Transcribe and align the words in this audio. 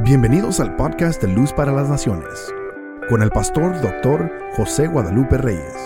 Bienvenidos 0.00 0.58
al 0.58 0.74
podcast 0.74 1.22
de 1.22 1.28
Luz 1.28 1.52
para 1.52 1.70
las 1.70 1.88
Naciones, 1.88 2.52
con 3.08 3.22
el 3.22 3.30
pastor 3.30 3.80
doctor 3.82 4.32
José 4.56 4.88
Guadalupe 4.88 5.36
Reyes. 5.36 5.76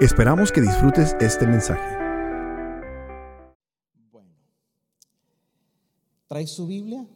Esperamos 0.00 0.50
que 0.52 0.60
disfrutes 0.60 1.16
este 1.20 1.46
mensaje. 1.46 1.96
Bueno, 4.10 4.28
¿trae 6.26 6.46
su 6.46 6.66
Biblia? 6.66 7.06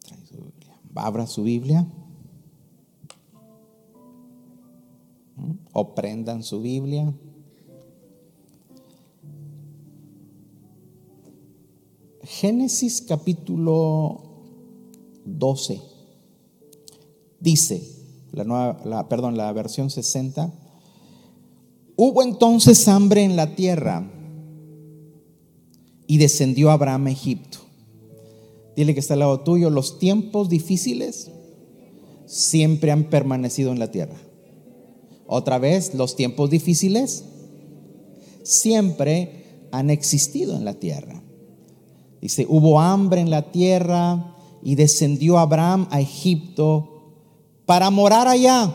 Trae 0.00 0.24
su 0.24 0.42
Biblia. 0.42 0.80
Abra 0.96 1.26
su 1.26 1.42
Biblia. 1.44 1.86
¿Mm? 5.36 5.52
O 5.72 5.94
prendan 5.94 6.42
su 6.42 6.60
Biblia. 6.62 7.12
Génesis 12.30 13.02
capítulo 13.02 14.20
12 15.24 15.80
dice, 17.40 17.82
la 18.30 18.44
nueva, 18.44 18.80
la, 18.84 19.08
perdón, 19.08 19.36
la 19.36 19.52
versión 19.52 19.90
60, 19.90 20.54
hubo 21.96 22.22
entonces 22.22 22.86
hambre 22.86 23.24
en 23.24 23.34
la 23.34 23.56
tierra 23.56 24.08
y 26.06 26.18
descendió 26.18 26.70
Abraham 26.70 27.08
a 27.08 27.10
Egipto. 27.10 27.58
Dile 28.76 28.94
que 28.94 29.00
está 29.00 29.14
al 29.14 29.20
lado 29.20 29.40
tuyo, 29.40 29.68
los 29.68 29.98
tiempos 29.98 30.48
difíciles 30.48 31.32
siempre 32.26 32.92
han 32.92 33.10
permanecido 33.10 33.72
en 33.72 33.80
la 33.80 33.90
tierra. 33.90 34.20
Otra 35.26 35.58
vez, 35.58 35.94
los 35.94 36.14
tiempos 36.14 36.48
difíciles 36.48 37.24
siempre 38.44 39.66
han 39.72 39.90
existido 39.90 40.54
en 40.56 40.64
la 40.64 40.74
tierra. 40.74 41.24
Dice, 42.20 42.46
hubo 42.48 42.80
hambre 42.80 43.20
en 43.20 43.30
la 43.30 43.50
tierra 43.50 44.34
y 44.62 44.74
descendió 44.74 45.38
Abraham 45.38 45.88
a 45.90 46.00
Egipto 46.00 47.14
para 47.64 47.90
morar 47.90 48.28
allá. 48.28 48.74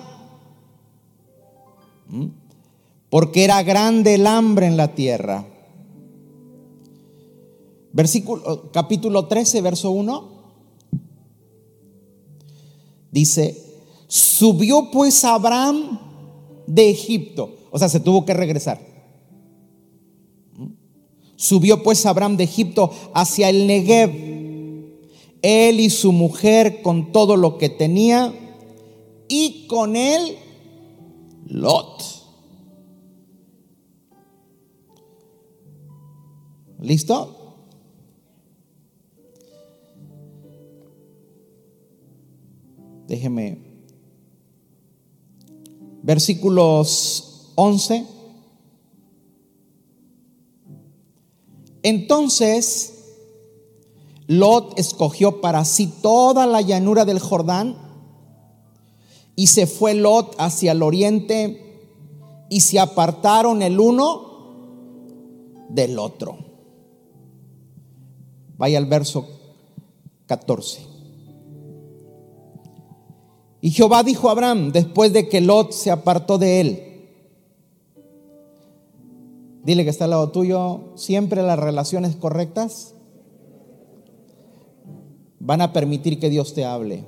Porque 3.09 3.43
era 3.43 3.61
grande 3.63 4.15
el 4.15 4.25
hambre 4.25 4.65
en 4.65 4.77
la 4.77 4.95
tierra. 4.95 5.45
Versículo, 7.93 8.71
capítulo 8.71 9.27
13, 9.27 9.61
verso 9.61 9.91
1. 9.91 10.35
Dice, 13.11 13.63
subió 14.07 14.91
pues 14.91 15.23
Abraham 15.23 15.99
de 16.67 16.89
Egipto. 16.89 17.55
O 17.71 17.79
sea, 17.79 17.89
se 17.89 17.99
tuvo 17.99 18.25
que 18.25 18.33
regresar. 18.33 18.94
Subió 21.45 21.83
pues 21.83 22.07
Abraham 22.07 22.37
de 22.37 22.45
Egipto 22.45 22.89
hacia 23.13 23.49
el 23.49 23.67
Negev, 23.67 24.09
él 25.43 25.79
y 25.79 25.91
su 25.91 26.11
mujer 26.11 26.81
con 26.81 27.11
todo 27.11 27.37
lo 27.37 27.59
que 27.59 27.69
tenía, 27.69 28.33
y 29.27 29.67
con 29.67 29.95
él 29.95 30.37
Lot. 31.45 32.03
¿Listo? 36.79 37.35
Déjeme. 43.07 43.59
Versículos 46.01 47.51
11. 47.53 48.14
Entonces, 51.85 52.95
Lot 54.25 54.79
escogió 54.79 55.39
para 55.39 55.63
sí 55.65 55.85
toda 56.01 56.47
la 56.47 56.61
llanura 56.61 57.05
del 57.05 57.19
Jordán 57.19 57.77
y 59.35 59.45
se 59.45 59.67
fue 59.67 59.93
Lot 59.93 60.33
hacia 60.39 60.71
el 60.71 60.81
oriente 60.81 61.85
y 62.49 62.61
se 62.61 62.79
apartaron 62.79 63.61
el 63.61 63.79
uno 63.79 65.61
del 65.69 65.99
otro. 65.99 66.39
Vaya 68.57 68.79
al 68.79 68.87
verso 68.87 69.27
14. 70.25 70.87
Y 73.61 73.69
Jehová 73.69 74.01
dijo 74.01 74.29
a 74.29 74.31
Abraham, 74.31 74.71
después 74.71 75.13
de 75.13 75.29
que 75.29 75.39
Lot 75.39 75.71
se 75.71 75.91
apartó 75.91 76.39
de 76.39 76.61
él, 76.61 76.94
Dile 79.65 79.83
que 79.83 79.89
está 79.89 80.03
al 80.03 80.11
lado 80.11 80.29
tuyo, 80.29 80.91
siempre 80.93 81.41
las 81.41 81.57
relaciones 81.57 82.15
correctas 82.15 82.93
van 85.39 85.59
a 85.61 85.73
permitir 85.73 86.19
que 86.19 86.29
Dios 86.29 86.53
te 86.53 86.65
hable. 86.65 87.03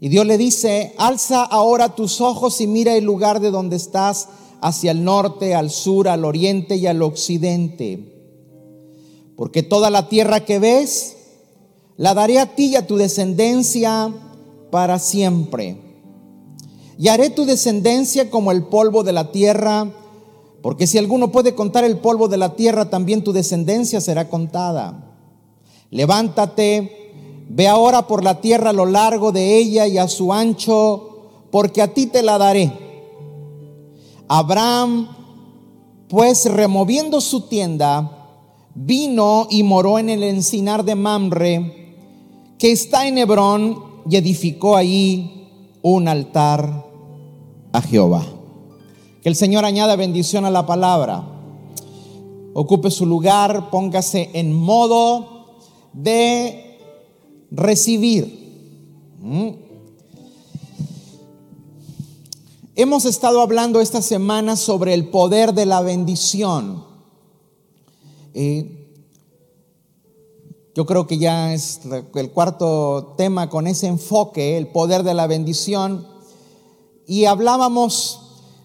Y 0.00 0.08
Dios 0.08 0.26
le 0.26 0.38
dice, 0.38 0.92
alza 0.98 1.44
ahora 1.44 1.94
tus 1.94 2.20
ojos 2.20 2.60
y 2.60 2.66
mira 2.66 2.96
el 2.96 3.04
lugar 3.04 3.38
de 3.38 3.52
donde 3.52 3.76
estás, 3.76 4.28
hacia 4.60 4.90
el 4.90 5.04
norte, 5.04 5.54
al 5.54 5.70
sur, 5.70 6.08
al 6.08 6.24
oriente 6.24 6.74
y 6.76 6.88
al 6.88 7.02
occidente. 7.02 8.12
Porque 9.36 9.62
toda 9.62 9.88
la 9.88 10.08
tierra 10.08 10.44
que 10.44 10.58
ves, 10.58 11.16
la 11.96 12.14
daré 12.14 12.40
a 12.40 12.56
ti 12.56 12.70
y 12.70 12.76
a 12.76 12.88
tu 12.88 12.96
descendencia 12.96 14.12
para 14.72 14.98
siempre 14.98 15.89
y 17.00 17.08
haré 17.08 17.30
tu 17.30 17.46
descendencia 17.46 18.28
como 18.28 18.52
el 18.52 18.64
polvo 18.64 19.02
de 19.02 19.14
la 19.14 19.32
tierra, 19.32 19.90
porque 20.60 20.86
si 20.86 20.98
alguno 20.98 21.32
puede 21.32 21.54
contar 21.54 21.82
el 21.82 21.96
polvo 21.96 22.28
de 22.28 22.36
la 22.36 22.56
tierra, 22.56 22.90
también 22.90 23.24
tu 23.24 23.32
descendencia 23.32 24.02
será 24.02 24.28
contada. 24.28 25.16
Levántate, 25.88 27.46
ve 27.48 27.68
ahora 27.68 28.06
por 28.06 28.22
la 28.22 28.42
tierra 28.42 28.68
a 28.68 28.74
lo 28.74 28.84
largo 28.84 29.32
de 29.32 29.56
ella 29.56 29.86
y 29.86 29.96
a 29.96 30.08
su 30.08 30.30
ancho, 30.30 31.46
porque 31.50 31.80
a 31.80 31.94
ti 31.94 32.06
te 32.06 32.22
la 32.22 32.36
daré. 32.36 32.70
Abraham, 34.28 35.08
pues 36.06 36.44
removiendo 36.52 37.22
su 37.22 37.48
tienda, 37.48 38.28
vino 38.74 39.46
y 39.48 39.62
moró 39.62 39.98
en 39.98 40.10
el 40.10 40.22
encinar 40.22 40.84
de 40.84 40.96
Mamre, 40.96 41.96
que 42.58 42.72
está 42.72 43.08
en 43.08 43.16
Hebrón, 43.16 44.02
y 44.06 44.16
edificó 44.16 44.76
ahí 44.76 45.48
un 45.80 46.06
altar 46.06 46.89
a 47.72 47.82
Jehová. 47.82 48.24
Que 49.22 49.28
el 49.28 49.36
Señor 49.36 49.64
añada 49.64 49.96
bendición 49.96 50.44
a 50.44 50.50
la 50.50 50.66
palabra. 50.66 51.24
Ocupe 52.54 52.90
su 52.90 53.06
lugar, 53.06 53.70
póngase 53.70 54.30
en 54.32 54.52
modo 54.52 55.58
de 55.92 56.78
recibir. 57.50 59.18
¿Mm? 59.20 59.48
Hemos 62.76 63.04
estado 63.04 63.42
hablando 63.42 63.80
esta 63.80 64.00
semana 64.00 64.56
sobre 64.56 64.94
el 64.94 65.08
poder 65.08 65.52
de 65.52 65.66
la 65.66 65.82
bendición. 65.82 66.88
yo 70.74 70.86
creo 70.86 71.06
que 71.06 71.18
ya 71.18 71.52
es 71.52 71.80
el 72.14 72.30
cuarto 72.30 73.14
tema 73.18 73.50
con 73.50 73.66
ese 73.66 73.86
enfoque, 73.86 74.56
el 74.56 74.68
poder 74.68 75.02
de 75.02 75.12
la 75.12 75.26
bendición 75.26 76.09
y 77.06 77.24
hablábamos 77.24 78.20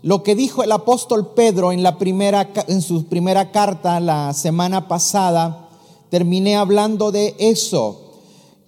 lo 0.05 0.21
que 0.21 0.35
dijo 0.35 0.61
el 0.61 0.71
apóstol 0.71 1.33
Pedro 1.33 1.71
en, 1.71 1.81
la 1.81 1.97
primera, 1.97 2.51
en 2.67 2.83
su 2.83 3.07
primera 3.07 3.51
carta 3.51 3.99
la 3.99 4.33
semana 4.33 4.87
pasada. 4.87 5.69
Terminé 6.11 6.55
hablando 6.55 7.11
de 7.11 7.35
eso, 7.39 8.21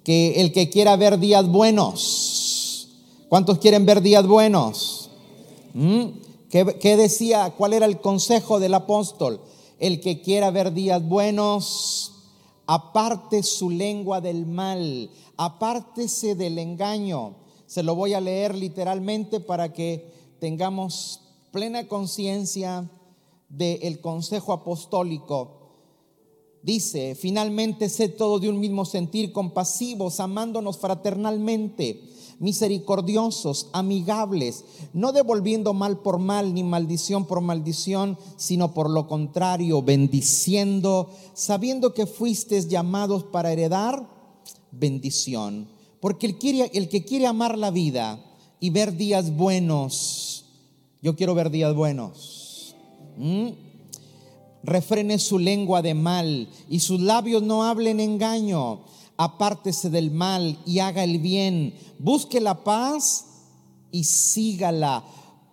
que 0.04 0.42
el 0.42 0.52
que 0.52 0.72
quiera 0.72 0.96
ver 0.96 1.20
días 1.20 1.48
buenos, 1.48 2.88
¿cuántos 3.30 3.60
quieren 3.60 3.86
ver 3.86 4.02
días 4.02 4.26
buenos? 4.26 5.12
¿Mm? 5.76 6.06
¿Qué, 6.50 6.78
¿Qué 6.80 6.98
decía? 6.98 7.54
¿Cuál 7.56 7.74
era 7.74 7.86
el 7.86 8.02
consejo 8.02 8.60
del 8.60 8.74
apóstol? 8.74 9.40
El 9.78 10.02
que 10.02 10.22
quiera 10.22 10.50
ver 10.50 10.74
días 10.74 11.08
buenos, 11.08 12.14
aparte 12.66 13.44
su 13.44 13.70
lengua 13.70 14.22
del 14.22 14.48
mal, 14.48 15.12
apártese 15.38 16.34
del 16.34 16.58
engaño 16.58 17.36
se 17.68 17.84
lo 17.84 17.94
voy 17.96 18.14
a 18.14 18.22
leer 18.22 18.56
literalmente 18.56 19.40
para 19.40 19.74
que 19.74 20.12
tengamos 20.40 21.22
plena 21.52 21.88
conciencia 21.88 22.90
del 23.50 24.02
consejo 24.02 24.54
apostólico. 24.54 25.54
Dice, 26.64 27.16
finalmente 27.16 27.88
sé 27.90 28.10
todo 28.10 28.40
de 28.40 28.50
un 28.50 28.60
mismo 28.60 28.84
sentir, 28.84 29.32
compasivos, 29.32 30.20
amándonos 30.20 30.78
fraternalmente, 30.78 32.04
misericordiosos, 32.40 33.70
amigables, 33.74 34.66
no 34.94 35.12
devolviendo 35.12 35.74
mal 35.74 36.00
por 36.00 36.20
mal 36.20 36.54
ni 36.54 36.64
maldición 36.64 37.26
por 37.26 37.42
maldición, 37.42 38.18
sino 38.38 38.74
por 38.74 38.90
lo 38.90 39.08
contrario, 39.08 39.82
bendiciendo, 39.82 41.10
sabiendo 41.34 41.94
que 41.94 42.06
fuisteis 42.06 42.68
llamados 42.68 43.24
para 43.24 43.52
heredar 43.52 44.08
bendición. 44.72 45.77
Porque 46.00 46.28
el, 46.28 46.90
que 46.90 47.06
quiere 47.06 47.26
amar 47.26 47.58
la 47.58 47.72
vida 47.72 48.20
y 48.60 48.70
ver 48.70 48.96
días 48.96 49.36
buenos, 49.36 50.46
yo 51.02 51.16
quiero 51.16 51.34
ver 51.34 51.50
días 51.50 51.74
buenos. 51.74 52.76
refrene 54.64 55.18
su 55.18 55.40
lengua 55.40 55.82
de 55.82 55.94
mal 55.94 56.50
y 56.70 56.80
sus 56.80 57.00
labios 57.02 57.42
no 57.44 57.64
hablen 57.64 58.00
engaño. 58.00 58.82
Apártese 59.18 59.90
del 59.90 60.12
mal 60.12 60.60
y 60.66 60.80
haga 60.80 61.04
el 61.04 61.18
bien. 61.20 61.74
Busque 61.98 62.40
la 62.40 62.64
paz 62.64 63.26
y 63.92 64.04
sígala. 64.04 65.04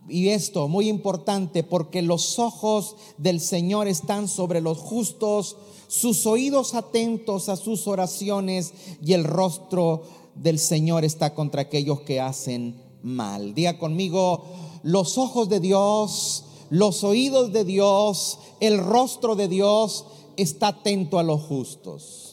Y 0.06 0.29
esto, 0.29 0.69
muy 0.69 0.91
importante, 0.91 1.62
porque 1.62 2.02
los 2.02 2.38
ojos 2.38 2.96
del 3.17 3.41
Señor 3.41 3.88
están 3.88 4.29
sobre 4.29 4.61
los 4.61 4.76
justos, 4.76 5.56
sus 5.88 6.26
oídos 6.26 6.75
atentos 6.75 7.49
a 7.49 7.56
sus 7.56 7.87
oraciones 7.87 8.75
y 9.02 9.14
el 9.14 9.25
rostro 9.25 10.02
del 10.34 10.58
Señor 10.58 11.04
está 11.04 11.34
contra 11.34 11.62
aquellos 11.62 12.00
que 12.00 12.20
hacen 12.20 12.76
mal. 13.02 13.54
Diga 13.54 13.78
conmigo, 13.78 14.44
los 14.82 15.19
ojos 15.19 15.48
de 15.48 15.60
Dios, 15.60 16.44
los 16.70 17.04
oídos 17.04 17.52
de 17.52 17.64
Dios, 17.64 18.38
el 18.60 18.78
rostro 18.78 19.36
de 19.36 19.48
Dios 19.48 20.06
está 20.36 20.69
atento 20.69 21.19
a 21.19 21.22
los 21.22 21.42
justos. 21.42 22.25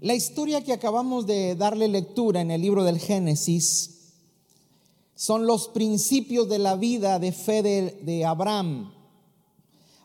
La 0.00 0.14
historia 0.14 0.62
que 0.62 0.72
acabamos 0.72 1.26
de 1.26 1.56
darle 1.56 1.88
lectura 1.88 2.40
en 2.40 2.52
el 2.52 2.62
libro 2.62 2.84
del 2.84 3.00
Génesis 3.00 3.98
son 5.16 5.46
los 5.46 5.66
principios 5.66 6.48
de 6.48 6.60
la 6.60 6.76
vida 6.76 7.18
de 7.18 7.32
fe 7.32 7.62
de, 7.62 8.24
Abraham. 8.24 8.92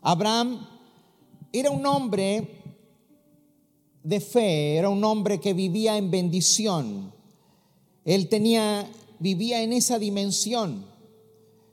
Abraham 0.04 0.68
era 1.54 1.72
un 1.72 1.86
hombre 1.86 2.62
de 4.04 4.20
fe, 4.20 4.76
era 4.76 4.90
un 4.90 5.02
hombre 5.06 5.40
que 5.40 5.54
vivía 5.54 5.98
en 5.98 6.12
bendición. 6.12 7.14
Él 8.04 8.28
tenía, 8.28 8.86
vivía 9.20 9.64
en 9.64 9.72
esa 9.72 9.98
dimensión. 9.98 10.86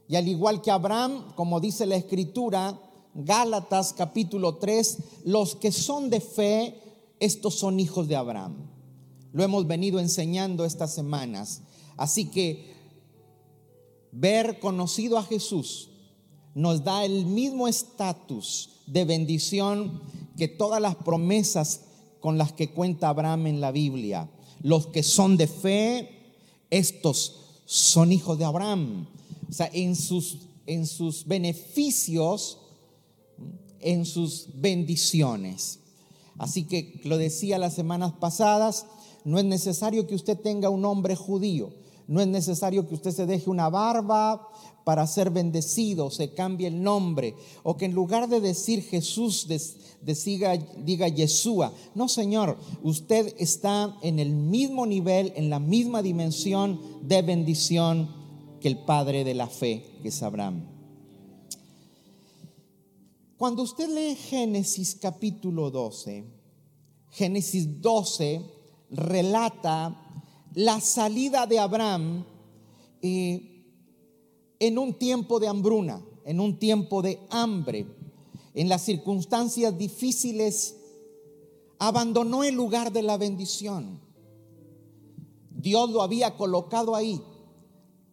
Y 0.06 0.14
al 0.14 0.28
igual 0.28 0.62
que 0.62 0.70
Abraham, 0.70 1.32
como 1.34 1.58
dice 1.58 1.86
la 1.86 1.96
escritura, 1.96 2.78
Gálatas 3.14 3.92
capítulo 3.92 4.56
3, 4.56 4.98
los 5.24 5.56
que 5.56 5.72
son 5.72 6.08
de 6.08 6.20
fe 6.20 6.80
estos 7.18 7.56
son 7.56 7.80
hijos 7.80 8.06
de 8.06 8.14
Abraham. 8.14 8.54
Lo 9.32 9.42
hemos 9.42 9.66
venido 9.66 9.98
enseñando 9.98 10.64
estas 10.64 10.94
semanas. 10.94 11.62
Así 11.96 12.30
que 12.30 12.74
ver 14.12 14.60
conocido 14.60 15.18
a 15.18 15.24
Jesús 15.24 15.89
nos 16.54 16.84
da 16.84 17.04
el 17.04 17.26
mismo 17.26 17.68
estatus 17.68 18.70
de 18.86 19.04
bendición 19.04 20.00
que 20.36 20.48
todas 20.48 20.80
las 20.80 20.96
promesas 20.96 21.82
con 22.20 22.38
las 22.38 22.52
que 22.52 22.70
cuenta 22.70 23.08
Abraham 23.08 23.46
en 23.46 23.60
la 23.60 23.72
Biblia. 23.72 24.28
Los 24.62 24.88
que 24.88 25.02
son 25.02 25.36
de 25.36 25.46
fe, 25.46 26.10
estos 26.70 27.62
son 27.64 28.12
hijos 28.12 28.38
de 28.38 28.44
Abraham. 28.44 29.06
O 29.48 29.52
sea, 29.52 29.70
en 29.72 29.96
sus, 29.96 30.38
en 30.66 30.86
sus 30.86 31.26
beneficios, 31.26 32.58
en 33.80 34.04
sus 34.04 34.48
bendiciones. 34.54 35.80
Así 36.38 36.64
que 36.64 37.00
lo 37.04 37.18
decía 37.18 37.58
las 37.58 37.74
semanas 37.74 38.12
pasadas, 38.18 38.86
no 39.24 39.38
es 39.38 39.44
necesario 39.44 40.06
que 40.06 40.14
usted 40.14 40.38
tenga 40.38 40.70
un 40.70 40.80
nombre 40.80 41.14
judío, 41.16 41.70
no 42.06 42.20
es 42.20 42.26
necesario 42.26 42.88
que 42.88 42.94
usted 42.94 43.10
se 43.10 43.26
deje 43.26 43.50
una 43.50 43.68
barba 43.68 44.48
para 44.84 45.06
ser 45.06 45.30
bendecido, 45.30 46.10
se 46.10 46.32
cambie 46.32 46.68
el 46.68 46.82
nombre, 46.82 47.34
o 47.62 47.76
que 47.76 47.84
en 47.84 47.92
lugar 47.92 48.28
de 48.28 48.40
decir 48.40 48.82
Jesús 48.82 49.46
diga 50.02 51.08
Yeshua. 51.08 51.72
No, 51.94 52.08
Señor, 52.08 52.58
usted 52.82 53.34
está 53.38 53.96
en 54.02 54.18
el 54.18 54.34
mismo 54.34 54.86
nivel, 54.86 55.32
en 55.36 55.50
la 55.50 55.58
misma 55.58 56.02
dimensión 56.02 56.80
de 57.02 57.22
bendición 57.22 58.08
que 58.60 58.68
el 58.68 58.78
Padre 58.78 59.24
de 59.24 59.34
la 59.34 59.48
fe, 59.48 59.84
que 60.02 60.08
es 60.08 60.22
Abraham. 60.22 60.66
Cuando 63.36 63.62
usted 63.62 63.88
lee 63.88 64.16
Génesis 64.16 64.96
capítulo 65.00 65.70
12, 65.70 66.24
Génesis 67.10 67.80
12 67.80 68.42
relata 68.90 69.96
la 70.54 70.80
salida 70.80 71.46
de 71.46 71.58
Abraham 71.58 72.24
eh, 73.00 73.49
en 74.60 74.78
un 74.78 74.94
tiempo 74.94 75.40
de 75.40 75.48
hambruna, 75.48 76.04
en 76.24 76.38
un 76.38 76.58
tiempo 76.58 77.02
de 77.02 77.18
hambre, 77.30 77.86
en 78.54 78.68
las 78.68 78.82
circunstancias 78.82 79.76
difíciles, 79.76 80.76
abandonó 81.78 82.44
el 82.44 82.54
lugar 82.54 82.92
de 82.92 83.02
la 83.02 83.16
bendición. 83.16 84.00
Dios 85.50 85.90
lo 85.90 86.02
había 86.02 86.36
colocado 86.36 86.94
ahí. 86.94 87.20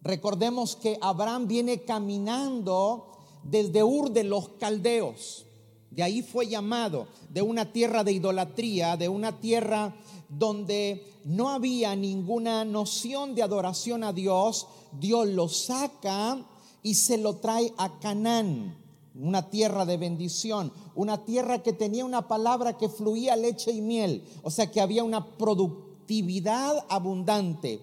Recordemos 0.02 0.78
que 0.78 0.98
Abraham 1.02 1.48
viene 1.48 1.84
caminando 1.84 3.12
desde 3.44 3.84
Ur 3.84 4.12
de 4.12 4.24
los 4.24 4.50
Caldeos. 4.60 5.46
De 5.92 6.04
ahí 6.04 6.22
fue 6.22 6.48
llamado, 6.48 7.08
de 7.30 7.42
una 7.42 7.72
tierra 7.72 8.04
de 8.04 8.12
idolatría, 8.14 8.98
de 8.98 9.10
una 9.10 9.40
tierra 9.40 9.96
donde 10.30 11.06
no 11.24 11.50
había 11.50 11.96
ninguna 11.96 12.66
noción 12.66 13.36
de 13.36 13.44
adoración 13.44 14.04
a 14.04 14.14
Dios. 14.14 14.68
Dios 15.00 15.28
lo 15.28 15.50
saca 15.50 16.46
y 16.84 16.96
se 16.96 17.18
lo 17.18 17.38
trae 17.38 17.74
a 17.78 18.00
Canaán, 18.00 18.76
una 19.16 19.50
tierra 19.50 19.86
de 19.86 19.98
bendición, 19.98 20.72
una 20.96 21.26
tierra 21.26 21.64
que 21.64 21.74
tenía 21.74 22.06
una 22.06 22.28
palabra 22.28 22.78
que 22.78 22.90
fluía 22.90 23.36
leche 23.36 23.72
y 23.72 23.82
miel, 23.82 24.24
o 24.44 24.52
sea 24.52 24.72
que 24.72 24.82
había 24.82 25.04
una 25.04 25.26
productividad 25.38 26.86
abundante. 26.90 27.82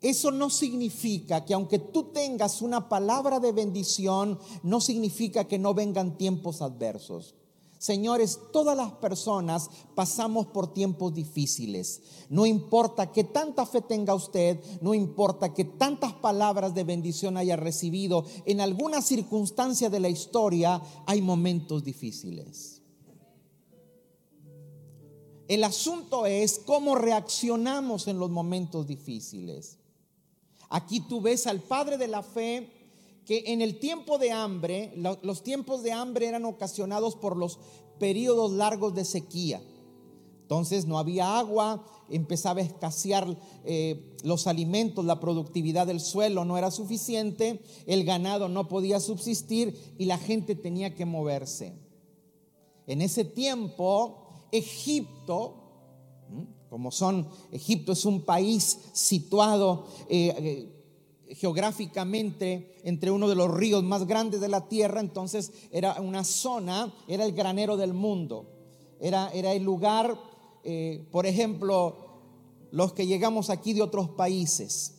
Eso 0.00 0.30
no 0.30 0.50
significa 0.50 1.44
que 1.44 1.54
aunque 1.54 1.78
tú 1.78 2.04
tengas 2.12 2.60
una 2.60 2.88
palabra 2.88 3.40
de 3.40 3.52
bendición, 3.52 4.38
no 4.62 4.80
significa 4.80 5.44
que 5.44 5.58
no 5.58 5.72
vengan 5.72 6.18
tiempos 6.18 6.60
adversos. 6.60 7.34
Señores, 7.84 8.40
todas 8.50 8.74
las 8.78 8.92
personas 8.92 9.68
pasamos 9.94 10.46
por 10.46 10.72
tiempos 10.72 11.12
difíciles. 11.12 12.00
No 12.30 12.46
importa 12.46 13.12
que 13.12 13.24
tanta 13.24 13.66
fe 13.66 13.82
tenga 13.82 14.14
usted, 14.14 14.58
no 14.80 14.94
importa 14.94 15.52
que 15.52 15.66
tantas 15.66 16.14
palabras 16.14 16.72
de 16.72 16.82
bendición 16.82 17.36
haya 17.36 17.56
recibido, 17.56 18.24
en 18.46 18.62
alguna 18.62 19.02
circunstancia 19.02 19.90
de 19.90 20.00
la 20.00 20.08
historia 20.08 20.80
hay 21.04 21.20
momentos 21.20 21.84
difíciles. 21.84 22.80
El 25.46 25.62
asunto 25.62 26.24
es 26.24 26.58
cómo 26.64 26.94
reaccionamos 26.94 28.08
en 28.08 28.18
los 28.18 28.30
momentos 28.30 28.86
difíciles. 28.86 29.76
Aquí 30.70 31.00
tú 31.00 31.20
ves 31.20 31.46
al 31.46 31.60
padre 31.60 31.98
de 31.98 32.08
la 32.08 32.22
fe 32.22 32.83
que 33.26 33.44
en 33.46 33.62
el 33.62 33.78
tiempo 33.78 34.18
de 34.18 34.32
hambre, 34.32 34.92
los 35.22 35.42
tiempos 35.42 35.82
de 35.82 35.92
hambre 35.92 36.26
eran 36.26 36.44
ocasionados 36.44 37.16
por 37.16 37.36
los 37.36 37.58
periodos 37.98 38.52
largos 38.52 38.94
de 38.94 39.04
sequía. 39.04 39.62
Entonces 40.42 40.84
no 40.84 40.98
había 40.98 41.38
agua, 41.38 41.86
empezaba 42.10 42.60
a 42.60 42.64
escasear 42.64 43.26
eh, 43.64 44.14
los 44.22 44.46
alimentos, 44.46 45.04
la 45.04 45.20
productividad 45.20 45.86
del 45.86 46.00
suelo 46.00 46.44
no 46.44 46.58
era 46.58 46.70
suficiente, 46.70 47.62
el 47.86 48.04
ganado 48.04 48.48
no 48.48 48.68
podía 48.68 49.00
subsistir 49.00 49.94
y 49.96 50.04
la 50.04 50.18
gente 50.18 50.54
tenía 50.54 50.94
que 50.94 51.06
moverse. 51.06 51.72
En 52.86 53.00
ese 53.00 53.24
tiempo, 53.24 54.28
Egipto 54.52 55.64
como 56.74 56.90
son, 56.90 57.28
Egipto 57.52 57.92
es 57.92 58.04
un 58.04 58.22
país 58.22 58.80
situado 58.92 59.86
eh, 60.08 60.34
eh, 60.36 60.73
geográficamente 61.30 62.76
entre 62.84 63.10
uno 63.10 63.28
de 63.28 63.34
los 63.34 63.52
ríos 63.52 63.82
más 63.82 64.06
grandes 64.06 64.40
de 64.40 64.48
la 64.48 64.68
tierra, 64.68 65.00
entonces 65.00 65.52
era 65.70 66.00
una 66.00 66.24
zona, 66.24 66.92
era 67.08 67.24
el 67.24 67.32
granero 67.32 67.76
del 67.76 67.94
mundo, 67.94 68.46
era, 69.00 69.30
era 69.32 69.52
el 69.52 69.62
lugar, 69.62 70.18
eh, 70.64 71.06
por 71.10 71.26
ejemplo, 71.26 71.96
los 72.70 72.92
que 72.92 73.06
llegamos 73.06 73.50
aquí 73.50 73.72
de 73.72 73.82
otros 73.82 74.10
países, 74.10 74.94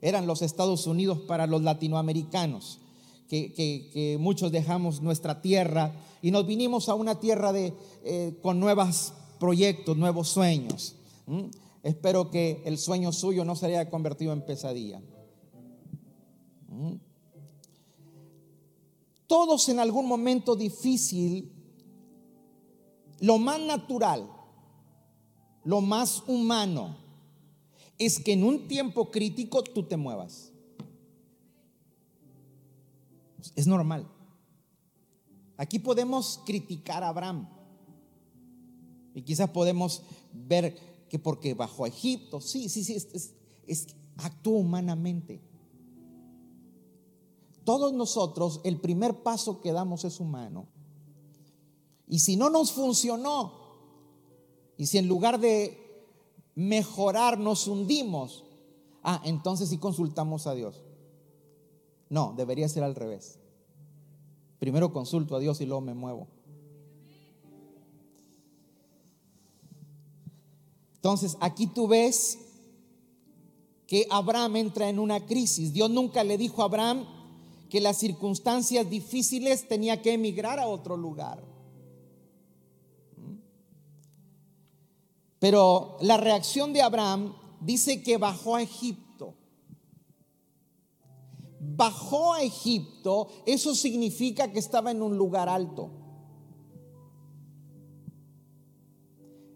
eran 0.00 0.26
los 0.26 0.42
Estados 0.42 0.86
Unidos 0.86 1.18
para 1.26 1.46
los 1.46 1.62
latinoamericanos. 1.62 2.78
Que, 3.28 4.16
muchos 4.18 4.50
dejamos 4.50 5.00
nuestra 5.02 5.40
tierra 5.40 5.92
y 6.20 6.30
nos 6.30 6.46
vinimos 6.46 6.88
a 6.88 6.94
una 6.94 7.20
tierra 7.20 7.52
de, 7.52 7.72
con 8.42 8.58
nuevas 8.58 9.12
proyectos, 9.38 9.96
nuevos 9.96 10.28
sueños. 10.28 10.96
Espero 11.82 12.30
que 12.30 12.62
el 12.64 12.76
sueño 12.76 13.12
suyo 13.12 13.44
no 13.44 13.56
se 13.56 13.66
haya 13.66 13.88
convertido 13.88 14.32
en 14.32 14.42
pesadilla. 14.42 15.00
Todos 19.26 19.68
en 19.68 19.78
algún 19.78 20.06
momento 20.06 20.56
difícil, 20.56 21.52
lo 23.20 23.38
más 23.38 23.60
natural, 23.60 24.28
lo 25.64 25.80
más 25.80 26.22
humano, 26.26 26.96
es 27.98 28.18
que 28.18 28.32
en 28.32 28.44
un 28.44 28.66
tiempo 28.66 29.10
crítico 29.10 29.62
tú 29.62 29.82
te 29.82 29.96
muevas. 29.96 30.52
Es 33.54 33.66
normal. 33.66 34.08
Aquí 35.56 35.78
podemos 35.78 36.40
criticar 36.46 37.04
a 37.04 37.08
Abraham. 37.08 37.48
Y 39.14 39.22
quizás 39.22 39.50
podemos 39.50 40.02
ver 40.32 41.06
que 41.08 41.18
porque 41.18 41.54
bajó 41.54 41.84
a 41.84 41.88
Egipto, 41.88 42.40
sí, 42.40 42.68
sí, 42.68 42.84
sí, 42.84 42.96
es 43.66 43.86
actúa 44.16 44.58
humanamente. 44.58 45.49
Todos 47.70 47.92
nosotros, 47.92 48.60
el 48.64 48.80
primer 48.80 49.22
paso 49.22 49.60
que 49.60 49.70
damos 49.70 50.04
es 50.04 50.18
humano. 50.18 50.66
Y 52.08 52.18
si 52.18 52.34
no 52.34 52.50
nos 52.50 52.72
funcionó, 52.72 53.52
y 54.76 54.86
si 54.86 54.98
en 54.98 55.06
lugar 55.06 55.38
de 55.38 55.78
mejorar 56.56 57.38
nos 57.38 57.68
hundimos, 57.68 58.42
ah, 59.04 59.22
entonces 59.24 59.68
sí 59.68 59.78
consultamos 59.78 60.48
a 60.48 60.54
Dios. 60.54 60.82
No, 62.08 62.34
debería 62.36 62.68
ser 62.68 62.82
al 62.82 62.96
revés. 62.96 63.38
Primero 64.58 64.92
consulto 64.92 65.36
a 65.36 65.38
Dios 65.38 65.60
y 65.60 65.66
luego 65.66 65.80
me 65.80 65.94
muevo. 65.94 66.26
Entonces, 70.96 71.36
aquí 71.38 71.68
tú 71.68 71.86
ves 71.86 72.36
que 73.86 74.08
Abraham 74.10 74.56
entra 74.56 74.88
en 74.88 74.98
una 74.98 75.24
crisis. 75.24 75.72
Dios 75.72 75.88
nunca 75.88 76.24
le 76.24 76.36
dijo 76.36 76.62
a 76.62 76.64
Abraham 76.64 77.19
que 77.70 77.80
las 77.80 77.96
circunstancias 77.96 78.90
difíciles 78.90 79.66
tenía 79.66 80.02
que 80.02 80.12
emigrar 80.12 80.58
a 80.58 80.66
otro 80.66 80.96
lugar. 80.96 81.42
Pero 85.38 85.96
la 86.02 86.18
reacción 86.18 86.74
de 86.74 86.82
Abraham 86.82 87.34
dice 87.60 88.02
que 88.02 88.18
bajó 88.18 88.56
a 88.56 88.62
Egipto. 88.62 89.34
Bajó 91.60 92.34
a 92.34 92.42
Egipto, 92.42 93.28
eso 93.46 93.74
significa 93.74 94.52
que 94.52 94.58
estaba 94.58 94.90
en 94.90 95.00
un 95.00 95.16
lugar 95.16 95.48
alto. 95.48 95.90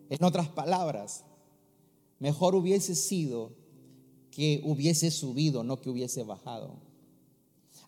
En 0.08 0.22
otras 0.22 0.48
palabras, 0.48 1.24
mejor 2.18 2.54
hubiese 2.54 2.94
sido 2.94 3.52
que 4.30 4.62
hubiese 4.64 5.10
subido, 5.10 5.64
no 5.64 5.80
que 5.80 5.90
hubiese 5.90 6.22
bajado. 6.22 6.83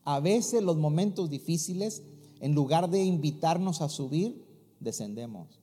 A 0.07 0.21
veces 0.21 0.63
los 0.63 0.77
momentos 0.77 1.29
difíciles, 1.29 2.05
en 2.39 2.55
lugar 2.55 2.89
de 2.89 3.05
invitarnos 3.05 3.83
a 3.83 3.89
subir, 3.89 4.47
descendemos. 4.79 5.61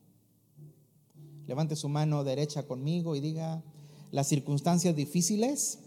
Levante 1.47 1.77
su 1.77 1.87
mano 1.87 2.25
derecha 2.25 2.67
conmigo 2.67 3.15
y 3.15 3.21
diga, 3.21 3.63
las 4.11 4.27
circunstancias 4.27 4.97
difíciles 4.97 5.79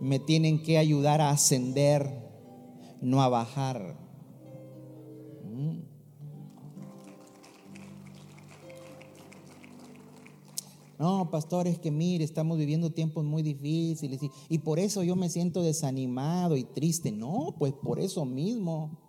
me 0.00 0.18
tienen 0.18 0.64
que 0.64 0.78
ayudar 0.78 1.20
a 1.20 1.30
ascender, 1.30 2.10
no 3.00 3.22
a 3.22 3.28
bajar. 3.28 4.03
No, 11.04 11.30
pastor, 11.30 11.66
es 11.66 11.78
que 11.78 11.90
mire, 11.90 12.24
estamos 12.24 12.56
viviendo 12.56 12.88
tiempos 12.88 13.26
muy 13.26 13.42
difíciles 13.42 14.20
y, 14.48 14.58
por 14.60 14.78
eso 14.78 15.02
yo 15.02 15.16
me 15.16 15.28
siento 15.28 15.62
desanimado 15.62 16.56
y 16.56 16.64
triste. 16.64 17.12
No, 17.12 17.54
pues 17.58 17.74
por 17.74 18.00
eso 18.00 18.24
mismo. 18.24 19.02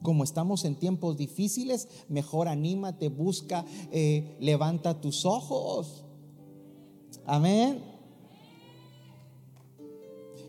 Como 0.00 0.24
estamos 0.24 0.64
en 0.64 0.76
tiempos 0.76 1.18
difíciles, 1.18 1.88
mejor 2.08 2.48
anímate, 2.48 3.10
busca, 3.10 3.66
eh, 3.92 4.38
levanta 4.40 4.98
tus 4.98 5.26
ojos. 5.26 6.06
Amén. 7.26 7.95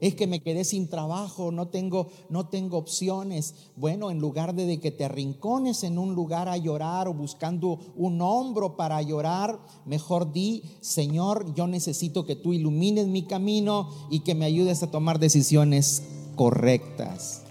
Es 0.02 0.16
que 0.16 0.28
me 0.28 0.42
quedé 0.42 0.64
sin 0.64 0.90
trabajo, 0.90 1.52
no 1.52 1.68
tengo, 1.68 2.10
no 2.30 2.48
tengo 2.48 2.78
opciones. 2.78 3.56
Bueno, 3.76 4.12
en 4.12 4.20
lugar 4.20 4.54
de, 4.54 4.80
que 4.80 4.92
te 4.92 5.06
arrincones 5.06 5.84
en 5.84 5.98
un 5.98 6.14
lugar 6.14 6.48
a 6.50 6.58
llorar 6.58 7.08
o 7.08 7.14
buscando 7.14 7.80
un 7.96 8.22
hombro 8.22 8.76
para 8.76 9.02
llorar, 9.02 9.60
mejor 9.86 10.32
di, 10.32 10.64
Señor, 10.82 11.54
yo 11.56 11.68
necesito 11.68 12.26
que 12.26 12.36
tú 12.36 12.54
ilumines 12.54 13.08
mi 13.08 13.24
camino 13.24 13.90
y 14.10 14.22
que 14.22 14.36
me 14.36 14.46
ayudes 14.46 14.84
a 14.84 14.92
tomar 14.92 15.20
decisiones 15.20 16.04
correctas. 16.36 17.44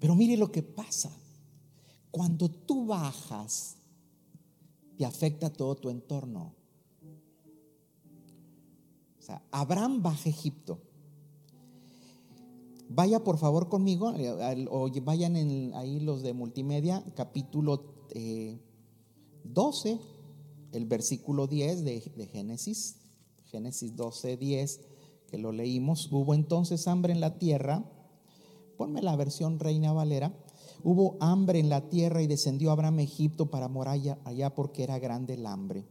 Pero 0.00 0.14
mire 0.14 0.36
lo 0.36 0.50
que 0.50 0.62
pasa. 0.62 1.10
Cuando 2.10 2.48
tú 2.48 2.86
bajas, 2.86 3.76
te 4.98 5.04
afecta 5.04 5.50
todo 5.50 5.76
tu 5.76 5.90
entorno. 5.90 6.59
O 9.20 9.22
sea, 9.22 9.40
Abraham 9.52 10.02
baja 10.02 10.22
a 10.26 10.30
Egipto. 10.30 10.80
Vaya 12.88 13.22
por 13.22 13.38
favor 13.38 13.68
conmigo, 13.68 14.12
eh, 14.16 14.66
o 14.68 14.90
vayan 15.02 15.36
ahí 15.74 16.00
los 16.00 16.22
de 16.22 16.32
multimedia, 16.32 17.04
capítulo 17.14 17.84
12, 19.44 19.90
eh, 19.90 20.00
el 20.72 20.86
versículo 20.86 21.46
10 21.46 21.84
de, 21.84 22.12
de 22.16 22.26
Génesis. 22.26 22.96
Génesis 23.44 23.94
12, 23.94 24.36
10, 24.36 24.80
que 25.28 25.38
lo 25.38 25.52
leímos. 25.52 26.10
Hubo 26.10 26.34
entonces 26.34 26.88
hambre 26.88 27.12
en 27.12 27.20
la 27.20 27.38
tierra 27.38 27.84
ponme 28.80 29.02
la 29.02 29.14
versión 29.14 29.58
Reina 29.58 29.92
Valera, 29.92 30.32
hubo 30.82 31.18
hambre 31.20 31.58
en 31.58 31.68
la 31.68 31.90
tierra 31.90 32.22
y 32.22 32.26
descendió 32.26 32.70
Abraham 32.70 33.00
a 33.00 33.02
Egipto 33.02 33.50
para 33.50 33.68
morar 33.68 34.00
allá, 34.24 34.54
porque 34.54 34.82
era 34.82 34.98
grande 34.98 35.34
el 35.34 35.44
hambre. 35.44 35.84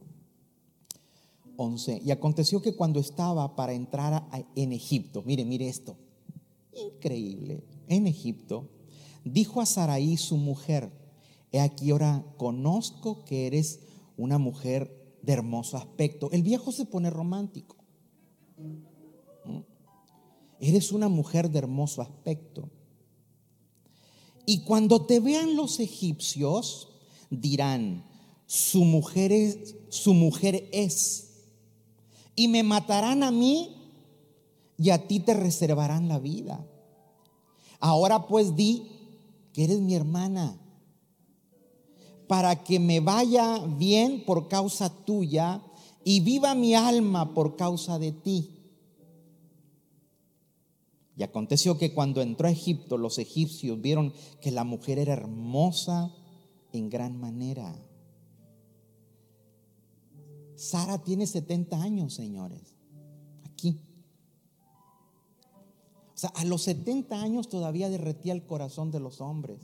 11. 1.62 2.00
Y 2.02 2.10
aconteció 2.10 2.62
que 2.62 2.74
cuando 2.74 3.00
estaba 3.00 3.54
para 3.54 3.74
entrar 3.74 4.26
en 4.56 4.72
Egipto, 4.72 5.22
mire, 5.26 5.44
mire 5.44 5.68
esto, 5.68 5.94
increíble, 6.72 7.62
en 7.86 8.06
Egipto, 8.06 8.70
dijo 9.24 9.60
a 9.60 9.66
Saraí 9.66 10.16
su 10.16 10.38
mujer, 10.38 10.90
he 11.52 11.60
aquí 11.60 11.90
ahora 11.90 12.24
conozco 12.38 13.26
que 13.26 13.46
eres 13.46 13.80
una 14.16 14.38
mujer 14.38 15.18
de 15.20 15.34
hermoso 15.34 15.76
aspecto. 15.76 16.30
El 16.32 16.42
viejo 16.42 16.72
se 16.72 16.86
pone 16.86 17.10
romántico. 17.10 17.76
¿Mm? 19.44 19.58
Eres 20.60 20.92
una 20.92 21.08
mujer 21.08 21.50
de 21.50 21.58
hermoso 21.58 22.00
aspecto. 22.00 22.70
Y 24.46 24.64
cuando 24.64 25.04
te 25.04 25.20
vean 25.20 25.56
los 25.56 25.78
egipcios, 25.78 26.88
dirán, 27.28 28.04
su 28.46 28.84
mujer 28.84 29.30
es, 29.30 29.76
su 29.90 30.14
mujer 30.14 30.66
es. 30.72 31.29
Y 32.40 32.48
me 32.48 32.62
matarán 32.62 33.22
a 33.22 33.30
mí 33.30 33.76
y 34.78 34.88
a 34.88 35.06
ti 35.06 35.20
te 35.20 35.34
reservarán 35.34 36.08
la 36.08 36.18
vida. 36.18 36.66
Ahora 37.80 38.26
pues 38.26 38.56
di 38.56 38.86
que 39.52 39.64
eres 39.64 39.82
mi 39.82 39.94
hermana, 39.94 40.58
para 42.26 42.64
que 42.64 42.80
me 42.80 43.00
vaya 43.00 43.58
bien 43.58 44.24
por 44.24 44.48
causa 44.48 44.88
tuya 45.04 45.60
y 46.02 46.20
viva 46.20 46.54
mi 46.54 46.74
alma 46.74 47.34
por 47.34 47.56
causa 47.56 47.98
de 47.98 48.12
ti. 48.12 48.48
Y 51.18 51.22
aconteció 51.22 51.76
que 51.76 51.92
cuando 51.92 52.22
entró 52.22 52.48
a 52.48 52.52
Egipto, 52.52 52.96
los 52.96 53.18
egipcios 53.18 53.78
vieron 53.82 54.14
que 54.40 54.50
la 54.50 54.64
mujer 54.64 54.98
era 54.98 55.12
hermosa 55.12 56.10
en 56.72 56.88
gran 56.88 57.20
manera. 57.20 57.76
Sara 60.60 60.98
tiene 60.98 61.26
70 61.26 61.80
años, 61.80 62.12
señores. 62.12 62.74
Aquí. 63.46 63.80
O 66.14 66.18
sea, 66.18 66.28
a 66.34 66.44
los 66.44 66.60
70 66.64 67.18
años 67.18 67.48
todavía 67.48 67.88
derretía 67.88 68.34
el 68.34 68.44
corazón 68.44 68.90
de 68.90 69.00
los 69.00 69.22
hombres. 69.22 69.58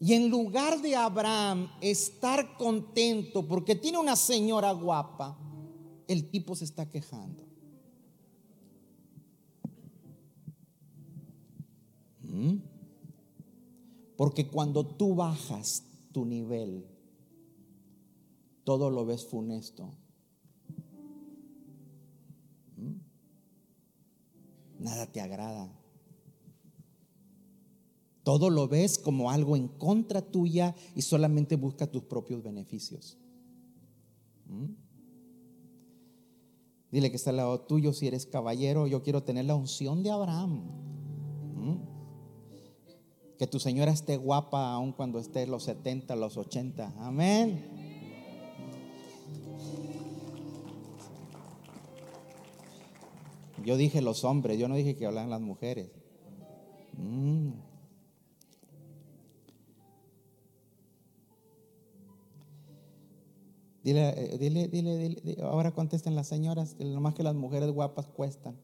Y 0.00 0.14
en 0.14 0.30
lugar 0.30 0.80
de 0.80 0.96
Abraham 0.96 1.68
estar 1.82 2.56
contento 2.56 3.46
porque 3.46 3.74
tiene 3.74 3.98
una 3.98 4.16
señora 4.16 4.72
guapa, 4.72 5.36
el 6.08 6.30
tipo 6.30 6.56
se 6.56 6.64
está 6.64 6.88
quejando. 6.88 7.44
Porque 14.16 14.48
cuando 14.48 14.86
tú 14.86 15.14
bajas 15.14 15.84
tu 16.12 16.24
nivel, 16.24 16.95
todo 18.66 18.90
lo 18.90 19.06
ves 19.06 19.24
funesto. 19.24 19.88
Nada 24.80 25.06
te 25.06 25.20
agrada. 25.20 25.72
Todo 28.24 28.50
lo 28.50 28.66
ves 28.66 28.98
como 28.98 29.30
algo 29.30 29.56
en 29.56 29.68
contra 29.68 30.20
tuya 30.20 30.74
y 30.96 31.02
solamente 31.02 31.54
busca 31.54 31.86
tus 31.86 32.02
propios 32.02 32.42
beneficios. 32.42 33.16
Dile 36.90 37.10
que 37.10 37.16
está 37.16 37.30
al 37.30 37.36
lado 37.36 37.60
tuyo 37.60 37.92
si 37.92 38.08
eres 38.08 38.26
caballero. 38.26 38.88
Yo 38.88 39.04
quiero 39.04 39.22
tener 39.22 39.44
la 39.44 39.54
unción 39.54 40.02
de 40.02 40.10
Abraham. 40.10 40.64
Que 43.38 43.46
tu 43.46 43.60
señora 43.60 43.92
esté 43.92 44.16
guapa 44.16 44.72
aun 44.72 44.92
cuando 44.92 45.20
esté 45.20 45.46
los 45.46 45.62
70, 45.62 46.16
los 46.16 46.36
80. 46.36 46.94
Amén. 46.98 47.85
Yo 53.66 53.76
dije 53.76 54.00
los 54.00 54.22
hombres, 54.22 54.60
yo 54.60 54.68
no 54.68 54.76
dije 54.76 54.94
que 54.94 55.06
hablaban 55.06 55.28
las 55.28 55.40
mujeres. 55.40 55.90
Mm. 56.96 57.50
Dile, 63.82 64.08
eh, 64.10 64.38
dile, 64.38 64.68
dile, 64.68 64.96
dile, 64.96 65.42
ahora 65.42 65.72
contesten 65.72 66.14
las 66.14 66.28
señoras, 66.28 66.76
nomás 66.78 67.16
que 67.16 67.24
las 67.24 67.34
mujeres 67.34 67.68
guapas 67.72 68.06
cuestan. 68.06 68.56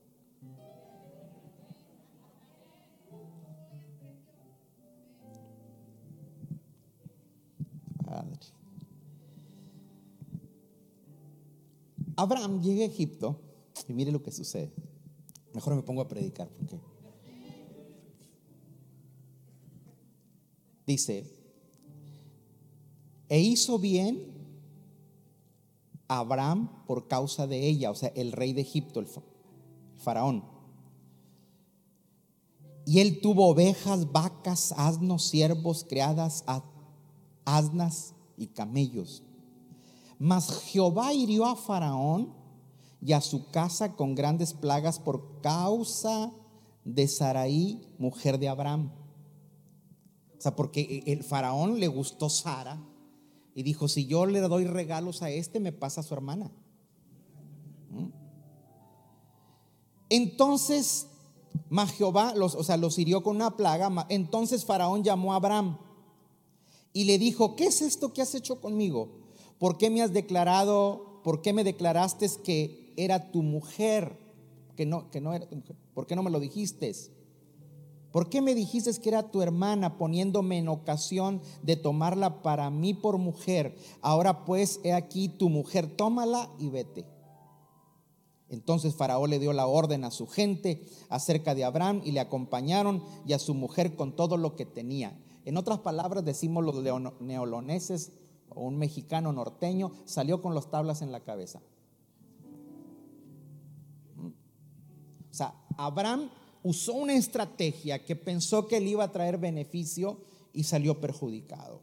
Abraham 12.15 12.63
llega 12.63 12.85
a 12.85 12.87
Egipto 12.87 13.41
y 13.89 13.95
mire 13.95 14.13
lo 14.13 14.23
que 14.23 14.31
sucede. 14.31 14.71
Mejor 15.55 15.75
me 15.75 15.83
pongo 15.83 16.01
a 16.01 16.09
predicar 16.09 16.49
porque 16.49 16.81
dice, 20.87 21.27
e 23.29 23.41
hizo 23.41 23.79
bien 23.79 24.33
Abraham 26.09 26.85
por 26.87 27.09
causa 27.09 27.47
de 27.47 27.67
ella, 27.67 27.91
o 27.91 27.95
sea, 27.95 28.11
el 28.15 28.33
rey 28.33 28.53
de 28.53 28.63
Egipto, 28.63 29.01
el 29.01 29.07
faraón. 29.97 30.45
Y 32.85 33.01
él 33.01 33.21
tuvo 33.21 33.49
ovejas, 33.49 34.11
vacas, 34.11 34.75
asnos, 34.77 35.25
siervos, 35.25 35.85
criadas, 35.89 36.45
asnas 37.45 38.15
y 38.37 38.49
camellos. 38.49 39.23
Mas 40.19 40.63
Jehová 40.65 41.15
hirió 41.15 41.47
a 41.47 41.57
Faraón 41.57 42.35
y 43.05 43.13
a 43.13 43.21
su 43.21 43.51
casa 43.51 43.97
con 43.97 44.15
grandes 44.15 44.55
plagas 44.55 45.01
por 45.01 45.41
causa 45.41 46.33
de 46.85 47.09
Saraí, 47.09 47.81
mujer 47.99 48.39
de 48.39 48.49
Abraham. 48.49 48.93
O 50.39 50.41
sea, 50.41 50.55
porque 50.55 51.03
el 51.07 51.25
faraón 51.25 51.81
le 51.81 51.89
gustó 51.89 52.31
Sara 52.31 52.81
y 53.55 53.65
dijo, 53.65 53.89
si 53.89 54.07
yo 54.07 54.27
le 54.27 54.41
doy 54.41 54.67
regalos 54.67 55.23
a 55.23 55.31
este, 55.31 55.59
me 55.59 55.73
pasa 55.73 56.01
a 56.01 56.05
su 56.05 56.15
hermana. 56.15 56.51
¿Mm? 57.91 58.09
Entonces, 60.09 61.09
más 61.69 61.93
Jehová, 61.93 62.35
los, 62.37 62.55
o 62.55 62.63
sea, 62.63 62.77
los 62.77 62.99
hirió 62.99 63.23
con 63.23 63.37
una 63.37 63.57
plaga. 63.57 64.07
Entonces 64.11 64.65
Faraón 64.65 65.03
llamó 65.03 65.33
a 65.33 65.37
Abraham 65.37 65.79
y 66.93 67.05
le 67.05 67.19
dijo, 67.19 67.57
¿qué 67.57 67.67
es 67.67 67.83
esto 67.83 68.13
que 68.13 68.23
has 68.23 68.35
hecho 68.35 68.61
conmigo? 68.61 69.09
¿Por 69.59 69.79
qué 69.79 69.91
me 69.91 70.03
has 70.03 70.13
declarado, 70.13 71.21
por 71.25 71.43
qué 71.43 71.53
me 71.53 71.65
declaraste 71.65 72.29
que 72.45 72.82
era 72.97 73.31
tu 73.31 73.43
mujer, 73.43 74.19
que 74.77 74.87
no, 74.87 75.11
que 75.11 75.21
no 75.21 75.35
era 75.35 75.49
tu 75.49 75.57
mujer. 75.57 75.77
¿Por 75.95 76.07
qué 76.07 76.17
no 76.17 76.23
me 76.23 76.31
lo 76.31 76.41
dijiste? 76.41 76.93
¿Por 78.13 78.29
qué 78.29 78.43
me 78.43 78.55
dijiste 78.55 78.93
que 79.01 79.09
era 79.09 79.31
tu 79.31 79.41
hermana 79.41 79.97
poniéndome 79.97 80.59
en 80.59 80.69
ocasión 80.69 81.41
de 81.63 81.77
tomarla 81.77 82.43
para 82.43 82.69
mí 82.69 82.93
por 82.93 83.17
mujer? 83.17 83.75
Ahora 84.03 84.45
pues 84.45 84.81
he 84.85 84.93
aquí 84.93 85.29
tu 85.29 85.49
mujer, 85.49 85.97
tómala 85.97 86.51
y 86.59 86.69
vete. 86.69 87.07
Entonces 88.51 88.95
Faraón 88.95 89.31
le 89.31 89.39
dio 89.39 89.55
la 89.55 89.67
orden 89.67 90.05
a 90.05 90.11
su 90.11 90.27
gente 90.27 90.87
acerca 91.09 91.55
de 91.55 91.65
Abraham 91.65 92.03
y 92.05 92.13
le 92.13 92.21
acompañaron 92.21 93.03
y 93.27 93.33
a 93.33 93.39
su 93.39 93.55
mujer 93.55 93.97
con 93.97 94.15
todo 94.15 94.37
lo 94.37 94.57
que 94.57 94.67
tenía. 94.67 95.19
En 95.47 95.57
otras 95.57 95.79
palabras 95.79 96.23
decimos 96.23 96.63
los 96.63 96.83
neoloneses 97.21 98.13
o 98.51 98.65
un 98.65 98.77
mexicano 98.77 99.33
norteño 99.33 99.93
salió 100.05 100.43
con 100.43 100.55
las 100.55 100.71
tablas 100.71 101.01
en 101.01 101.13
la 101.13 101.21
cabeza. 101.21 101.63
Abraham 105.77 106.31
usó 106.63 106.95
una 106.95 107.15
estrategia 107.15 108.05
que 108.05 108.17
pensó 108.17 108.67
que 108.67 108.81
le 108.81 108.91
iba 108.91 109.05
a 109.05 109.13
traer 109.13 109.39
beneficio 109.39 110.19
y 110.53 110.65
salió 110.65 111.01
perjudicado. 111.01 111.81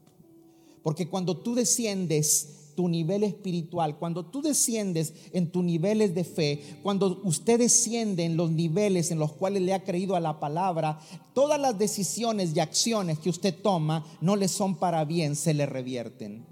Porque 0.84 1.08
cuando 1.08 1.38
tú 1.38 1.56
desciendes 1.56 2.56
tu 2.76 2.88
nivel 2.88 3.26
espiritual, 3.26 3.98
cuando 3.98 4.26
tú 4.26 4.42
desciendes 4.42 5.14
en 5.34 5.52
tus 5.52 5.64
niveles 5.64 6.16
de 6.16 6.24
fe, 6.24 6.64
cuando 6.82 7.20
usted 7.24 7.60
desciende 7.60 8.24
en 8.24 8.38
los 8.38 8.52
niveles 8.52 9.12
en 9.12 9.20
los 9.20 9.34
cuales 9.34 9.64
le 9.64 9.74
ha 9.74 9.84
creído 9.84 10.16
a 10.16 10.22
la 10.22 10.40
palabra, 10.40 10.98
todas 11.34 11.60
las 11.60 11.78
decisiones 11.78 12.56
y 12.56 12.62
acciones 12.62 13.20
que 13.20 13.30
usted 13.30 13.54
toma 13.54 14.06
no 14.22 14.38
le 14.38 14.48
son 14.48 14.76
para 14.76 15.04
bien, 15.04 15.36
se 15.36 15.54
le 15.54 15.66
revierten. 15.66 16.46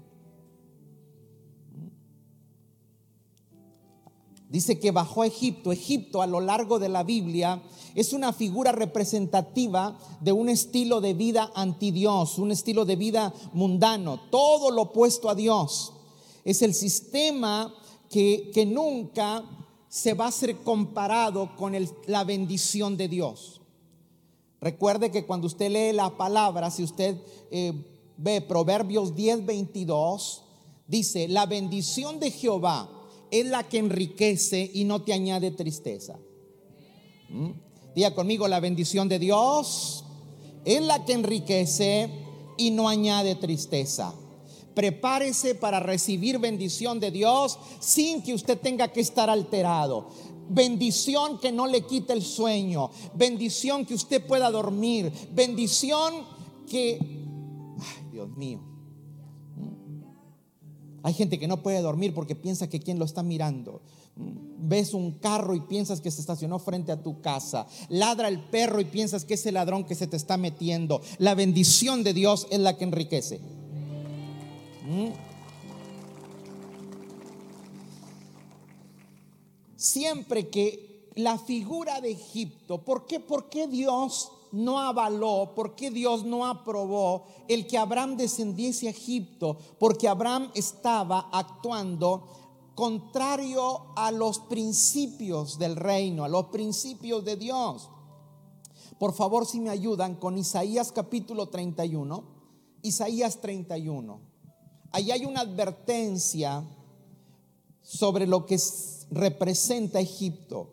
Dice 4.48 4.80
que 4.80 4.92
bajó 4.92 5.22
a 5.22 5.26
Egipto. 5.26 5.72
Egipto 5.72 6.22
a 6.22 6.26
lo 6.26 6.40
largo 6.40 6.78
de 6.78 6.88
la 6.88 7.02
Biblia 7.02 7.62
es 7.94 8.12
una 8.12 8.32
figura 8.32 8.72
representativa 8.72 9.98
de 10.20 10.32
un 10.32 10.48
estilo 10.48 11.00
de 11.00 11.12
vida 11.12 11.50
anti 11.54 11.90
Dios, 11.90 12.38
un 12.38 12.50
estilo 12.50 12.84
de 12.84 12.96
vida 12.96 13.34
mundano, 13.52 14.20
todo 14.30 14.70
lo 14.70 14.82
opuesto 14.82 15.28
a 15.28 15.34
Dios. 15.34 15.92
Es 16.44 16.62
el 16.62 16.72
sistema 16.72 17.74
que, 18.08 18.50
que 18.54 18.64
nunca 18.64 19.44
se 19.88 20.14
va 20.14 20.28
a 20.28 20.32
ser 20.32 20.56
comparado 20.58 21.54
con 21.56 21.74
la 22.06 22.24
bendición 22.24 22.96
de 22.96 23.08
Dios. 23.08 23.60
Recuerde 24.60 25.10
que 25.10 25.26
cuando 25.26 25.46
usted 25.46 25.70
lee 25.70 25.94
la 25.94 26.16
palabra, 26.16 26.70
si 26.70 26.82
usted 26.82 27.16
eh, 27.50 27.72
ve 28.16 28.40
Proverbios 28.40 29.14
10, 29.14 29.46
22, 29.46 30.42
dice, 30.86 31.28
la 31.28 31.46
bendición 31.46 32.18
de 32.18 32.30
Jehová 32.30 32.97
es 33.30 33.46
la 33.46 33.68
que 33.68 33.78
enriquece 33.78 34.70
y 34.72 34.84
no 34.84 35.02
te 35.02 35.12
añade 35.12 35.50
tristeza. 35.50 36.18
¿Mm? 37.28 37.50
Diga 37.94 38.14
conmigo, 38.14 38.48
la 38.48 38.60
bendición 38.60 39.08
de 39.08 39.18
Dios 39.18 40.04
es 40.64 40.82
la 40.82 41.04
que 41.04 41.12
enriquece 41.12 42.10
y 42.56 42.70
no 42.70 42.88
añade 42.88 43.34
tristeza. 43.36 44.14
Prepárese 44.74 45.54
para 45.54 45.80
recibir 45.80 46.38
bendición 46.38 47.00
de 47.00 47.10
Dios 47.10 47.58
sin 47.80 48.22
que 48.22 48.34
usted 48.34 48.58
tenga 48.58 48.88
que 48.92 49.00
estar 49.00 49.28
alterado. 49.28 50.08
Bendición 50.48 51.38
que 51.40 51.52
no 51.52 51.66
le 51.66 51.82
quite 51.82 52.12
el 52.12 52.22
sueño. 52.22 52.90
Bendición 53.14 53.84
que 53.84 53.94
usted 53.94 54.24
pueda 54.24 54.50
dormir. 54.50 55.12
Bendición 55.32 56.14
que, 56.66 56.98
ay 57.00 58.10
Dios 58.12 58.28
mío, 58.36 58.60
hay 61.02 61.14
gente 61.14 61.38
que 61.38 61.46
no 61.48 61.62
puede 61.62 61.80
dormir 61.80 62.12
porque 62.12 62.34
piensa 62.34 62.68
que 62.68 62.80
quien 62.80 62.98
lo 62.98 63.04
está 63.04 63.22
mirando. 63.22 63.82
Ves 64.16 64.94
un 64.94 65.12
carro 65.12 65.54
y 65.54 65.60
piensas 65.60 66.00
que 66.00 66.10
se 66.10 66.20
estacionó 66.20 66.58
frente 66.58 66.90
a 66.90 67.02
tu 67.02 67.20
casa. 67.20 67.66
Ladra 67.88 68.28
el 68.28 68.40
perro 68.40 68.80
y 68.80 68.84
piensas 68.84 69.24
que 69.24 69.34
es 69.34 69.46
el 69.46 69.54
ladrón 69.54 69.84
que 69.84 69.94
se 69.94 70.06
te 70.06 70.16
está 70.16 70.36
metiendo. 70.36 71.00
La 71.18 71.34
bendición 71.34 72.02
de 72.02 72.14
Dios 72.14 72.46
es 72.50 72.58
la 72.58 72.76
que 72.76 72.84
enriquece. 72.84 73.40
¿Mm? 74.88 75.10
Siempre 79.76 80.48
que 80.48 81.10
la 81.14 81.38
figura 81.38 82.00
de 82.00 82.10
Egipto, 82.10 82.84
¿por 82.84 83.06
qué, 83.06 83.20
por 83.20 83.48
qué 83.48 83.68
Dios 83.68 84.32
no 84.52 84.78
avaló, 84.78 85.52
por 85.54 85.74
qué 85.74 85.90
Dios 85.90 86.24
no 86.24 86.46
aprobó 86.46 87.24
el 87.48 87.66
que 87.66 87.78
Abraham 87.78 88.16
descendiese 88.16 88.86
a 88.86 88.90
Egipto, 88.90 89.58
porque 89.78 90.08
Abraham 90.08 90.50
estaba 90.54 91.28
actuando 91.32 92.24
contrario 92.74 93.86
a 93.96 94.12
los 94.12 94.38
principios 94.38 95.58
del 95.58 95.74
reino, 95.74 96.24
a 96.24 96.28
los 96.28 96.46
principios 96.46 97.24
de 97.24 97.36
Dios. 97.36 97.90
Por 98.98 99.12
favor, 99.12 99.46
si 99.46 99.60
me 99.60 99.70
ayudan 99.70 100.14
con 100.16 100.38
Isaías 100.38 100.92
capítulo 100.92 101.48
31, 101.48 102.24
Isaías 102.82 103.40
31. 103.40 104.20
Ahí 104.92 105.10
hay 105.10 105.24
una 105.24 105.40
advertencia 105.40 106.64
sobre 107.82 108.26
lo 108.26 108.46
que 108.46 108.58
representa 109.10 110.00
Egipto. 110.00 110.70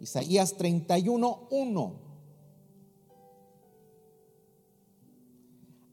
Isaías 0.00 0.56
31, 0.56 1.48
1. 1.50 2.04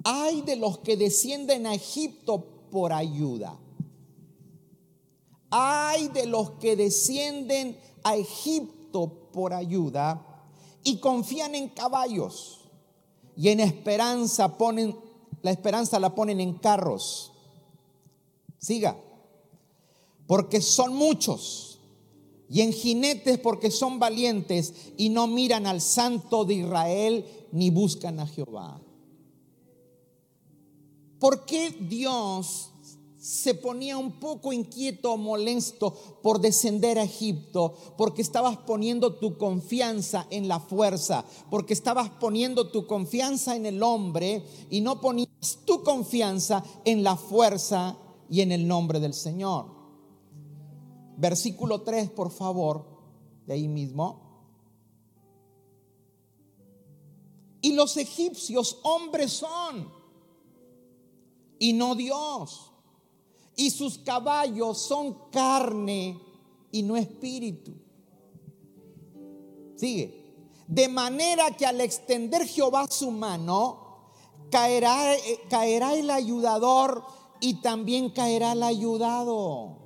Hay 0.03 0.41
de 0.41 0.55
los 0.55 0.79
que 0.79 0.97
descienden 0.97 1.67
a 1.67 1.75
Egipto 1.75 2.45
por 2.71 2.93
ayuda. 2.93 3.57
Hay 5.49 6.07
de 6.07 6.25
los 6.25 6.51
que 6.51 6.75
descienden 6.75 7.77
a 8.03 8.15
Egipto 8.15 9.29
por 9.31 9.53
ayuda 9.53 10.25
y 10.83 10.97
confían 10.97 11.55
en 11.55 11.69
caballos 11.69 12.61
y 13.35 13.49
en 13.49 13.59
esperanza 13.59 14.57
ponen 14.57 14.95
la 15.41 15.51
esperanza 15.51 15.99
la 15.99 16.13
ponen 16.13 16.39
en 16.39 16.53
carros. 16.53 17.31
Siga. 18.59 18.95
Porque 20.27 20.61
son 20.61 20.95
muchos 20.95 21.79
y 22.49 22.61
en 22.61 22.73
jinetes 22.73 23.39
porque 23.39 23.71
son 23.71 23.99
valientes 23.99 24.73
y 24.97 25.09
no 25.09 25.27
miran 25.27 25.65
al 25.65 25.81
santo 25.81 26.45
de 26.45 26.55
Israel 26.55 27.25
ni 27.51 27.69
buscan 27.69 28.19
a 28.19 28.27
Jehová. 28.27 28.79
¿Por 31.21 31.45
qué 31.45 31.69
Dios 31.69 32.71
se 33.19 33.53
ponía 33.53 33.95
un 33.95 34.13
poco 34.13 34.51
inquieto 34.51 35.13
o 35.13 35.17
molesto 35.17 35.93
por 36.23 36.41
descender 36.41 36.97
a 36.97 37.03
Egipto, 37.03 37.75
porque 37.95 38.23
estabas 38.23 38.57
poniendo 38.57 39.13
tu 39.13 39.37
confianza 39.37 40.25
en 40.31 40.47
la 40.47 40.59
fuerza, 40.59 41.23
porque 41.51 41.73
estabas 41.73 42.09
poniendo 42.09 42.71
tu 42.71 42.87
confianza 42.87 43.55
en 43.55 43.67
el 43.67 43.83
hombre 43.83 44.43
y 44.71 44.81
no 44.81 44.99
ponías 44.99 45.59
tu 45.63 45.83
confianza 45.83 46.63
en 46.85 47.03
la 47.03 47.15
fuerza 47.15 47.95
y 48.27 48.41
en 48.41 48.51
el 48.51 48.67
nombre 48.67 48.99
del 48.99 49.13
Señor. 49.13 49.67
Versículo 51.17 51.81
3, 51.81 52.09
por 52.09 52.31
favor, 52.31 52.83
de 53.45 53.53
ahí 53.53 53.67
mismo. 53.67 54.19
Y 57.61 57.73
los 57.73 57.95
egipcios 57.97 58.79
hombres 58.81 59.31
son 59.31 60.00
y 61.61 61.73
no 61.73 61.93
Dios. 61.93 62.71
Y 63.55 63.69
sus 63.69 63.99
caballos 63.99 64.79
son 64.79 65.29
carne 65.31 66.19
y 66.71 66.81
no 66.81 66.97
espíritu. 66.97 67.71
Sigue. 69.75 70.33
De 70.67 70.89
manera 70.89 71.55
que 71.55 71.67
al 71.67 71.79
extender 71.81 72.47
Jehová 72.47 72.87
su 72.89 73.11
mano, 73.11 74.09
caerá, 74.49 75.15
eh, 75.15 75.39
caerá 75.51 75.93
el 75.93 76.09
ayudador 76.09 77.03
y 77.39 77.61
también 77.61 78.09
caerá 78.09 78.53
el 78.53 78.63
ayudado. 78.63 79.77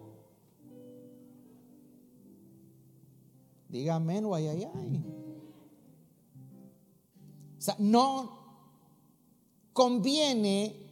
Dígame, 3.68 4.24
ay, 4.34 4.48
ay, 4.48 4.68
ay. 4.74 5.04
O 7.58 7.62
sea, 7.62 7.76
no 7.80 8.30
conviene 9.74 10.85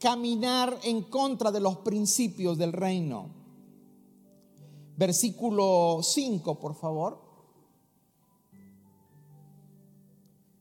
caminar 0.00 0.80
en 0.82 1.02
contra 1.02 1.52
de 1.52 1.60
los 1.60 1.76
principios 1.78 2.56
del 2.56 2.72
reino. 2.72 3.28
Versículo 4.96 6.00
5, 6.02 6.58
por 6.58 6.74
favor. 6.74 7.20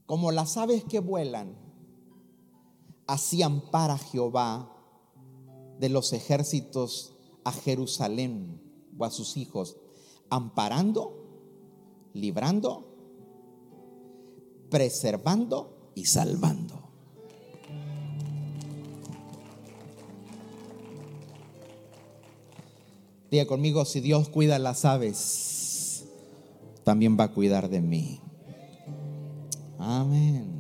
Como 0.06 0.32
las 0.32 0.58
aves 0.58 0.84
que 0.84 0.99
vuelan, 0.99 1.56
así 3.08 3.41
ampara 3.41 3.97
Jehová 3.97 4.75
de 5.80 5.88
los 5.88 6.12
ejércitos 6.13 7.15
a 7.45 7.54
Jerusalén 7.54 8.62
o 8.97 9.06
a 9.06 9.10
sus 9.10 9.38
hijos, 9.38 9.78
amparando, 10.30 11.13
librando, 12.13 12.86
preservando 14.69 15.91
y 15.95 16.06
salvando. 16.06 16.79
Diga 23.32 23.46
conmigo, 23.46 23.86
si 23.86 24.00
Dios 24.00 24.30
cuida 24.30 24.58
las 24.58 24.86
aves, 24.86 26.06
también 26.84 27.18
va 27.20 27.26
a 27.26 27.32
cuidar 27.32 27.70
de 27.70 27.82
mí. 27.82 28.20
Amén. 29.78 30.60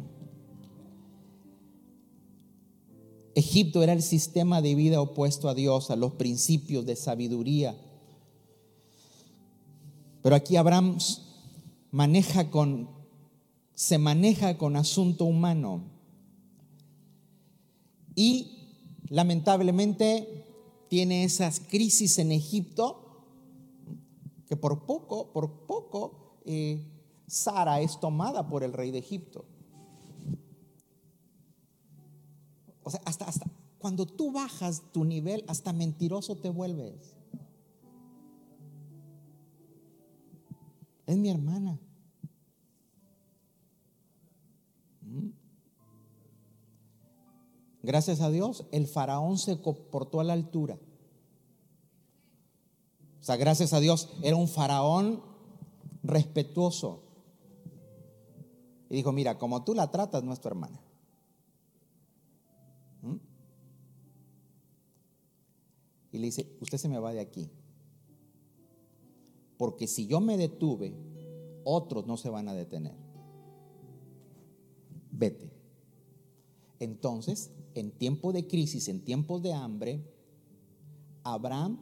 Egipto 3.33 3.81
era 3.81 3.93
el 3.93 4.01
sistema 4.01 4.61
de 4.61 4.75
vida 4.75 5.01
opuesto 5.01 5.49
a 5.49 5.55
Dios, 5.55 5.89
a 5.91 5.95
los 5.95 6.13
principios 6.13 6.85
de 6.85 6.95
sabiduría. 6.95 7.75
Pero 10.21 10.35
aquí 10.35 10.57
Abraham 10.57 10.97
maneja 11.91 12.51
con, 12.51 12.89
se 13.73 13.97
maneja 13.97 14.57
con 14.57 14.75
asunto 14.75 15.25
humano. 15.25 15.83
Y 18.15 18.69
lamentablemente 19.07 20.38
tiene 20.89 21.23
esas 21.23 21.59
crisis 21.61 22.17
en 22.19 22.31
Egipto, 22.31 23.05
que 24.47 24.57
por 24.57 24.85
poco, 24.85 25.31
por 25.31 25.67
poco, 25.67 26.39
eh, 26.45 26.83
Sara 27.27 27.79
es 27.79 27.99
tomada 27.99 28.47
por 28.47 28.63
el 28.63 28.73
rey 28.73 28.91
de 28.91 28.97
Egipto. 28.97 29.45
O 32.83 32.89
sea, 32.89 33.01
hasta, 33.05 33.25
hasta 33.25 33.45
cuando 33.77 34.05
tú 34.05 34.31
bajas 34.31 34.83
tu 34.91 35.05
nivel, 35.05 35.45
hasta 35.47 35.71
mentiroso 35.71 36.35
te 36.35 36.49
vuelves. 36.49 37.15
Es 41.05 41.17
mi 41.17 41.29
hermana. 41.29 41.79
Gracias 47.89 48.21
a 48.21 48.29
Dios, 48.29 48.67
el 48.71 48.85
faraón 48.85 49.39
se 49.39 49.59
comportó 49.63 50.19
a 50.19 50.23
la 50.23 50.33
altura. 50.33 50.77
O 53.19 53.23
sea, 53.23 53.35
gracias 53.35 53.73
a 53.73 53.79
Dios, 53.79 54.09
era 54.21 54.35
un 54.35 54.47
faraón 54.47 55.23
respetuoso. 56.03 57.01
Y 58.91 58.97
dijo, 58.97 59.11
mira, 59.11 59.39
como 59.39 59.63
tú 59.63 59.73
la 59.73 59.89
tratas, 59.89 60.23
no 60.23 60.33
es 60.33 60.39
tu 60.39 60.47
hermana. 60.47 60.79
¿Mm? 63.01 63.15
Y 66.11 66.17
le 66.19 66.25
dice, 66.27 66.55
usted 66.61 66.77
se 66.77 66.89
me 66.89 66.99
va 66.99 67.11
de 67.11 67.21
aquí. 67.21 67.49
Porque 69.57 69.87
si 69.87 70.05
yo 70.05 70.19
me 70.19 70.37
detuve, 70.37 70.93
otros 71.63 72.05
no 72.05 72.17
se 72.17 72.29
van 72.29 72.49
a 72.49 72.53
detener. 72.53 72.93
Vete. 75.09 75.51
Entonces, 76.77 77.49
en 77.75 77.91
tiempo 77.91 78.31
de 78.31 78.47
crisis, 78.47 78.87
en 78.87 79.03
tiempos 79.03 79.41
de 79.41 79.53
hambre, 79.53 80.03
Abraham 81.23 81.79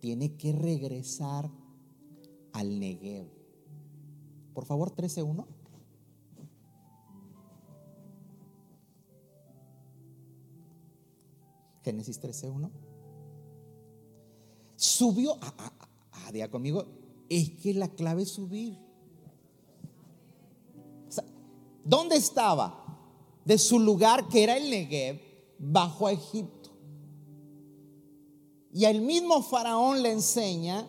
tiene 0.00 0.36
que 0.36 0.52
regresar 0.52 1.50
al 2.52 2.78
Negev. 2.78 3.26
Por 4.54 4.64
favor, 4.64 4.94
13.1. 4.94 5.46
Génesis 11.82 12.20
13.1. 12.20 12.70
Subió, 14.76 15.34
a, 15.40 15.72
a, 16.12 16.44
a, 16.44 16.48
conmigo, 16.50 16.86
es 17.28 17.50
que 17.50 17.74
la 17.74 17.88
clave 17.88 18.22
es 18.22 18.30
subir. 18.30 18.78
¿Dónde 21.84 22.16
estaba? 22.16 22.85
De 23.46 23.58
su 23.58 23.78
lugar 23.78 24.28
que 24.28 24.42
era 24.42 24.56
el 24.56 24.68
Negev 24.68 25.20
bajo 25.58 26.08
a 26.08 26.12
Egipto. 26.12 26.70
Y 28.72 28.84
el 28.84 29.00
mismo 29.00 29.40
faraón 29.40 30.02
le 30.02 30.10
enseña 30.10 30.86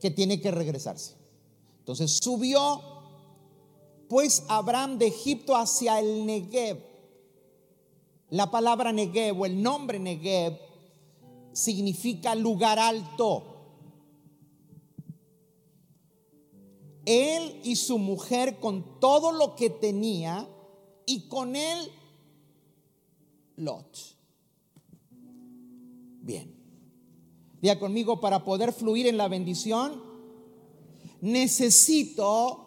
que 0.00 0.10
tiene 0.10 0.40
que 0.40 0.52
regresarse. 0.52 1.16
Entonces 1.80 2.12
subió 2.22 2.80
pues 4.08 4.44
Abraham 4.48 4.98
de 4.98 5.08
Egipto 5.08 5.56
hacia 5.56 5.98
el 5.98 6.24
Negev. 6.24 6.78
La 8.30 8.52
palabra 8.52 8.92
Negev 8.92 9.40
o 9.40 9.44
el 9.44 9.60
nombre 9.60 9.98
Negev 9.98 10.56
significa 11.52 12.36
lugar 12.36 12.78
alto. 12.78 13.42
Él 17.04 17.60
y 17.64 17.74
su 17.74 17.98
mujer 17.98 18.60
con 18.60 19.00
todo 19.00 19.32
lo 19.32 19.56
que 19.56 19.70
tenía 19.70 20.48
y 21.06 21.28
con 21.28 21.56
él 21.56 21.90
Lot. 23.56 23.96
Bien. 26.20 26.54
Diga 27.62 27.78
conmigo, 27.78 28.20
para 28.20 28.44
poder 28.44 28.72
fluir 28.72 29.06
en 29.06 29.16
la 29.16 29.28
bendición, 29.28 30.02
necesito 31.20 32.66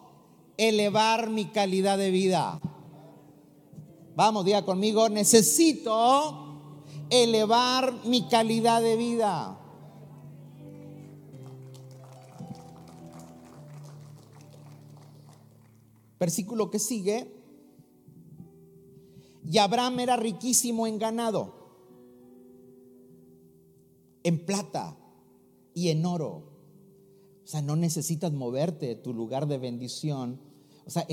elevar 0.56 1.30
mi 1.30 1.46
calidad 1.46 1.96
de 1.96 2.10
vida. 2.10 2.60
Vamos, 4.16 4.44
diga 4.44 4.64
conmigo, 4.64 5.08
necesito 5.08 6.64
elevar 7.08 8.04
mi 8.04 8.28
calidad 8.28 8.82
de 8.82 8.96
vida. 8.96 9.56
Versículo 16.18 16.70
que 16.70 16.78
sigue. 16.78 17.39
Y 19.50 19.58
Abraham 19.58 19.98
era 19.98 20.16
riquísimo 20.16 20.86
en 20.86 21.00
ganado, 21.00 21.52
en 24.22 24.46
plata 24.46 24.96
y 25.74 25.88
en 25.88 26.06
oro. 26.06 26.44
O 27.42 27.46
sea, 27.46 27.60
no 27.60 27.74
necesitas 27.74 28.32
moverte 28.32 28.86
de 28.86 28.94
tu 28.94 29.12
lugar 29.12 29.48
de 29.48 29.58
bendición. 29.58 30.38
O 30.86 30.90
sea, 30.90 31.04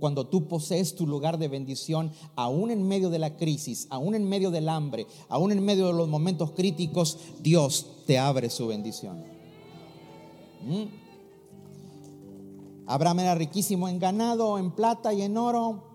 cuando 0.00 0.26
tú 0.26 0.48
posees 0.48 0.94
tu 0.94 1.06
lugar 1.06 1.36
de 1.36 1.48
bendición, 1.48 2.12
aún 2.34 2.70
en 2.70 2.88
medio 2.88 3.10
de 3.10 3.18
la 3.18 3.36
crisis, 3.36 3.86
aún 3.90 4.14
en 4.14 4.26
medio 4.26 4.50
del 4.50 4.70
hambre, 4.70 5.06
aún 5.28 5.52
en 5.52 5.62
medio 5.62 5.88
de 5.88 5.92
los 5.92 6.08
momentos 6.08 6.52
críticos, 6.52 7.18
Dios 7.42 8.04
te 8.06 8.18
abre 8.18 8.48
su 8.48 8.68
bendición. 8.68 9.22
¿Mm? 10.64 10.84
Abraham 12.86 13.20
era 13.20 13.34
riquísimo 13.34 13.86
en 13.86 13.98
ganado, 13.98 14.56
en 14.56 14.70
plata 14.70 15.12
y 15.12 15.20
en 15.20 15.36
oro. 15.36 15.85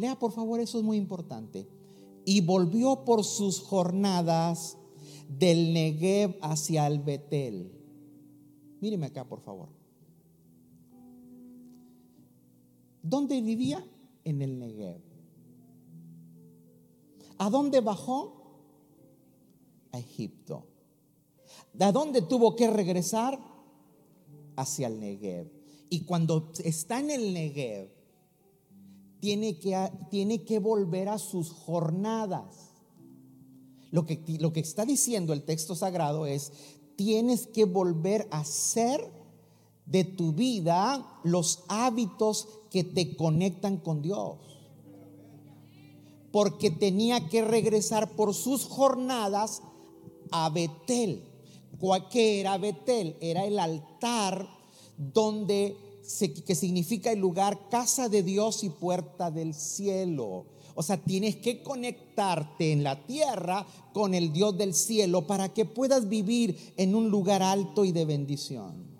Lea 0.00 0.18
por 0.18 0.32
favor, 0.32 0.60
eso 0.60 0.78
es 0.78 0.84
muy 0.84 0.96
importante. 0.96 1.68
Y 2.24 2.40
volvió 2.40 3.04
por 3.04 3.24
sus 3.24 3.60
jornadas 3.60 4.78
del 5.28 5.72
Negev 5.72 6.36
hacia 6.40 6.86
el 6.86 7.00
Betel. 7.00 7.70
Míreme 8.80 9.06
acá, 9.06 9.28
por 9.28 9.40
favor. 9.40 9.68
¿Dónde 13.02 13.40
vivía? 13.40 13.84
En 14.24 14.42
el 14.42 14.58
Negev. 14.58 15.00
¿A 17.38 17.50
dónde 17.50 17.80
bajó? 17.80 18.40
A 19.92 19.98
Egipto. 19.98 20.66
¿De 21.72 21.90
dónde 21.92 22.22
tuvo 22.22 22.56
que 22.56 22.70
regresar? 22.70 23.38
Hacia 24.56 24.88
el 24.88 25.00
Negev. 25.00 25.50
Y 25.88 26.04
cuando 26.04 26.52
está 26.62 27.00
en 27.00 27.10
el 27.10 27.32
Negev, 27.32 27.99
tiene 29.20 29.58
que, 29.58 29.90
tiene 30.10 30.44
que 30.44 30.58
volver 30.58 31.08
a 31.08 31.18
sus 31.18 31.50
jornadas. 31.50 32.72
Lo 33.90 34.06
que, 34.06 34.22
lo 34.38 34.52
que 34.52 34.60
está 34.60 34.84
diciendo 34.84 35.32
el 35.32 35.42
texto 35.42 35.74
sagrado 35.74 36.26
es, 36.26 36.52
tienes 36.96 37.46
que 37.46 37.64
volver 37.64 38.28
a 38.30 38.44
ser 38.44 39.10
de 39.86 40.04
tu 40.04 40.32
vida 40.32 41.20
los 41.24 41.64
hábitos 41.68 42.48
que 42.70 42.84
te 42.84 43.16
conectan 43.16 43.78
con 43.78 44.02
Dios. 44.02 44.38
Porque 46.30 46.70
tenía 46.70 47.28
que 47.28 47.42
regresar 47.42 48.12
por 48.12 48.34
sus 48.34 48.64
jornadas 48.66 49.62
a 50.30 50.48
Betel. 50.50 51.24
¿Qué 52.10 52.40
era 52.40 52.58
Betel? 52.58 53.16
Era 53.20 53.44
el 53.44 53.58
altar 53.58 54.48
donde 54.96 55.76
que 56.44 56.54
significa 56.54 57.12
el 57.12 57.20
lugar 57.20 57.68
casa 57.68 58.08
de 58.08 58.22
Dios 58.22 58.64
y 58.64 58.70
puerta 58.70 59.30
del 59.30 59.54
cielo. 59.54 60.46
O 60.74 60.82
sea, 60.82 60.96
tienes 60.96 61.36
que 61.36 61.62
conectarte 61.62 62.72
en 62.72 62.82
la 62.82 63.04
tierra 63.04 63.66
con 63.92 64.14
el 64.14 64.32
Dios 64.32 64.56
del 64.56 64.74
cielo 64.74 65.26
para 65.26 65.52
que 65.52 65.64
puedas 65.64 66.08
vivir 66.08 66.72
en 66.76 66.94
un 66.94 67.10
lugar 67.10 67.42
alto 67.42 67.84
y 67.84 67.92
de 67.92 68.04
bendición. 68.04 68.90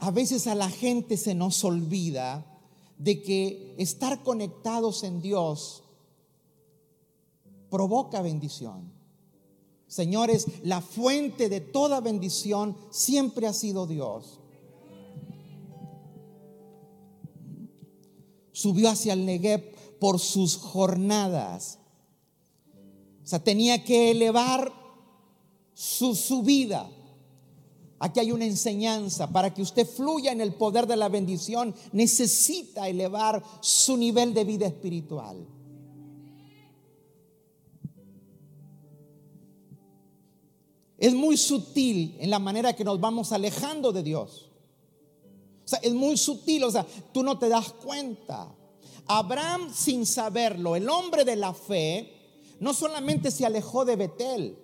A 0.00 0.10
veces 0.10 0.46
a 0.46 0.54
la 0.54 0.70
gente 0.70 1.16
se 1.16 1.34
nos 1.34 1.64
olvida 1.64 2.46
de 2.98 3.22
que 3.22 3.74
estar 3.78 4.22
conectados 4.22 5.02
en 5.02 5.20
Dios 5.20 5.82
provoca 7.70 8.22
bendición. 8.22 8.97
Señores, 9.88 10.46
la 10.62 10.82
fuente 10.82 11.48
de 11.48 11.62
toda 11.62 12.00
bendición 12.00 12.76
siempre 12.90 13.46
ha 13.46 13.54
sido 13.54 13.86
Dios. 13.86 14.38
Subió 18.52 18.90
hacia 18.90 19.14
el 19.14 19.24
Negev 19.24 19.98
por 19.98 20.18
sus 20.18 20.56
jornadas. 20.56 21.78
O 23.24 23.26
sea, 23.26 23.42
tenía 23.42 23.82
que 23.82 24.10
elevar 24.10 24.72
su 25.72 26.14
subida. 26.14 26.90
Aquí 27.98 28.20
hay 28.20 28.30
una 28.30 28.44
enseñanza. 28.44 29.30
Para 29.30 29.54
que 29.54 29.62
usted 29.62 29.86
fluya 29.86 30.32
en 30.32 30.42
el 30.42 30.54
poder 30.54 30.86
de 30.86 30.96
la 30.96 31.08
bendición, 31.08 31.74
necesita 31.92 32.88
elevar 32.88 33.42
su 33.60 33.96
nivel 33.96 34.34
de 34.34 34.44
vida 34.44 34.66
espiritual. 34.66 35.46
Es 40.98 41.14
muy 41.14 41.36
sutil 41.36 42.16
en 42.18 42.28
la 42.28 42.40
manera 42.40 42.74
que 42.74 42.84
nos 42.84 43.00
vamos 43.00 43.32
alejando 43.32 43.92
de 43.92 44.02
Dios. 44.02 44.50
O 45.64 45.68
sea, 45.68 45.78
es 45.80 45.94
muy 45.94 46.16
sutil, 46.16 46.64
o 46.64 46.70
sea, 46.70 46.84
tú 47.12 47.22
no 47.22 47.38
te 47.38 47.48
das 47.48 47.72
cuenta. 47.72 48.52
Abraham, 49.06 49.72
sin 49.72 50.04
saberlo, 50.04 50.74
el 50.76 50.88
hombre 50.88 51.24
de 51.24 51.36
la 51.36 51.54
fe, 51.54 52.12
no 52.58 52.74
solamente 52.74 53.30
se 53.30 53.46
alejó 53.46 53.84
de 53.84 53.96
Betel, 53.96 54.58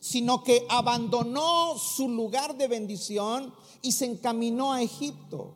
sino 0.00 0.44
que 0.44 0.66
abandonó 0.68 1.78
su 1.78 2.08
lugar 2.08 2.56
de 2.56 2.68
bendición 2.68 3.54
y 3.82 3.92
se 3.92 4.04
encaminó 4.04 4.72
a 4.72 4.82
Egipto. 4.82 5.54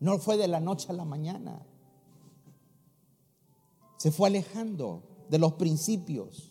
No 0.00 0.18
fue 0.18 0.36
de 0.36 0.48
la 0.48 0.60
noche 0.60 0.88
a 0.90 0.94
la 0.94 1.04
mañana. 1.04 1.64
Se 3.98 4.12
fue 4.12 4.28
alejando 4.28 5.02
de 5.28 5.38
los 5.38 5.54
principios. 5.54 6.47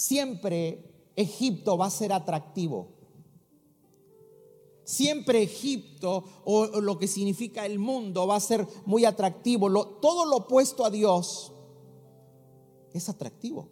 Siempre 0.00 1.12
Egipto 1.14 1.76
va 1.76 1.86
a 1.86 1.90
ser 1.90 2.10
atractivo. 2.10 2.88
Siempre 4.82 5.42
Egipto 5.42 6.24
o, 6.44 6.80
lo 6.80 6.98
que 6.98 7.06
significa 7.06 7.66
el 7.66 7.78
mundo 7.78 8.26
va 8.26 8.36
a 8.36 8.40
ser 8.40 8.66
muy 8.86 9.04
atractivo. 9.04 9.70
todo 10.00 10.24
lo 10.24 10.38
opuesto 10.38 10.86
a 10.86 10.90
Dios 10.90 11.52
es 12.94 13.10
atractivo. 13.10 13.68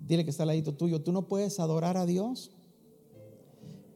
Dile 0.00 0.24
que 0.24 0.30
está 0.30 0.44
al 0.44 0.48
ladito 0.48 0.74
tuyo, 0.74 1.02
tú 1.02 1.12
no 1.12 1.28
puedes 1.28 1.60
adorar 1.60 1.98
a 1.98 2.06
Dios 2.06 2.50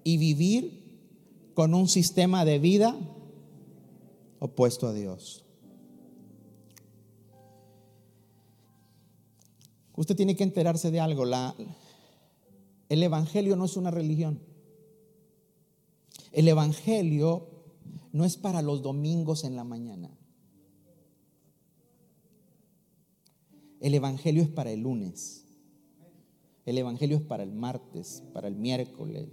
y 0.04 0.18
vivir 0.18 1.54
con 1.54 1.72
un 1.72 1.88
sistema 1.88 2.44
de 2.44 2.58
vida 2.58 2.94
opuesto 4.40 4.86
a 4.86 4.92
Dios. 4.92 5.41
Usted 10.02 10.16
tiene 10.16 10.34
que 10.34 10.42
enterarse 10.42 10.90
de 10.90 10.98
algo. 10.98 11.24
El 12.88 13.02
Evangelio 13.04 13.54
no 13.54 13.66
es 13.66 13.76
una 13.76 13.92
religión. 13.92 14.40
El 16.32 16.48
Evangelio 16.48 17.46
no 18.10 18.24
es 18.24 18.36
para 18.36 18.62
los 18.62 18.82
domingos 18.82 19.44
en 19.44 19.54
la 19.54 19.62
mañana. 19.62 20.10
El 23.78 23.94
Evangelio 23.94 24.42
es 24.42 24.48
para 24.48 24.72
el 24.72 24.80
lunes. 24.80 25.44
El 26.66 26.78
Evangelio 26.78 27.18
es 27.18 27.22
para 27.22 27.44
el 27.44 27.52
martes, 27.52 28.24
para 28.32 28.48
el 28.48 28.56
miércoles, 28.56 29.28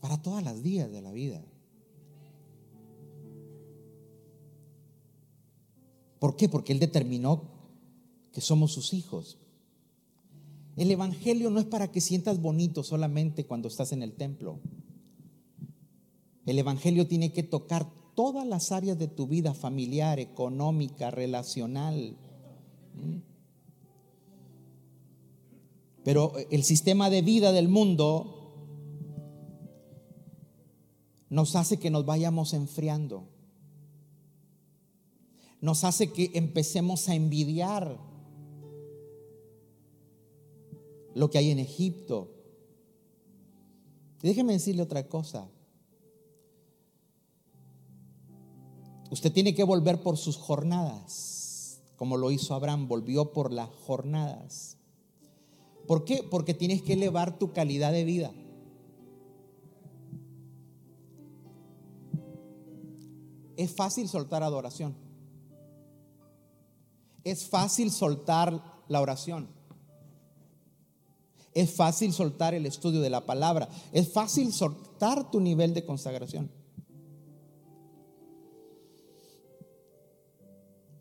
para 0.00 0.16
todas 0.22 0.42
las 0.42 0.62
días 0.62 0.90
de 0.90 1.02
la 1.02 1.12
vida. 1.12 1.44
¿Por 6.18 6.36
qué? 6.36 6.48
Porque 6.48 6.72
Él 6.72 6.78
determinó 6.78 7.51
que 8.32 8.40
somos 8.40 8.72
sus 8.72 8.92
hijos. 8.92 9.38
El 10.76 10.90
Evangelio 10.90 11.50
no 11.50 11.60
es 11.60 11.66
para 11.66 11.90
que 11.90 12.00
sientas 12.00 12.40
bonito 12.40 12.82
solamente 12.82 13.44
cuando 13.44 13.68
estás 13.68 13.92
en 13.92 14.02
el 14.02 14.14
templo. 14.14 14.58
El 16.46 16.58
Evangelio 16.58 17.06
tiene 17.06 17.32
que 17.32 17.42
tocar 17.42 17.86
todas 18.14 18.46
las 18.46 18.72
áreas 18.72 18.98
de 18.98 19.08
tu 19.08 19.26
vida 19.26 19.54
familiar, 19.54 20.18
económica, 20.18 21.10
relacional. 21.10 22.16
¿Mm? 22.94 23.18
Pero 26.04 26.32
el 26.50 26.64
sistema 26.64 27.10
de 27.10 27.22
vida 27.22 27.52
del 27.52 27.68
mundo 27.68 28.38
nos 31.30 31.54
hace 31.54 31.78
que 31.78 31.90
nos 31.90 32.04
vayamos 32.04 32.54
enfriando. 32.54 33.28
Nos 35.60 35.84
hace 35.84 36.12
que 36.12 36.32
empecemos 36.34 37.08
a 37.08 37.14
envidiar 37.14 38.11
lo 41.14 41.30
que 41.30 41.38
hay 41.38 41.50
en 41.50 41.58
Egipto. 41.58 42.30
déjeme 44.22 44.52
decirle 44.52 44.82
otra 44.82 45.08
cosa. 45.08 45.48
Usted 49.10 49.32
tiene 49.32 49.54
que 49.54 49.64
volver 49.64 50.02
por 50.02 50.16
sus 50.16 50.38
jornadas, 50.38 51.82
como 51.96 52.16
lo 52.16 52.30
hizo 52.30 52.54
Abraham, 52.54 52.88
volvió 52.88 53.32
por 53.32 53.52
las 53.52 53.68
jornadas. 53.68 54.78
¿Por 55.86 56.04
qué? 56.04 56.22
Porque 56.22 56.54
tienes 56.54 56.82
que 56.82 56.94
elevar 56.94 57.38
tu 57.38 57.52
calidad 57.52 57.92
de 57.92 58.04
vida. 58.04 58.32
Es 63.56 63.74
fácil 63.74 64.08
soltar 64.08 64.42
adoración. 64.42 64.94
Es 67.22 67.44
fácil 67.44 67.90
soltar 67.90 68.82
la 68.88 69.00
oración. 69.00 69.48
Es 71.54 71.74
fácil 71.74 72.12
soltar 72.12 72.54
el 72.54 72.66
estudio 72.66 73.00
de 73.00 73.10
la 73.10 73.26
palabra. 73.26 73.68
Es 73.92 74.12
fácil 74.12 74.52
soltar 74.52 75.30
tu 75.30 75.40
nivel 75.40 75.74
de 75.74 75.84
consagración. 75.84 76.50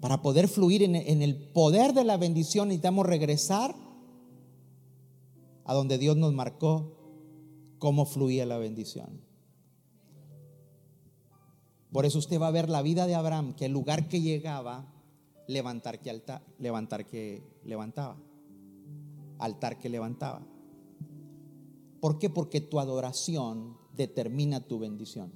Para 0.01 0.21
poder 0.21 0.47
fluir 0.47 0.81
en, 0.83 0.95
el 0.95 1.35
poder 1.35 1.93
de 1.93 2.03
la 2.03 2.17
bendición 2.17 2.69
necesitamos 2.69 3.05
regresar 3.05 3.75
a 5.63 5.73
donde 5.73 5.99
Dios 5.99 6.17
nos 6.17 6.33
marcó 6.33 6.97
cómo 7.77 8.05
fluía 8.05 8.45
la 8.45 8.57
bendición. 8.57 9.21
Por 11.91 12.05
eso 12.05 12.17
usted 12.17 12.41
va 12.41 12.47
a 12.47 12.51
ver 12.51 12.69
la 12.69 12.81
vida 12.81 13.05
de 13.05 13.15
Abraham, 13.15 13.53
que 13.53 13.65
el 13.65 13.73
lugar 13.73 14.07
que 14.09 14.21
llegaba, 14.21 14.91
levantar 15.47 15.99
que 15.99 16.09
alta, 16.09 16.41
levantar 16.57 17.05
que 17.05 17.43
levantaba 17.63 18.17
altar 19.41 19.79
que 19.79 19.89
levantaba. 19.89 20.45
¿Por 21.99 22.17
qué? 22.17 22.29
Porque 22.29 22.61
tu 22.61 22.79
adoración 22.79 23.77
determina 23.95 24.61
tu 24.61 24.79
bendición. 24.79 25.31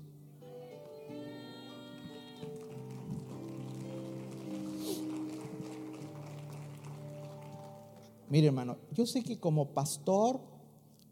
Mire, 8.30 8.48
hermano, 8.48 8.78
yo 8.91 9.06
sé 9.06 9.24
que 9.24 9.39
como 9.39 9.74
pastor, 9.74 10.41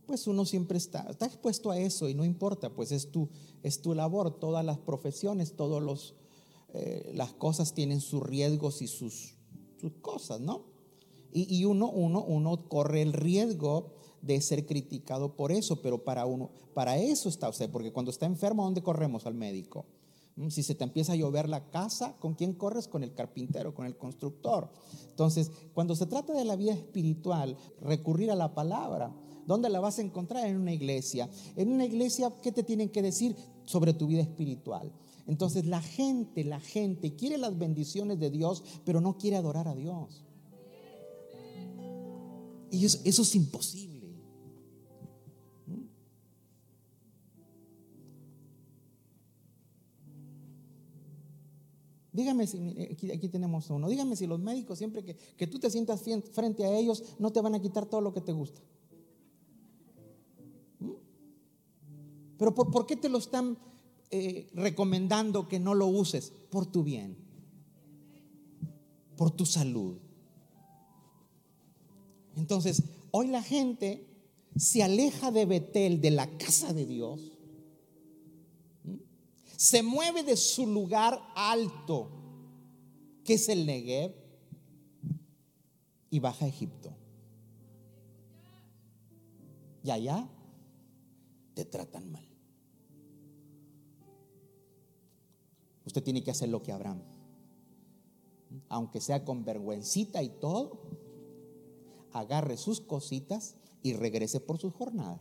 pues 0.08 0.28
uno 0.28 0.46
siempre 0.46 0.78
está, 0.78 1.04
está 1.10 1.26
expuesto 1.26 1.72
a 1.72 1.78
eso 1.78 2.10
y 2.10 2.16
no 2.16 2.26
importa, 2.26 2.72
pues 2.74 2.92
es 2.92 3.12
tu, 3.12 3.30
es 3.62 3.82
tu 3.82 3.94
labor. 3.94 4.40
Todas 4.40 4.66
las 4.66 4.80
profesiones, 4.80 5.56
todas 5.56 6.16
eh, 6.74 7.12
las 7.14 7.34
cosas 7.34 7.74
tienen 7.74 8.02
sus 8.02 8.24
riesgos 8.24 8.82
y 8.82 8.88
sus, 8.88 9.36
sus 9.80 9.94
cosas, 10.02 10.42
¿no? 10.42 10.73
Y, 11.34 11.66
uno, 11.66 11.90
uno, 11.90 12.24
uno 12.24 12.70
corre 12.70 13.02
el 13.02 13.14
riesgo 13.14 13.94
de 14.22 14.40
ser 14.40 14.66
criticado 14.66 15.36
por 15.36 15.52
eso, 15.52 15.82
pero 15.82 16.04
para 16.04 16.26
uno, 16.26 16.52
para 16.74 16.98
eso 16.98 17.28
está 17.28 17.50
usted, 17.50 17.70
porque 17.70 17.92
cuando 17.92 18.12
está 18.12 18.26
enfermo, 18.26 18.64
¿dónde 18.64 18.84
corremos 18.84 19.26
al 19.26 19.34
médico? 19.34 19.86
Mm, 20.36 20.50
si 20.50 20.64
se 20.64 20.76
te 20.76 20.84
empieza 20.84 21.14
a 21.14 21.16
llover 21.16 21.50
la 21.50 21.70
casa, 21.70 22.16
¿con 22.20 22.34
quién 22.34 22.54
corres? 22.54 22.88
Con 22.88 23.04
el 23.04 23.14
carpintero, 23.14 23.74
con 23.74 23.86
el 23.86 23.98
constructor. 23.98 24.70
Entonces, 25.10 25.52
cuando 25.74 25.96
se 25.96 26.06
trata 26.06 26.34
de 26.34 26.46
la 26.46 26.56
vida 26.56 26.74
espiritual, 26.74 27.58
recurrir 27.82 28.32
a 28.32 28.36
la 28.36 28.54
palabra. 28.54 29.14
¿Dónde 29.46 29.70
la 29.70 29.82
vas 29.82 30.00
a 30.00 30.02
encontrar? 30.02 30.48
En 30.48 30.58
una 30.58 30.72
iglesia. 30.72 31.30
En 31.56 31.72
una 31.72 31.86
iglesia, 31.86 32.32
¿qué 32.42 32.52
te 32.52 32.64
tienen 32.64 32.90
que 32.90 33.02
decir 33.02 33.36
sobre 33.66 33.94
tu 33.94 34.08
vida 34.08 34.22
espiritual? 34.22 34.92
Entonces, 35.28 35.66
la 35.66 35.82
gente, 35.82 36.44
la 36.44 36.60
gente 36.60 37.16
quiere 37.16 37.38
las 37.38 37.58
bendiciones 37.58 38.20
de 38.20 38.30
Dios, 38.30 38.64
pero 38.86 39.02
no 39.02 39.18
quiere 39.18 39.38
adorar 39.38 39.68
a 39.68 39.76
Dios. 39.76 40.24
Y 42.74 42.86
eso, 42.86 43.22
es 43.22 43.36
imposible. 43.36 44.02
Dígame 52.12 52.48
si, 52.48 52.58
aquí, 53.12 53.30
tenemos 53.30 53.70
uno, 53.70 53.88
dígame 53.88 54.16
si 54.16 54.26
los 54.26 54.40
médicos 54.40 54.80
siempre 54.80 55.04
que, 55.04 55.48
tú 55.48 55.60
te 55.60 55.70
sientas 55.70 56.02
frente 56.32 56.66
a 56.66 56.76
ellos 56.76 57.04
no 57.20 57.32
te 57.32 57.42
van 57.42 57.54
a 57.54 57.62
quitar 57.62 57.86
todo 57.86 58.02
lo 58.02 58.12
que 58.12 58.22
te 58.22 58.32
gusta. 58.32 58.62
¿Mm? 60.80 60.92
Pero 62.40 62.56
por, 62.56 62.88
qué 62.88 62.96
te 62.96 63.10
lo 63.10 63.20
están 63.20 63.56
eh, 64.10 64.50
recomendando 64.56 65.48
que 65.48 65.60
no 65.60 65.76
lo 65.76 65.86
uses? 65.86 66.34
Por 66.50 66.66
tu 66.66 66.84
bien, 66.84 67.18
por 69.16 69.30
tu 69.30 69.46
salud. 69.46 70.03
Entonces, 72.36 72.84
hoy 73.12 73.28
la 73.28 73.44
gente 73.44 74.06
se 74.56 74.84
aleja 74.84 75.32
de 75.32 75.46
Betel, 75.46 76.02
de 76.02 76.12
la 76.12 76.28
casa 76.38 76.74
de 76.74 76.86
Dios, 76.86 77.32
se 79.56 79.84
mueve 79.84 80.24
de 80.24 80.36
su 80.36 80.68
lugar 80.68 81.20
alto, 81.36 82.10
que 83.24 83.36
es 83.36 83.50
el 83.50 83.66
Negev, 83.66 84.14
y 86.10 86.20
baja 86.20 86.46
a 86.46 86.48
Egipto. 86.48 86.94
Y 89.84 89.92
allá 89.92 90.28
te 91.54 91.66
tratan 91.66 92.12
mal. 92.12 92.26
Usted 95.86 96.04
tiene 96.04 96.24
que 96.24 96.32
hacer 96.32 96.50
lo 96.50 96.62
que 96.62 96.72
Abraham. 96.72 97.02
Aunque 98.70 99.02
sea 99.02 99.26
con 99.26 99.44
vergüencita 99.44 100.22
y 100.24 100.30
todo, 100.30 100.82
agarre 102.14 102.58
sus 102.58 102.80
cositas 102.82 103.56
y 103.82 103.94
regrese 103.94 104.40
por 104.40 104.60
sus 104.60 104.74
jornadas. 104.74 105.20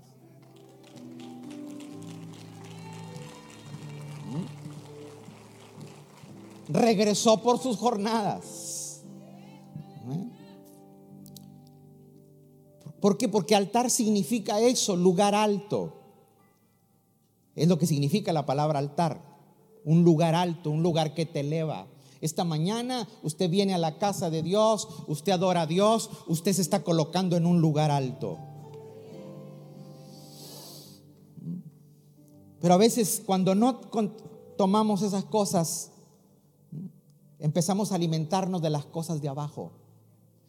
regresó 6.72 7.42
por 7.42 7.58
sus 7.58 7.76
jornadas. 7.76 9.02
¿Eh? 10.10 10.30
¿Por 13.00 13.18
qué? 13.18 13.28
Porque 13.28 13.54
altar 13.54 13.90
significa 13.90 14.60
eso, 14.60 14.96
lugar 14.96 15.34
alto. 15.34 15.98
Es 17.54 17.68
lo 17.68 17.78
que 17.78 17.86
significa 17.86 18.32
la 18.32 18.46
palabra 18.46 18.78
altar. 18.78 19.20
Un 19.84 20.04
lugar 20.04 20.34
alto, 20.34 20.70
un 20.70 20.82
lugar 20.82 21.12
que 21.14 21.26
te 21.26 21.40
eleva. 21.40 21.86
Esta 22.22 22.44
mañana 22.44 23.06
usted 23.22 23.50
viene 23.50 23.74
a 23.74 23.78
la 23.78 23.98
casa 23.98 24.30
de 24.30 24.42
Dios, 24.42 24.88
usted 25.06 25.32
adora 25.32 25.62
a 25.62 25.66
Dios, 25.66 26.08
usted 26.26 26.54
se 26.54 26.62
está 26.62 26.82
colocando 26.82 27.36
en 27.36 27.44
un 27.44 27.60
lugar 27.60 27.90
alto. 27.90 28.38
Pero 32.60 32.72
a 32.72 32.78
veces 32.78 33.22
cuando 33.26 33.54
no 33.54 33.80
tomamos 34.56 35.02
esas 35.02 35.24
cosas 35.24 35.92
Empezamos 37.42 37.90
a 37.90 37.96
alimentarnos 37.96 38.62
de 38.62 38.70
las 38.70 38.84
cosas 38.84 39.20
de 39.20 39.28
abajo. 39.28 39.72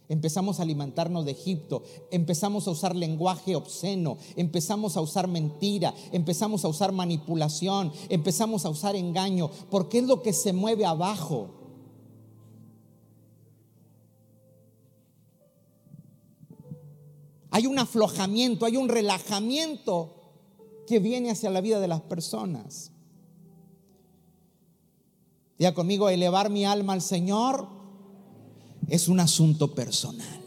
Empezamos 0.09 0.59
a 0.59 0.61
alimentarnos 0.61 1.25
de 1.25 1.31
Egipto, 1.31 1.81
empezamos 2.11 2.67
a 2.67 2.71
usar 2.71 2.95
lenguaje 2.95 3.55
obsceno, 3.55 4.17
empezamos 4.35 4.95
a 4.95 5.01
usar 5.01 5.27
mentira, 5.27 5.91
empezamos 6.11 6.65
a 6.65 6.67
usar 6.67 6.91
manipulación, 6.91 7.91
empezamos 8.09 8.65
a 8.65 8.69
usar 8.69 8.95
engaño, 8.95 9.49
porque 9.71 9.99
es 9.99 10.03
lo 10.03 10.21
que 10.21 10.33
se 10.33 10.53
mueve 10.53 10.85
abajo. 10.85 11.62
Hay 17.55 17.67
un 17.67 17.77
aflojamiento, 17.77 18.65
hay 18.65 18.77
un 18.77 18.89
relajamiento 18.89 20.15
que 20.87 20.97
viene 20.97 21.29
hacia 21.29 21.51
la 21.51 21.61
vida 21.61 21.79
de 21.79 21.87
las 21.87 22.01
personas. 22.01 22.91
Diga 25.59 25.71
conmigo, 25.75 26.09
elevar 26.09 26.49
mi 26.49 26.65
alma 26.65 26.93
al 26.93 27.03
Señor 27.03 27.67
es 28.87 29.07
un 29.07 29.19
asunto 29.19 29.75
personal. 29.75 30.41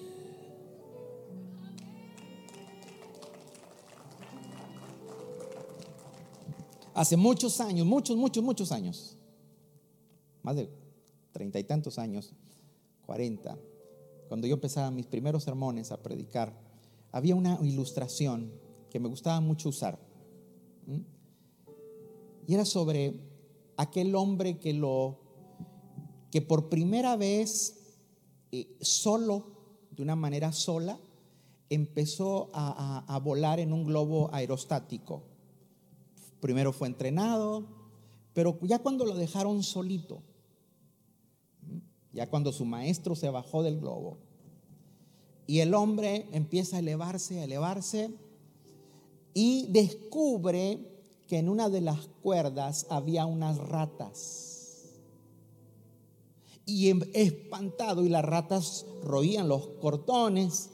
Hace 6.92 7.16
muchos 7.16 7.60
años, 7.60 7.86
muchos, 7.86 8.16
muchos, 8.16 8.42
muchos 8.42 8.72
años, 8.72 9.16
más 10.42 10.56
de 10.56 10.68
treinta 11.30 11.60
y 11.60 11.64
tantos 11.64 12.00
años, 12.00 12.32
cuarenta, 13.06 13.56
cuando 14.26 14.48
yo 14.48 14.54
empezaba 14.54 14.90
mis 14.90 15.06
primeros 15.06 15.44
sermones 15.44 15.92
a 15.92 16.02
predicar, 16.02 16.65
había 17.12 17.34
una 17.34 17.58
ilustración 17.62 18.52
que 18.90 19.00
me 19.00 19.08
gustaba 19.08 19.40
mucho 19.40 19.68
usar. 19.68 19.98
Y 22.46 22.54
era 22.54 22.64
sobre 22.64 23.14
aquel 23.76 24.14
hombre 24.14 24.58
que 24.58 24.72
lo 24.72 25.18
que 26.30 26.42
por 26.42 26.68
primera 26.68 27.16
vez 27.16 27.98
eh, 28.52 28.76
solo, 28.80 29.46
de 29.90 30.02
una 30.02 30.16
manera 30.16 30.52
sola, 30.52 30.98
empezó 31.70 32.50
a, 32.52 33.20
volar 33.22 33.58
en 33.60 33.72
un 33.72 33.84
globo 33.84 34.30
aerostático. 34.32 35.22
Primero 36.40 36.72
fue 36.72 36.88
entrenado, 36.88 37.66
pero 38.32 38.58
ya 38.62 38.78
cuando 38.78 39.04
lo 39.04 39.14
dejaron 39.14 39.62
solito, 39.62 40.22
ya 42.12 42.28
cuando 42.30 42.52
su 42.52 42.64
maestro 42.64 43.14
se 43.14 43.30
bajó 43.30 43.62
del 43.62 43.80
globo, 43.80 44.18
y 45.46 45.60
el 45.60 45.74
hombre 45.74 46.28
empieza 46.32 46.76
a 46.76 46.78
elevarse, 46.80 47.40
a 47.40 47.44
elevarse, 47.44 48.10
y 49.32 49.66
descubre 49.68 50.80
que 51.26 51.38
en 51.38 51.48
una 51.48 51.68
de 51.68 51.80
las 51.80 52.06
cuerdas 52.22 52.86
había 52.88 53.26
unas 53.26 53.58
ratas. 53.58 54.92
Y 56.64 56.88
em, 56.88 57.02
espantado, 57.12 58.04
y 58.04 58.08
las 58.08 58.24
ratas 58.24 58.86
roían 59.02 59.48
los 59.48 59.66
cortones. 59.80 60.70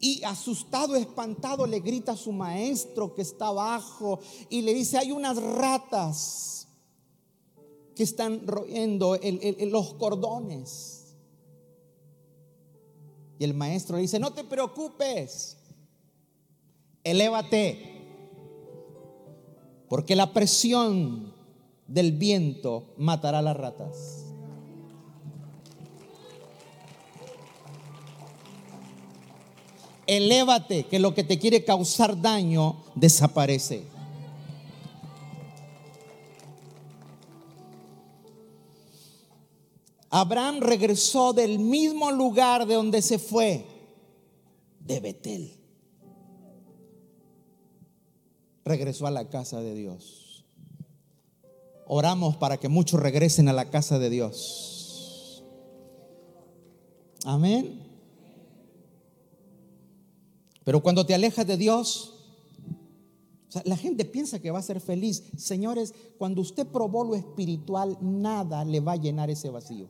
Y 0.00 0.24
asustado, 0.24 0.96
espantado, 0.96 1.66
le 1.66 1.80
grita 1.80 2.12
a 2.12 2.16
su 2.16 2.32
maestro 2.32 3.14
que 3.14 3.22
está 3.22 3.48
abajo 3.48 4.18
y 4.48 4.62
le 4.62 4.74
dice, 4.74 4.98
hay 4.98 5.12
unas 5.12 5.40
ratas 5.40 6.66
que 7.94 8.02
están 8.02 8.46
royendo 8.46 9.18
los 9.70 9.94
cordones. 9.94 11.01
Y 13.42 13.44
el 13.44 13.54
maestro 13.54 13.96
dice, 13.96 14.20
no 14.20 14.32
te 14.32 14.44
preocupes, 14.44 15.56
elévate, 17.02 18.00
porque 19.88 20.14
la 20.14 20.32
presión 20.32 21.34
del 21.88 22.12
viento 22.12 22.94
matará 22.98 23.42
las 23.42 23.56
ratas. 23.56 24.26
Elévate, 30.06 30.84
que 30.84 31.00
lo 31.00 31.12
que 31.12 31.24
te 31.24 31.40
quiere 31.40 31.64
causar 31.64 32.22
daño 32.22 32.84
desaparece. 32.94 33.82
Abraham 40.12 40.60
regresó 40.60 41.32
del 41.32 41.58
mismo 41.58 42.12
lugar 42.12 42.66
de 42.66 42.74
donde 42.74 43.02
se 43.02 43.18
fue, 43.18 43.64
de 44.78 45.00
Betel 45.00 45.62
regresó 48.64 49.06
a 49.06 49.10
la 49.10 49.28
casa 49.28 49.60
de 49.60 49.74
Dios. 49.74 50.44
Oramos 51.86 52.36
para 52.36 52.58
que 52.58 52.68
muchos 52.68 53.00
regresen 53.00 53.48
a 53.48 53.52
la 53.52 53.70
casa 53.70 53.98
de 53.98 54.10
Dios. 54.10 55.44
Amén. 57.24 57.80
Pero 60.64 60.82
cuando 60.82 61.04
te 61.04 61.14
alejas 61.14 61.46
de 61.46 61.56
Dios, 61.56 62.14
la 63.64 63.76
gente 63.76 64.04
piensa 64.04 64.40
que 64.40 64.50
va 64.50 64.60
a 64.60 64.62
ser 64.62 64.80
feliz. 64.80 65.24
Señores, 65.36 65.92
cuando 66.18 66.40
usted 66.40 66.66
probó 66.66 67.04
lo 67.04 67.14
espiritual, 67.14 67.98
nada 68.00 68.64
le 68.64 68.80
va 68.80 68.92
a 68.92 68.96
llenar 68.96 69.28
ese 69.28 69.50
vacío. 69.50 69.88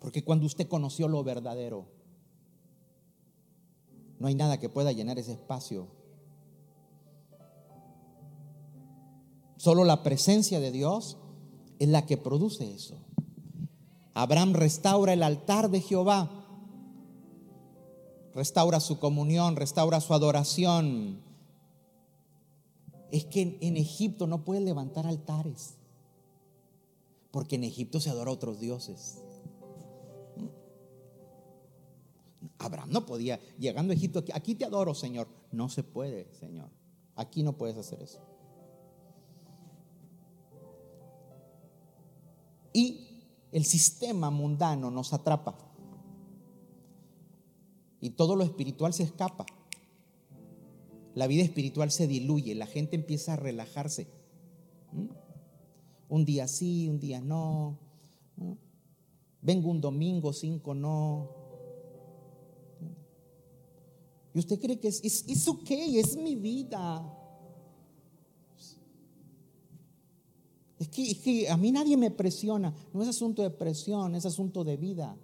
Porque 0.00 0.24
cuando 0.24 0.46
usted 0.46 0.66
conoció 0.66 1.06
lo 1.06 1.22
verdadero, 1.22 1.86
no 4.18 4.26
hay 4.26 4.34
nada 4.34 4.58
que 4.58 4.68
pueda 4.68 4.92
llenar 4.92 5.18
ese 5.18 5.32
espacio. 5.32 5.88
Solo 9.56 9.84
la 9.84 10.02
presencia 10.02 10.58
de 10.58 10.72
Dios 10.72 11.18
es 11.78 11.88
la 11.88 12.06
que 12.06 12.16
produce 12.16 12.74
eso. 12.74 12.96
Abraham 14.14 14.54
restaura 14.54 15.12
el 15.12 15.22
altar 15.22 15.70
de 15.70 15.80
Jehová, 15.80 16.30
restaura 18.34 18.80
su 18.80 18.98
comunión, 18.98 19.56
restaura 19.56 20.00
su 20.00 20.14
adoración. 20.14 21.20
Es 23.10 23.26
que 23.26 23.58
en, 23.60 23.76
Egipto 23.76 24.26
no 24.26 24.44
puede 24.44 24.60
levantar 24.60 25.06
altares, 25.06 25.74
porque 27.30 27.56
en 27.56 27.64
Egipto 27.64 28.00
se 28.00 28.10
adora 28.10 28.30
a 28.30 28.34
otros 28.34 28.60
dioses. 28.60 29.18
Abraham 32.58 32.90
no 32.90 33.06
podía, 33.06 33.38
llegando 33.58 33.92
a 33.92 33.96
Egipto, 33.96 34.24
aquí 34.32 34.54
te 34.54 34.64
adoro, 34.64 34.94
Señor. 34.94 35.28
No 35.52 35.68
se 35.68 35.82
puede, 35.82 36.32
Señor. 36.34 36.70
Aquí 37.16 37.42
no 37.42 37.56
puedes 37.56 37.76
hacer 37.76 38.02
eso. 38.02 38.20
Y 42.72 43.24
el 43.52 43.64
sistema 43.64 44.30
mundano 44.30 44.90
nos 44.90 45.12
atrapa. 45.12 45.56
Y 48.00 48.10
todo 48.10 48.36
lo 48.36 48.44
espiritual 48.44 48.94
se 48.94 49.02
escapa. 49.02 49.44
La 51.14 51.26
vida 51.26 51.42
espiritual 51.42 51.90
se 51.90 52.06
diluye, 52.06 52.54
la 52.54 52.66
gente 52.66 52.96
empieza 52.96 53.34
a 53.34 53.36
relajarse. 53.36 54.06
¿Mm? 54.92 55.06
Un 56.08 56.24
día 56.24 56.48
sí, 56.48 56.88
un 56.88 56.98
día 56.98 57.20
no. 57.20 57.78
Vengo 59.42 59.70
un 59.70 59.80
domingo, 59.80 60.32
cinco 60.32 60.74
no. 60.74 61.39
Y 64.34 64.38
usted 64.38 64.60
cree 64.60 64.78
que 64.78 64.88
es, 64.88 65.02
es, 65.02 65.48
ok, 65.48 65.70
es 65.70 66.16
mi 66.16 66.36
vida. 66.36 67.16
Es 70.78 70.88
que, 70.88 71.10
es 71.10 71.18
que, 71.18 71.48
a 71.48 71.56
mí 71.56 71.72
nadie 71.72 71.96
me 71.96 72.10
presiona. 72.10 72.72
No 72.92 73.02
es 73.02 73.08
asunto 73.08 73.42
de 73.42 73.50
presión, 73.50 74.14
es 74.14 74.24
asunto 74.24 74.64
de 74.64 74.76
vida. 74.76 75.16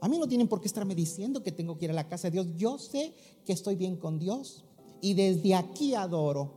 A 0.00 0.08
mí 0.08 0.18
no 0.18 0.28
tienen 0.28 0.48
por 0.48 0.60
qué 0.60 0.66
estarme 0.66 0.94
diciendo 0.94 1.42
que 1.42 1.50
tengo 1.50 1.78
que 1.78 1.86
ir 1.86 1.90
a 1.90 1.94
la 1.94 2.08
casa 2.08 2.28
de 2.28 2.32
Dios. 2.32 2.48
Yo 2.56 2.78
sé 2.78 3.14
que 3.46 3.54
estoy 3.54 3.74
bien 3.74 3.96
con 3.96 4.18
Dios. 4.18 4.66
Y 5.00 5.14
desde 5.14 5.54
aquí 5.54 5.94
adoro. 5.94 6.52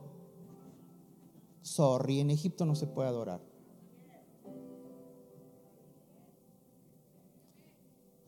Sorry, 1.62 2.20
en 2.20 2.30
Egipto 2.30 2.66
no 2.66 2.74
se 2.74 2.86
puede 2.86 3.08
adorar. 3.08 3.47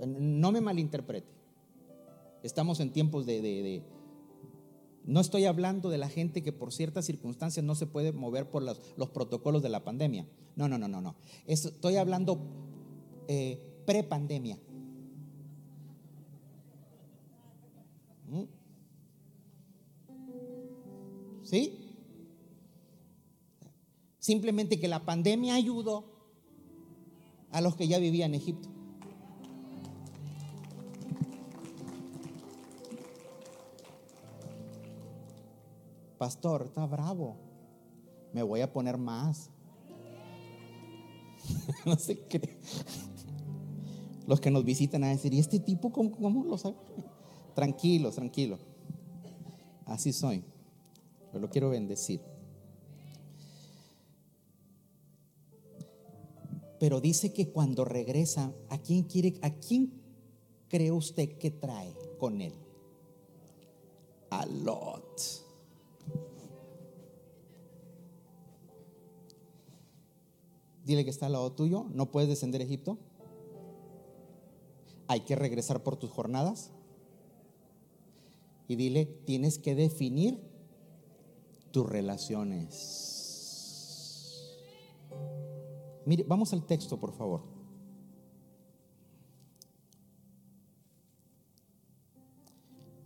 No 0.06 0.52
me 0.52 0.60
malinterprete. 0.60 1.40
Estamos 2.42 2.80
en 2.80 2.90
tiempos 2.90 3.26
de, 3.26 3.82
No 5.04 5.20
estoy 5.20 5.44
hablando 5.44 5.90
de 5.90 5.98
la 5.98 6.08
gente 6.08 6.42
que 6.42 6.52
por 6.52 6.72
ciertas 6.72 7.04
circunstancias 7.04 7.64
no 7.64 7.74
se 7.74 7.86
puede 7.86 8.12
mover 8.12 8.48
por 8.48 8.62
los, 8.62 8.78
protocolos 9.10 9.62
de 9.62 9.68
la 9.68 9.84
pandemia. 9.84 10.26
No, 10.56 10.68
no, 10.68 10.78
no, 10.78 10.88
no, 10.88 11.00
no. 11.00 11.16
Estoy 11.46 11.96
hablando 11.96 12.40
eh, 13.28 13.58
pre-pandemia. 13.86 14.58
¿Mm? 18.28 18.44
¿Sí? 21.42 21.80
Simplemente 24.18 24.78
que 24.78 24.88
la 24.88 25.04
pandemia 25.04 25.54
ayudó 25.54 26.04
a 27.50 27.60
los 27.60 27.74
que 27.74 27.88
ya 27.88 27.98
vivían 27.98 28.34
en 28.34 28.40
Egipto. 28.40 28.68
Pastor, 36.20 36.64
está 36.66 36.84
bravo, 36.84 37.38
me 38.34 38.42
voy 38.42 38.60
a 38.60 38.70
poner 38.70 38.98
más. 38.98 39.48
no 41.86 41.96
sé 41.96 42.26
qué. 42.26 42.60
Los 44.26 44.38
que 44.38 44.50
nos 44.50 44.62
visitan 44.62 45.02
a 45.02 45.08
decir, 45.08 45.32
¿y 45.32 45.38
este 45.38 45.60
tipo 45.60 45.90
cómo, 45.90 46.44
lo 46.44 46.58
sabe? 46.58 46.76
Tranquilo, 47.54 48.10
tranquilo. 48.12 48.58
Así 49.86 50.12
soy. 50.12 50.44
Yo 51.32 51.38
lo 51.38 51.48
quiero 51.48 51.70
bendecir. 51.70 52.20
Pero 56.78 57.00
dice 57.00 57.32
que 57.32 57.50
cuando 57.50 57.86
regresa, 57.86 58.52
¿a 58.68 58.76
quién 58.76 59.04
quiere, 59.04 59.38
a 59.40 59.54
quién 59.54 60.02
cree 60.68 60.92
usted 60.92 61.38
que 61.38 61.50
trae 61.50 61.96
con 62.18 62.42
él? 62.42 62.52
A 64.28 64.44
Lot. 64.44 65.48
Dile 70.90 71.04
que 71.04 71.10
está 71.10 71.26
al 71.26 71.32
lado 71.34 71.52
tuyo, 71.52 71.86
no 71.94 72.10
puedes 72.10 72.28
descender 72.28 72.60
a 72.60 72.64
Egipto. 72.64 72.98
Hay 75.06 75.20
que 75.20 75.36
regresar 75.36 75.84
por 75.84 75.94
tus 75.94 76.10
jornadas. 76.10 76.72
Y 78.66 78.74
dile, 78.74 79.06
tienes 79.06 79.60
que 79.60 79.76
definir 79.76 80.40
tus 81.70 81.88
relaciones. 81.88 82.74
Mire, 86.06 86.24
vamos 86.24 86.52
al 86.52 86.66
texto, 86.66 86.98
por 86.98 87.12
favor. 87.12 87.42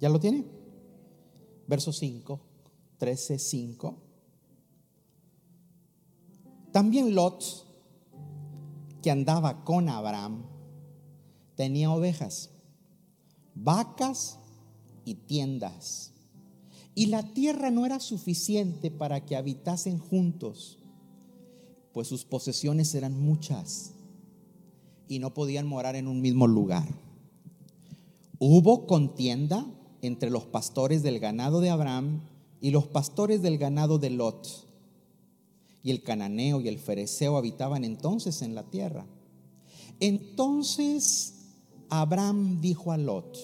¿Ya 0.01 0.09
lo 0.09 0.19
tiene? 0.19 0.47
Verso 1.67 1.93
5, 1.93 2.41
13, 2.97 3.39
5. 3.39 3.99
También 6.73 7.15
Lot 7.15 7.74
que 9.05 9.11
andaba 9.11 9.65
con 9.65 9.91
Abraham 9.91 10.45
tenía 11.57 11.91
ovejas, 11.91 12.49
vacas 13.55 14.39
y 15.05 15.17
tiendas. 15.17 16.13
Y 16.95 17.07
la 17.07 17.23
tierra 17.23 17.71
no 17.71 17.85
era 17.85 18.01
suficiente 18.01 18.91
para 18.91 19.27
que 19.27 19.37
habitasen 19.37 19.99
juntos, 19.99 20.79
pues 21.93 22.09
sus 22.09 22.25
posesiones 22.25 22.95
eran 22.95 23.21
muchas 23.21 23.93
y 25.07 25.19
no 25.19 25.35
podían 25.35 25.67
morar 25.67 25.97
en 25.97 26.09
un 26.09 26.23
mismo 26.23 26.47
lugar. 26.47 26.89
Hubo 28.39 28.87
contienda 28.87 29.67
entre 30.01 30.31
los 30.31 30.47
pastores 30.47 31.03
del 31.03 31.21
ganado 31.21 31.61
de 31.61 31.69
Abraham 31.69 32.23
y 32.63 32.71
los 32.71 32.87
pastores 32.87 33.43
del 33.43 33.59
ganado 33.59 33.99
de 33.99 34.09
Lot 34.09 34.64
y 35.85 35.91
el 35.91 36.03
cananeo 36.03 36.63
y 36.63 36.69
el 36.69 36.79
fereceo 36.79 37.37
habitaban 37.37 37.85
entonces 37.85 38.41
en 38.41 38.55
la 38.55 38.63
tierra. 38.65 39.07
Entonces 40.01 41.35
Abraham 41.91 42.63
dijo 42.63 42.91
a 42.91 42.97
Lot, 42.97 43.39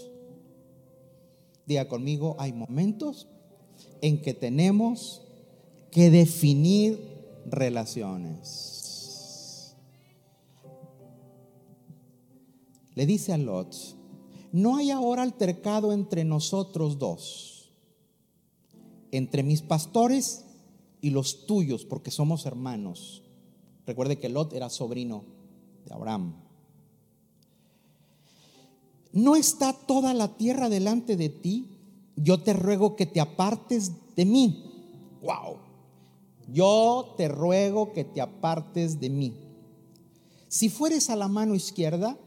diga 1.67 1.87
conmigo, 1.87 2.37
hay 2.39 2.55
momentos 2.55 3.29
en 4.01 4.23
que 4.23 4.33
tenemos 4.33 5.21
que 5.93 6.11
definir 6.11 6.99
relaciones. 7.45 9.77
Le 12.95 13.05
dice 13.05 13.35
a 13.35 13.39
Lot, 13.39 13.77
no 14.51 14.77
hay 14.77 14.91
ahora 14.91 15.23
altercado 15.23 15.93
entre 15.93 16.25
nosotros 16.25 16.99
dos, 16.99 17.71
entre 19.11 19.43
mis 19.43 19.61
pastores 19.61 20.47
y 21.01 21.11
los 21.11 21.47
tuyos, 21.47 21.85
porque 21.85 22.11
somos 22.11 22.47
hermanos. 22.47 23.23
Recuerde 23.87 24.19
que 24.19 24.29
Lot 24.29 24.53
era 24.53 24.69
sobrino 24.71 25.25
de 25.87 25.95
Abraham. 25.95 26.35
¿No 29.13 29.35
está 29.37 29.73
toda 29.73 30.15
la 30.15 30.37
tierra 30.37 30.69
delante 30.69 31.17
de 31.17 31.29
ti? 31.29 31.67
Yo 32.17 32.43
te 32.43 32.53
ruego 32.53 32.97
que 32.97 33.07
te 33.07 33.21
apartes 33.21 33.93
de 34.15 34.25
mí. 34.25 34.65
Wow. 35.23 35.59
Yo 36.53 37.15
te 37.17 37.29
ruego 37.29 37.93
que 37.93 38.05
te 38.05 38.21
apartes 38.21 39.01
de 39.01 39.11
mí. 39.11 39.35
Si 40.49 40.69
fueres 40.69 41.11
a 41.11 41.17
la 41.17 41.29
mano 41.29 41.55
izquierda, 41.55 42.19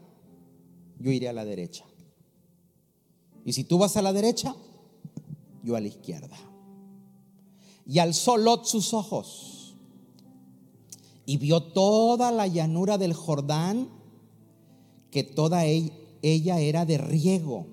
yo 0.99 1.11
iré 1.11 1.29
a 1.29 1.33
la 1.33 1.45
derecha. 1.45 1.85
Y 3.45 3.53
si 3.53 3.63
tú 3.63 3.77
vas 3.77 3.97
a 3.97 4.01
la 4.01 4.13
derecha, 4.13 4.55
yo 5.63 5.75
a 5.75 5.81
la 5.81 5.87
izquierda. 5.87 6.37
Y 7.85 7.99
alzó 7.99 8.37
Lot 8.37 8.65
sus 8.65 8.93
ojos 8.93 9.53
y 11.25 11.37
vio 11.37 11.63
toda 11.63 12.31
la 12.31 12.47
llanura 12.47 12.97
del 12.97 13.13
Jordán, 13.13 13.89
que 15.09 15.23
toda 15.23 15.65
ella 15.65 16.59
era 16.59 16.85
de 16.85 16.97
riego, 16.97 17.67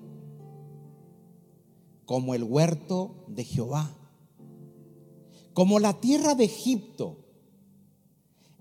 como 2.05 2.33
el 2.35 2.43
huerto 2.43 3.25
de 3.27 3.43
Jehová, 3.43 3.91
como 5.53 5.79
la 5.79 5.99
tierra 5.99 6.35
de 6.35 6.45
Egipto, 6.45 7.17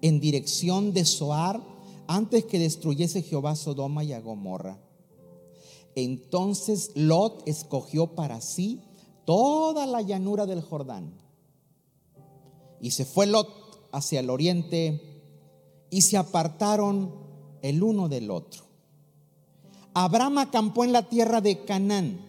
en 0.01 0.18
dirección 0.18 0.92
de 0.92 1.05
Zoar, 1.05 1.62
antes 2.07 2.44
que 2.46 2.59
destruyese 2.59 3.22
Jehová 3.22 3.55
Sodoma 3.55 4.03
y 4.03 4.12
a 4.12 4.20
Gomorra. 4.20 4.80
Entonces 5.94 6.90
Lot 6.94 7.42
escogió 7.46 8.14
para 8.14 8.40
sí 8.40 8.80
toda 9.24 9.86
la 9.86 10.03
llanura 10.03 10.46
del 10.46 10.62
Jordán. 10.62 11.20
Y 12.81 12.93
se 12.93 13.05
fue 13.05 13.26
Lot 13.26 13.89
hacia 13.93 14.20
el 14.20 14.31
oriente 14.31 15.01
y 15.91 16.03
se 16.03 16.16
apartaron 16.16 17.12
el 17.62 17.83
uno 17.83 18.09
del 18.09 18.31
otro. 18.31 18.64
Abraham 19.93 20.39
acampó 20.39 20.85
en 20.85 20.93
la 20.93 21.09
tierra 21.09 21.41
de 21.41 21.64
Canaán, 21.64 22.20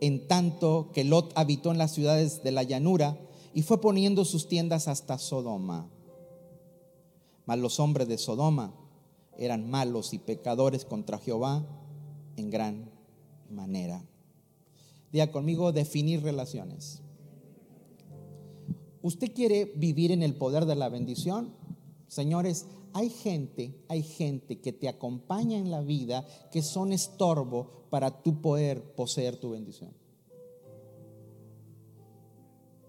en 0.00 0.26
tanto 0.26 0.90
que 0.92 1.04
Lot 1.04 1.32
habitó 1.36 1.70
en 1.70 1.78
las 1.78 1.92
ciudades 1.92 2.42
de 2.42 2.52
la 2.52 2.64
llanura 2.64 3.16
y 3.54 3.62
fue 3.62 3.80
poniendo 3.80 4.24
sus 4.24 4.48
tiendas 4.48 4.88
hasta 4.88 5.16
Sodoma. 5.18 5.88
Mas 7.46 7.58
los 7.58 7.78
hombres 7.78 8.08
de 8.08 8.18
Sodoma 8.18 8.74
eran 9.38 9.70
malos 9.70 10.12
y 10.12 10.18
pecadores 10.18 10.84
contra 10.84 11.18
Jehová 11.18 11.64
en 12.36 12.50
gran 12.50 12.90
manera. 13.48 14.02
Diga 15.12 15.30
conmigo, 15.30 15.70
definir 15.70 16.22
relaciones. 16.22 17.03
¿Usted 19.04 19.34
quiere 19.34 19.66
vivir 19.76 20.12
en 20.12 20.22
el 20.22 20.34
poder 20.34 20.64
de 20.64 20.76
la 20.76 20.88
bendición? 20.88 21.52
Señores, 22.08 22.64
hay 22.94 23.10
gente, 23.10 23.84
hay 23.88 24.02
gente 24.02 24.62
que 24.62 24.72
te 24.72 24.88
acompaña 24.88 25.58
en 25.58 25.70
la 25.70 25.82
vida 25.82 26.26
que 26.50 26.62
son 26.62 26.90
estorbo 26.90 27.68
para 27.90 28.22
tu 28.22 28.40
poder 28.40 28.94
poseer 28.94 29.36
tu 29.36 29.50
bendición. 29.50 29.92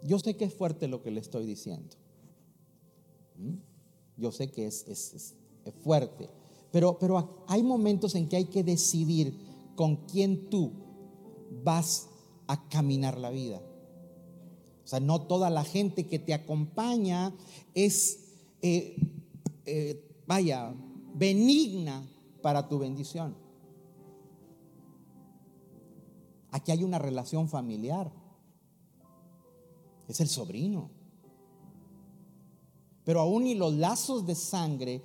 Yo 0.04 0.18
sé 0.20 0.38
que 0.38 0.46
es 0.46 0.54
fuerte 0.54 0.88
lo 0.88 1.04
que 1.04 1.12
le 1.12 1.20
estoy 1.20 1.46
diciendo. 1.46 1.98
¿Mm? 3.38 3.56
Yo 4.16 4.32
sé 4.32 4.50
que 4.50 4.68
es, 4.68 4.88
es 4.88 5.36
fuerte. 5.84 6.30
Pero, 6.72 6.98
pero 6.98 7.44
hay 7.50 7.62
momentos 7.62 8.16
en 8.16 8.30
que 8.30 8.38
hay 8.38 8.46
que 8.46 8.64
decidir 8.64 9.38
con 9.76 9.98
quién 10.06 10.50
tú 10.50 10.72
vas 11.62 12.08
a 12.48 12.70
caminar 12.70 13.18
la 13.18 13.32
vida. 13.32 13.62
O 14.86 14.88
sea, 14.88 15.00
no 15.00 15.24
toda 15.24 15.50
la 15.50 15.64
gente 15.64 16.06
que 16.06 16.20
te 16.20 16.36
acompaña 16.36 17.34
es, 17.74 18.36
eh, 18.62 18.96
eh, 19.66 20.22
vaya, 20.28 20.76
benigna 21.16 22.08
para 22.44 22.70
tu 22.70 22.78
bendición. 22.78 23.36
Aquí 26.52 26.72
hay 26.72 26.84
una 26.84 27.00
relación 27.00 27.50
familiar. 27.50 28.12
Es 30.08 30.22
el 30.22 30.28
sobrino. 30.28 30.92
Pero 33.04 33.22
aún 33.22 33.48
y 33.48 33.56
los 33.56 33.74
lazos 33.74 34.28
de 34.28 34.36
sangre 34.36 35.02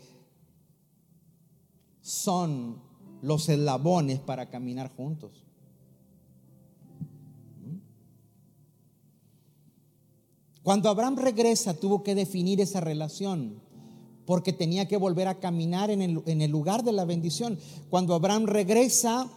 son 2.03 2.83
los 3.23 3.49
eslabones 3.49 4.21
para 4.21 4.51
caminar 4.51 4.95
juntos. 4.95 5.50
Cuando 10.71 10.89
Abraham 10.89 11.17
regresa 11.17 11.75
tuvo 11.75 12.05
que 12.05 12.15
definir 12.15 12.61
esa 12.61 12.79
relación 12.79 13.61
porque 14.25 14.53
tenía 14.53 14.87
que 14.87 14.97
volver 14.97 15.27
a 15.27 15.41
caminar 15.41 15.91
en 15.91 16.01
el, 16.01 16.49
lugar 16.53 16.85
de 16.85 16.93
la 16.93 17.05
bendición. 17.05 17.59
Cuando 17.89 18.15
Abraham 18.15 18.47
regresa, 18.47 19.29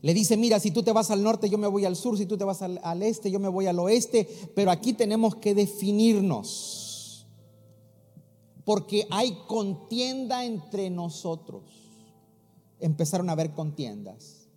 le 0.00 0.12
dice, 0.12 0.36
mira, 0.36 0.58
si 0.58 0.72
tú 0.72 0.82
te 0.82 0.90
vas 0.90 1.12
al 1.12 1.22
norte, 1.22 1.48
yo 1.48 1.56
me 1.56 1.68
voy 1.68 1.84
al 1.84 1.94
sur, 1.94 2.18
si 2.18 2.26
tú 2.26 2.36
te 2.36 2.42
vas 2.42 2.62
al, 2.62 2.80
al 2.82 3.00
este, 3.04 3.30
yo 3.30 3.38
me 3.38 3.46
voy 3.46 3.68
al 3.68 3.78
oeste, 3.78 4.28
pero 4.56 4.72
aquí 4.72 4.92
tenemos 4.92 5.36
que 5.36 5.54
definirnos 5.54 7.28
porque 8.64 9.06
hay 9.08 9.38
contienda 9.46 10.44
entre 10.44 10.90
nosotros. 10.90 11.62
Empezaron 12.80 13.28
a 13.28 13.34
haber 13.34 13.52
contiendas. 13.52 14.48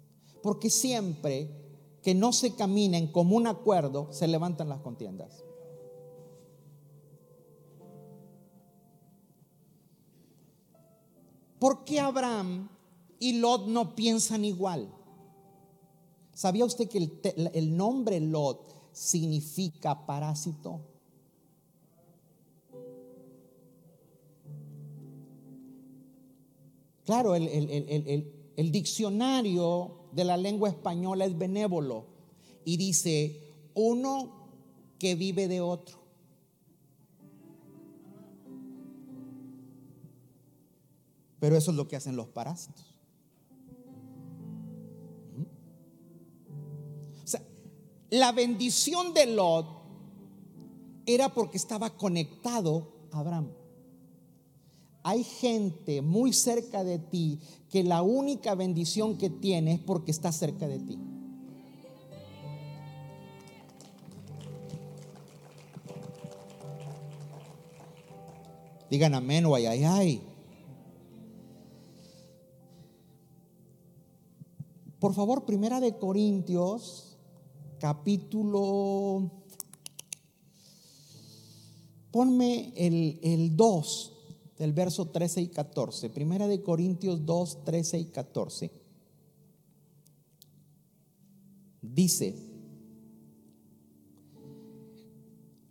Porque 0.41 0.71
siempre 0.71 1.64
que 2.05 2.13
no 2.13 2.31
se 2.31 2.53
camina 2.53 2.99
en 2.99 3.07
común 3.07 3.47
acuerdo, 3.47 4.13
se 4.13 4.27
levantan 4.27 4.69
las 4.69 4.79
contiendas. 4.81 5.43
¿Por 11.57 11.83
qué 11.83 11.99
Abraham 11.99 12.69
y 13.17 13.39
Lot 13.39 13.65
no 13.65 13.95
piensan 13.95 14.45
igual? 14.45 14.87
¿Sabía 16.31 16.65
usted 16.65 16.87
que 16.87 16.99
el, 16.99 17.51
el 17.55 17.75
nombre 17.75 18.19
Lot 18.19 18.91
significa 18.91 20.05
parásito? 20.05 20.81
Claro, 27.03 27.33
el, 27.35 28.71
diccionario 28.71 30.04
de 30.15 30.23
la 30.23 30.37
lengua 30.37 30.69
española 30.69 31.25
es 31.25 31.37
benévolo 31.37 32.05
y 32.63 32.77
dice 32.77 33.41
uno 33.73 34.47
que 34.97 35.15
vive 35.15 35.49
de 35.49 35.59
otro. 35.59 35.99
Pero 41.37 41.57
eso 41.57 41.71
es 41.71 41.77
lo 41.77 41.89
que 41.89 41.97
hacen 41.97 42.15
los 42.15 42.27
parásitos. 42.27 42.97
O 47.21 47.27
sea, 47.27 47.41
la 48.09 48.31
bendición 48.31 49.13
de 49.13 49.25
Lot 49.25 49.67
era 51.05 51.33
porque 51.33 51.57
estaba 51.57 51.89
conectado 51.89 52.87
a 53.11 53.19
Abraham 53.19 53.49
hay 55.07 55.23
gente 55.23 56.01
muy 56.01 56.33
cerca 56.33 56.83
de 56.83 56.97
ti 56.97 57.39
que 57.69 57.83
la 57.83 58.01
única 58.01 58.55
bendición 58.55 59.19
que 59.19 59.29
tiene 59.29 59.73
es 59.73 59.79
porque 59.79 60.09
está 60.09 60.31
cerca 60.31 60.67
de 60.67 60.79
ti. 60.79 60.97
Digan 68.89 69.13
amén 69.13 69.45
o 69.45 69.53
ay, 69.53 69.67
ay, 69.67 69.83
ay. 69.83 70.21
Por 74.99 75.13
favor, 75.13 75.45
primera 75.45 75.79
de 75.79 75.95
Corintios, 75.99 77.15
capítulo... 77.79 79.29
Ponme 82.09 82.73
el, 82.75 83.19
el 83.21 83.55
2 83.55 84.14
del 84.57 84.73
verso 84.73 85.07
13 85.07 85.41
y 85.41 85.47
14. 85.47 86.09
Primera 86.09 86.47
de 86.47 86.61
Corintios 86.61 87.25
2, 87.25 87.65
13 87.65 87.99
y 87.99 88.05
14. 88.05 88.71
Dice, 91.81 92.35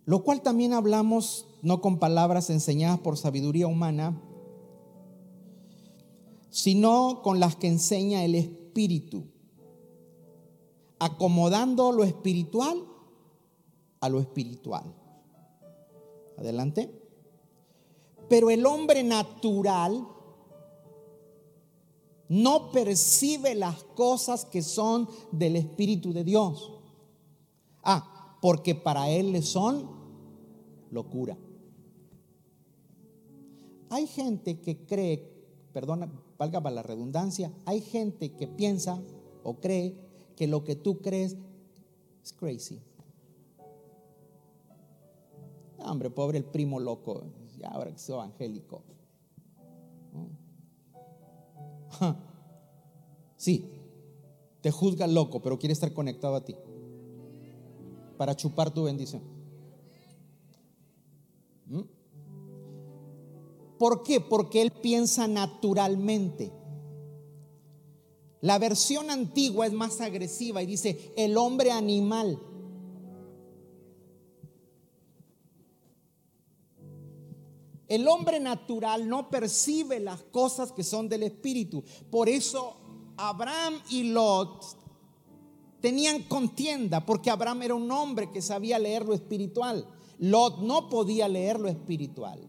lo 0.05 0.23
cual 0.23 0.41
también 0.41 0.73
hablamos 0.73 1.47
no 1.61 1.81
con 1.81 1.99
palabras 1.99 2.49
enseñadas 2.49 2.99
por 2.99 3.17
sabiduría 3.17 3.67
humana, 3.67 4.21
sino 6.49 7.21
con 7.23 7.39
las 7.39 7.55
que 7.55 7.67
enseña 7.67 8.23
el 8.23 8.35
Espíritu, 8.35 9.25
acomodando 10.99 11.91
lo 11.91 12.03
espiritual 12.03 12.81
a 13.99 14.09
lo 14.09 14.19
espiritual. 14.19 14.93
Adelante. 16.37 17.04
Pero 18.27 18.49
el 18.49 18.65
hombre 18.65 19.03
natural 19.03 20.07
no 22.27 22.71
percibe 22.71 23.55
las 23.55 23.83
cosas 23.83 24.45
que 24.45 24.61
son 24.61 25.07
del 25.31 25.55
Espíritu 25.55 26.11
de 26.11 26.23
Dios. 26.23 26.73
Ah, 27.83 28.37
porque 28.41 28.75
para 28.75 29.09
él 29.09 29.31
le 29.31 29.41
son 29.41 29.89
locura. 30.91 31.37
Hay 33.89 34.07
gente 34.07 34.59
que 34.59 34.85
cree, 34.85 35.31
perdona, 35.71 36.11
valga 36.37 36.61
para 36.61 36.75
la 36.75 36.83
redundancia, 36.83 37.51
hay 37.65 37.81
gente 37.81 38.33
que 38.33 38.47
piensa 38.47 39.01
o 39.43 39.55
cree 39.55 39.95
que 40.35 40.47
lo 40.47 40.63
que 40.63 40.75
tú 40.75 40.99
crees 40.99 41.37
es 42.23 42.33
crazy. 42.33 42.81
Hombre, 45.77 46.09
pobre 46.09 46.39
el 46.39 46.45
primo 46.45 46.79
loco 46.79 47.23
ahora 47.71 47.91
que 47.91 47.99
soy 47.99 48.15
evangélico. 48.15 48.83
Sí, 53.37 53.69
te 54.61 54.71
juzga 54.71 55.07
loco, 55.07 55.41
pero 55.41 55.59
quiere 55.59 55.73
estar 55.73 55.93
conectado 55.93 56.35
a 56.35 56.45
ti. 56.45 56.55
para 58.17 58.35
chupar 58.35 58.73
tu 58.73 58.83
bendición. 58.85 59.21
¿Mm? 61.67 61.81
¿Por 63.77 64.03
qué? 64.03 64.21
Porque 64.21 64.61
él 64.61 64.71
piensa 64.71 65.27
naturalmente. 65.27 66.51
La 68.41 68.57
versión 68.57 69.09
antigua 69.09 69.67
es 69.67 69.73
más 69.73 69.99
agresiva 70.01 70.63
y 70.63 70.65
dice 70.65 71.13
el 71.17 71.35
hombre 71.35 71.71
animal. 71.71 72.39
El 77.87 78.07
hombre 78.07 78.39
natural 78.39 79.07
no 79.07 79.29
percibe 79.29 79.99
las 79.99 80.23
cosas 80.23 80.71
que 80.71 80.83
son 80.83 81.07
del 81.07 81.23
espíritu. 81.23 81.83
Por 82.09 82.29
eso 82.29 82.77
Abraham 83.17 83.75
y 83.89 84.03
Lot 84.05 84.63
tenían 85.81 86.23
contienda, 86.23 87.05
porque 87.05 87.29
Abraham 87.29 87.61
era 87.61 87.75
un 87.75 87.91
hombre 87.91 88.31
que 88.31 88.41
sabía 88.41 88.79
leer 88.79 89.05
lo 89.05 89.13
espiritual. 89.13 89.87
Lot 90.17 90.59
no 90.59 90.89
podía 90.89 91.27
leer 91.27 91.59
lo 91.59 91.67
espiritual. 91.67 92.39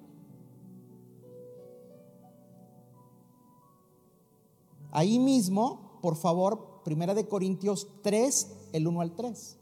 Ahí 4.91 5.19
mismo, 5.19 5.99
por 6.01 6.17
favor, 6.17 6.81
Primera 6.83 7.15
de 7.15 7.29
Corintios 7.29 7.89
3, 8.03 8.53
el 8.73 8.87
1 8.87 9.01
al 9.01 9.15
3. 9.15 9.59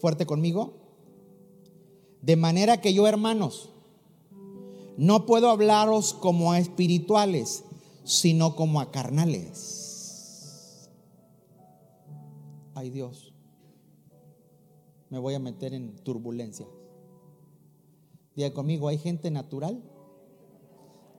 Fuerte 0.00 0.26
conmigo. 0.26 0.81
De 2.22 2.36
manera 2.36 2.80
que 2.80 2.94
yo, 2.94 3.06
hermanos, 3.06 3.70
no 4.96 5.26
puedo 5.26 5.50
hablaros 5.50 6.14
como 6.14 6.52
a 6.52 6.58
espirituales, 6.58 7.64
sino 8.04 8.54
como 8.54 8.80
a 8.80 8.90
carnales. 8.92 10.88
Ay 12.74 12.90
Dios, 12.90 13.32
me 15.10 15.18
voy 15.18 15.34
a 15.34 15.40
meter 15.40 15.74
en 15.74 15.96
turbulencia. 15.96 16.66
Diga 18.36 18.52
conmigo, 18.52 18.88
hay 18.88 18.98
gente 18.98 19.30
natural, 19.30 19.82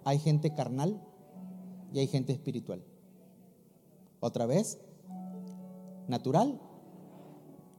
hay 0.04 0.20
gente 0.20 0.56
carnal 0.56 1.02
y 1.94 2.00
hay 2.00 2.08
gente 2.08 2.32
espiritual. 2.34 2.84
Otra 4.20 4.46
vez, 4.46 4.80
natural, 6.08 6.60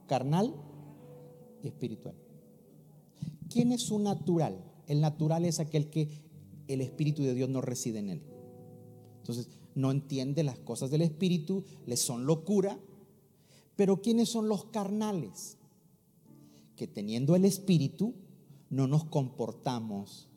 carnal 0.07 0.53
y 1.63 1.67
espiritual. 1.67 2.15
¿Quién 3.55 3.71
es 3.71 3.89
un 3.89 4.03
natural? 4.03 4.61
El 4.85 4.99
natural 4.99 5.45
es 5.45 5.61
aquel 5.61 5.89
que 5.89 6.09
el 6.67 6.81
Espíritu 6.81 7.23
de 7.23 7.33
Dios 7.33 7.47
no 7.47 7.61
reside 7.61 7.99
en 7.99 8.09
él. 8.09 8.21
Entonces, 9.19 9.47
no 9.75 9.91
entiende 9.91 10.43
las 10.43 10.59
cosas 10.59 10.91
del 10.91 11.01
Espíritu, 11.01 11.63
le 11.85 11.95
son 11.95 12.25
locura. 12.25 12.77
Pero 13.77 14.01
¿quiénes 14.01 14.27
son 14.27 14.49
los 14.49 14.65
carnales? 14.65 15.57
Que 16.75 16.85
teniendo 16.85 17.33
el 17.37 17.45
Espíritu, 17.45 18.15
no 18.69 18.87
nos 18.87 19.05
comportamos 19.05 20.27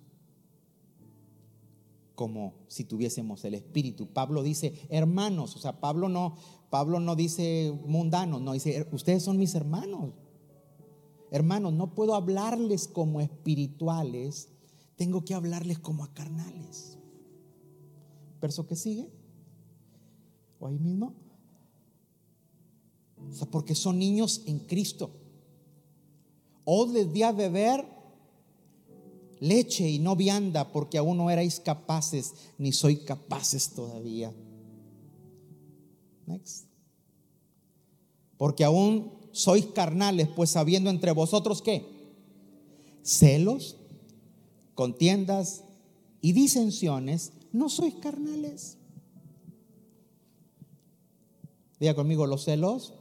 como 2.14 2.54
si 2.68 2.84
tuviésemos 2.84 3.44
el 3.44 3.54
espíritu. 3.54 4.06
Pablo 4.12 4.44
dice, 4.44 4.74
hermanos, 4.90 5.56
o 5.56 5.58
sea, 5.58 5.80
Pablo 5.80 6.08
no 6.08 6.36
Pablo 6.70 7.00
no 7.00 7.16
dice 7.16 7.76
mundanos, 7.84 8.42
no 8.42 8.52
dice, 8.52 8.88
ustedes 8.92 9.24
son 9.24 9.38
mis 9.38 9.56
hermanos. 9.56 10.12
Hermanos, 11.30 11.72
no 11.74 11.94
puedo 11.94 12.14
hablarles 12.14 12.88
como 12.88 13.20
espirituales, 13.20 14.48
tengo 14.96 15.24
que 15.24 15.34
hablarles 15.34 15.78
como 15.78 16.04
a 16.04 16.12
carnales. 16.14 16.98
Verso 18.40 18.66
que 18.66 18.76
sigue. 18.76 19.10
O 20.58 20.66
ahí 20.66 20.78
mismo. 20.78 21.14
O 23.30 23.32
sea, 23.32 23.46
porque 23.50 23.74
son 23.74 23.98
niños 23.98 24.42
en 24.46 24.60
Cristo. 24.60 25.10
O 26.64 26.86
les 26.86 27.12
di 27.12 27.22
a 27.22 27.32
beber 27.32 27.84
leche 29.40 29.88
y 29.88 29.98
no 29.98 30.16
vianda, 30.16 30.72
porque 30.72 30.98
aún 30.98 31.16
no 31.16 31.30
erais 31.30 31.60
capaces, 31.60 32.34
ni 32.58 32.72
soy 32.72 32.96
capaces 32.96 33.70
todavía. 33.70 34.32
Next. 36.26 36.66
Porque 38.36 38.64
aún 38.64 39.17
sois 39.38 39.66
carnales, 39.66 40.26
pues 40.26 40.50
sabiendo 40.50 40.90
entre 40.90 41.12
vosotros 41.12 41.62
qué? 41.62 41.86
Celos, 43.04 43.76
contiendas 44.74 45.62
y 46.20 46.32
disensiones, 46.32 47.32
no 47.52 47.68
sois 47.68 47.94
carnales. 47.94 48.78
Diga 51.78 51.94
conmigo, 51.94 52.26
los 52.26 52.46
celos, 52.46 52.94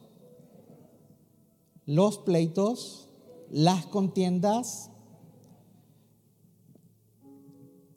los 1.87 2.19
pleitos, 2.19 3.09
las 3.49 3.87
contiendas 3.87 4.91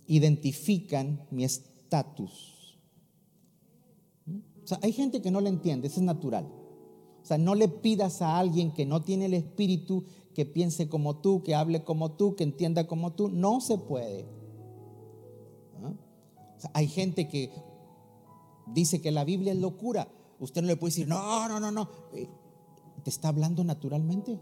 identifican 0.07 1.27
mi 1.31 1.45
estatus. 1.45 2.79
O 4.65 4.67
sea, 4.67 4.79
hay 4.81 4.93
gente 4.93 5.21
que 5.21 5.31
no 5.31 5.43
lo 5.43 5.49
entiende, 5.49 5.89
eso 5.89 6.01
es 6.01 6.07
natural. 6.07 6.60
O 7.23 7.27
sea, 7.27 7.39
no 7.39 7.55
le 7.55 7.69
pidas 7.69 8.23
a 8.23 8.39
alguien 8.39 8.73
que 8.73 8.87
no 8.87 9.03
tiene 9.03 9.27
el 9.27 9.35
espíritu 9.35 10.05
que 10.35 10.47
piense 10.47 10.89
como 10.89 11.17
tú, 11.17 11.43
que 11.43 11.55
hable 11.55 11.85
como 11.85 12.13
tú, 12.13 12.35
que 12.35 12.45
entienda 12.45 12.87
como 12.87 13.13
tú. 13.13 13.29
No 13.29 13.61
se 13.61 13.79
puede. 13.79 14.27
¿Ah? 15.83 15.93
hay 16.75 16.89
gente 16.89 17.29
que 17.29 17.51
dice 18.67 19.01
que 19.01 19.11
la 19.11 19.25
Biblia 19.25 19.53
es 19.53 19.59
locura. 19.59 20.09
Usted 20.39 20.63
no 20.63 20.69
le 20.69 20.77
puede 20.77 20.91
decir, 20.91 21.09
no, 21.09 21.49
no, 21.49 21.61
no, 21.61 21.71
no. 21.71 21.89
Eh, 22.15 22.29
te 23.03 23.11
está 23.11 23.29
hablando 23.29 23.65
naturalmente. 23.65 24.39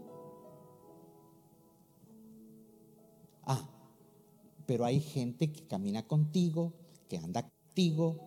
Ah, 3.43 3.67
pero 4.65 4.85
hay 4.85 4.99
gente 4.99 5.51
que 5.51 5.65
camina 5.65 6.07
contigo, 6.07 6.73
que 7.07 7.17
anda 7.17 7.43
contigo 7.43 8.17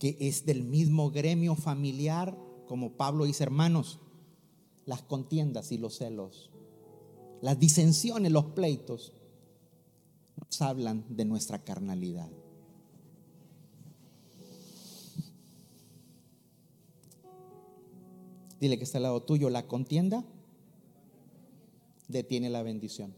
que 0.00 0.16
es 0.18 0.46
del 0.46 0.64
mismo 0.64 1.10
gremio 1.10 1.54
familiar, 1.54 2.36
como 2.66 2.96
Pablo 2.96 3.26
dice, 3.26 3.44
hermanos, 3.44 4.00
las 4.86 5.02
contiendas 5.02 5.70
y 5.72 5.78
los 5.78 5.98
celos, 5.98 6.50
las 7.42 7.58
disensiones, 7.60 8.32
los 8.32 8.46
pleitos, 8.46 9.12
nos 10.38 10.62
hablan 10.62 11.04
de 11.10 11.26
nuestra 11.26 11.62
carnalidad. 11.62 12.30
Dile 18.58 18.78
que 18.78 18.84
está 18.84 18.98
al 18.98 19.04
lado 19.04 19.22
tuyo, 19.22 19.50
la 19.50 19.68
contienda 19.68 20.24
detiene 22.08 22.48
la 22.48 22.62
bendición. 22.62 23.14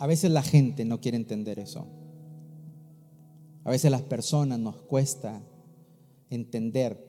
A 0.00 0.06
veces 0.06 0.30
la 0.30 0.42
gente 0.42 0.84
no 0.84 1.00
quiere 1.00 1.16
entender 1.16 1.58
eso. 1.58 1.86
A 3.64 3.70
veces 3.70 3.90
las 3.90 4.02
personas 4.02 4.58
nos 4.58 4.76
cuesta 4.76 5.42
entender 6.28 7.02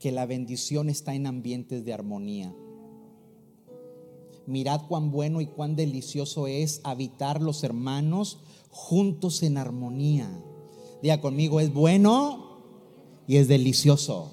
que 0.00 0.10
la 0.10 0.26
bendición 0.26 0.90
está 0.90 1.14
en 1.14 1.26
ambientes 1.26 1.84
de 1.84 1.92
armonía. 1.92 2.52
Mirad 4.46 4.82
cuán 4.88 5.12
bueno 5.12 5.40
y 5.40 5.46
cuán 5.46 5.76
delicioso 5.76 6.48
es 6.48 6.80
habitar 6.82 7.40
los 7.40 7.62
hermanos 7.62 8.38
juntos 8.70 9.42
en 9.44 9.56
armonía. 9.56 10.28
Diga 11.00 11.20
conmigo, 11.20 11.60
es 11.60 11.72
bueno 11.72 12.58
y 13.28 13.36
es 13.36 13.46
delicioso. 13.46 14.32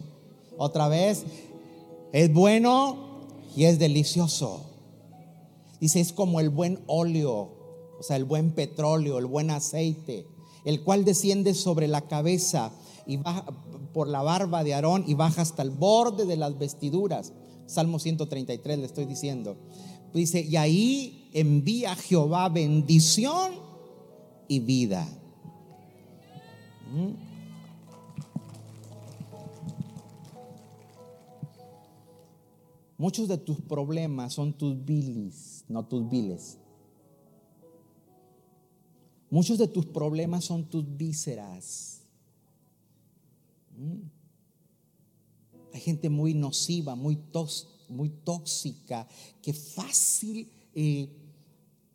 Otra 0.57 0.88
vez, 0.88 1.24
es 2.12 2.34
bueno 2.34 2.97
y 3.55 3.66
es 3.66 3.78
delicioso. 3.78 4.66
Dice, 5.80 5.99
es 5.99 6.12
como 6.12 6.39
el 6.39 6.49
buen 6.49 6.80
óleo, 6.88 7.51
o 7.99 8.03
sea, 8.03 8.16
el 8.16 8.26
buen 8.26 8.51
petróleo, 8.51 9.20
el 9.20 9.28
buen 9.28 9.51
aceite 9.51 10.26
el 10.66 10.84
cual 10.84 11.05
desciende 11.05 11.53
sobre 11.53 11.88
la 11.88 12.01
cabeza 12.01 12.72
y 13.05 13.18
baja 13.18 13.45
por 13.93 14.07
la 14.07 14.22
barba 14.22 14.64
de 14.64 14.74
Aarón 14.74 15.03
y 15.07 15.14
baja 15.14 15.41
hasta 15.41 15.62
el 15.62 15.72
borde 15.72 16.26
de 16.26 16.38
las 16.38 16.57
vestiduras. 16.57 17.34
Salmo 17.66 17.99
133 17.99 18.80
le 18.80 18.86
estoy 18.86 19.05
diciendo. 19.05 19.57
Dice, 20.14 20.41
y 20.41 20.55
ahí 20.57 21.30
envía 21.34 21.95
Jehová 21.95 22.49
bendición 22.49 23.53
y 24.47 24.59
vida. 24.59 25.07
¿Mm? 26.93 27.32
Muchos 33.01 33.28
de 33.28 33.38
tus 33.39 33.59
problemas 33.62 34.34
son 34.34 34.53
tus 34.53 34.86
bilis, 34.86 35.66
no 35.68 35.86
tus 35.86 36.07
viles. 36.07 36.59
Muchos 39.32 39.58
de 39.58 39.68
tus 39.70 39.86
problemas 39.86 40.44
son 40.44 40.66
tus 40.66 40.86
vísceras. 40.98 42.02
Mm. 43.78 44.02
Hay 45.74 45.80
gente 45.80 46.10
muy 46.10 46.34
nociva, 46.34 46.96
muy, 46.96 47.16
tóxica, 48.26 49.08
que 49.42 49.54
fácil 49.54 50.52
eh, 50.76 51.08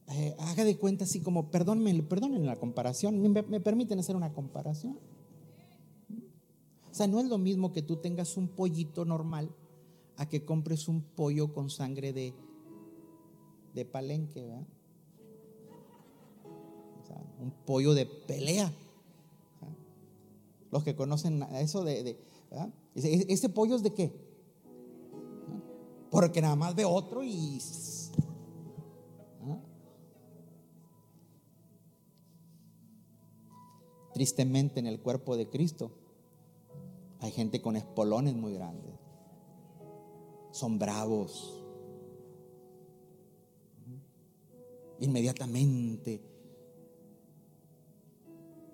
eh, 0.09 0.34
haga 0.39 0.64
de 0.64 0.78
cuenta 0.78 1.05
así 1.05 1.20
como, 1.20 1.51
perdónenme, 1.51 2.03
perdónenme 2.05 2.47
la 2.47 2.57
comparación, 2.57 3.20
¿Me, 3.20 3.43
me 3.43 3.61
permiten 3.61 3.99
hacer 3.99 4.16
una 4.16 4.32
comparación. 4.32 4.99
sea, 6.91 7.07
no 7.07 7.20
es 7.20 7.26
lo 7.26 7.37
mismo 7.37 7.70
que 7.70 7.82
tú 7.82 7.97
tengas 7.97 8.39
un 8.39 8.49
pollito 8.49 9.05
normal 9.05 9.51
a 10.16 10.26
que 10.26 10.43
compres 10.47 10.89
un 10.89 11.03
pollo 11.03 11.53
con 11.53 11.68
sangre 11.68 12.14
de, 12.14 12.32
de 13.74 13.84
palenque, 13.84 14.41
¿verdad? 14.41 14.66
Un 17.41 17.51
pollo 17.64 17.95
de 17.95 18.07
pelea. 18.07 18.72
Los 20.70 20.84
que 20.84 20.97
conocen 20.97 21.43
eso 21.55 21.84
de, 21.84 22.03
de 22.03 22.18
¿Ese 22.95 23.49
pollo 23.49 23.76
es 23.76 23.82
de 23.82 23.93
qué? 23.93 24.12
Porque 26.11 26.41
nada 26.41 26.57
más 26.57 26.74
ve 26.74 26.84
otro 26.84 27.22
y... 27.22 27.61
Tristemente 34.14 34.80
en 34.80 34.87
el 34.87 34.99
cuerpo 35.01 35.37
de 35.37 35.51
Cristo 35.51 35.91
hay 37.20 37.32
gente 37.32 37.61
con 37.61 37.76
espolones 37.76 38.34
muy 38.34 38.55
grandes. 38.55 38.95
Son 40.53 40.78
bravos. 40.78 41.62
Inmediatamente 45.01 46.22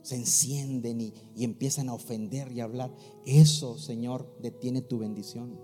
se 0.03 0.17
encienden 0.17 1.01
y, 1.01 1.15
y, 1.35 1.45
empiezan 1.45 1.89
a 1.89 1.95
ofender 1.95 2.53
y 2.53 2.61
a 2.61 2.65
hablar. 2.65 2.95
Eso, 3.25 3.79
Señor, 3.79 4.37
detiene 4.41 4.83
tu 4.83 4.99
bendición. 4.99 5.59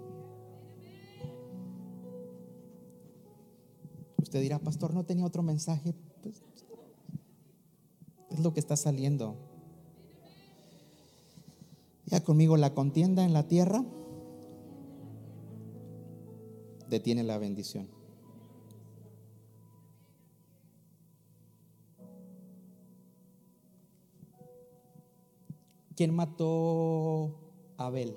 Usted 4.16 4.40
dirá, 4.40 4.58
pastor, 4.58 4.94
no 4.94 5.04
tenía 5.04 5.24
otro 5.24 5.42
mensaje. 5.42 5.94
Pues, 6.22 6.42
es 8.30 8.40
lo 8.40 8.52
que 8.52 8.60
está 8.60 8.76
saliendo. 8.76 9.36
Ya 12.06 12.22
conmigo 12.22 12.56
la 12.56 12.74
contienda 12.74 13.24
en 13.24 13.32
la 13.32 13.46
tierra 13.48 13.84
detiene 16.88 17.22
la 17.22 17.38
bendición. 17.38 17.97
¿Quién 25.98 26.14
mató 26.14 27.34
a 27.76 27.86
Abel? 27.86 28.14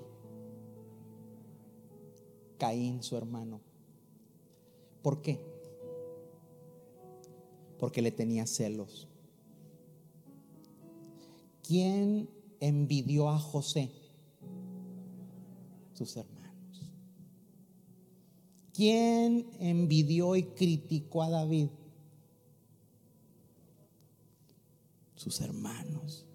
Caín, 2.59 3.01
su 3.01 3.17
hermano. 3.17 3.59
¿Por 5.01 5.23
qué? 5.23 5.43
Porque 7.79 8.03
le 8.03 8.11
tenía 8.11 8.45
celos. 8.45 9.07
¿Quién 11.63 12.29
envidió 12.59 13.29
a 13.29 13.39
José? 13.39 13.89
Sus 15.93 16.15
hermanos. 16.17 16.93
¿Quién 18.75 19.49
envidió 19.59 20.35
y 20.35 20.43
criticó 20.43 21.23
a 21.23 21.31
David? 21.31 21.69
Sus 25.15 25.41
hermanos. 25.41 26.27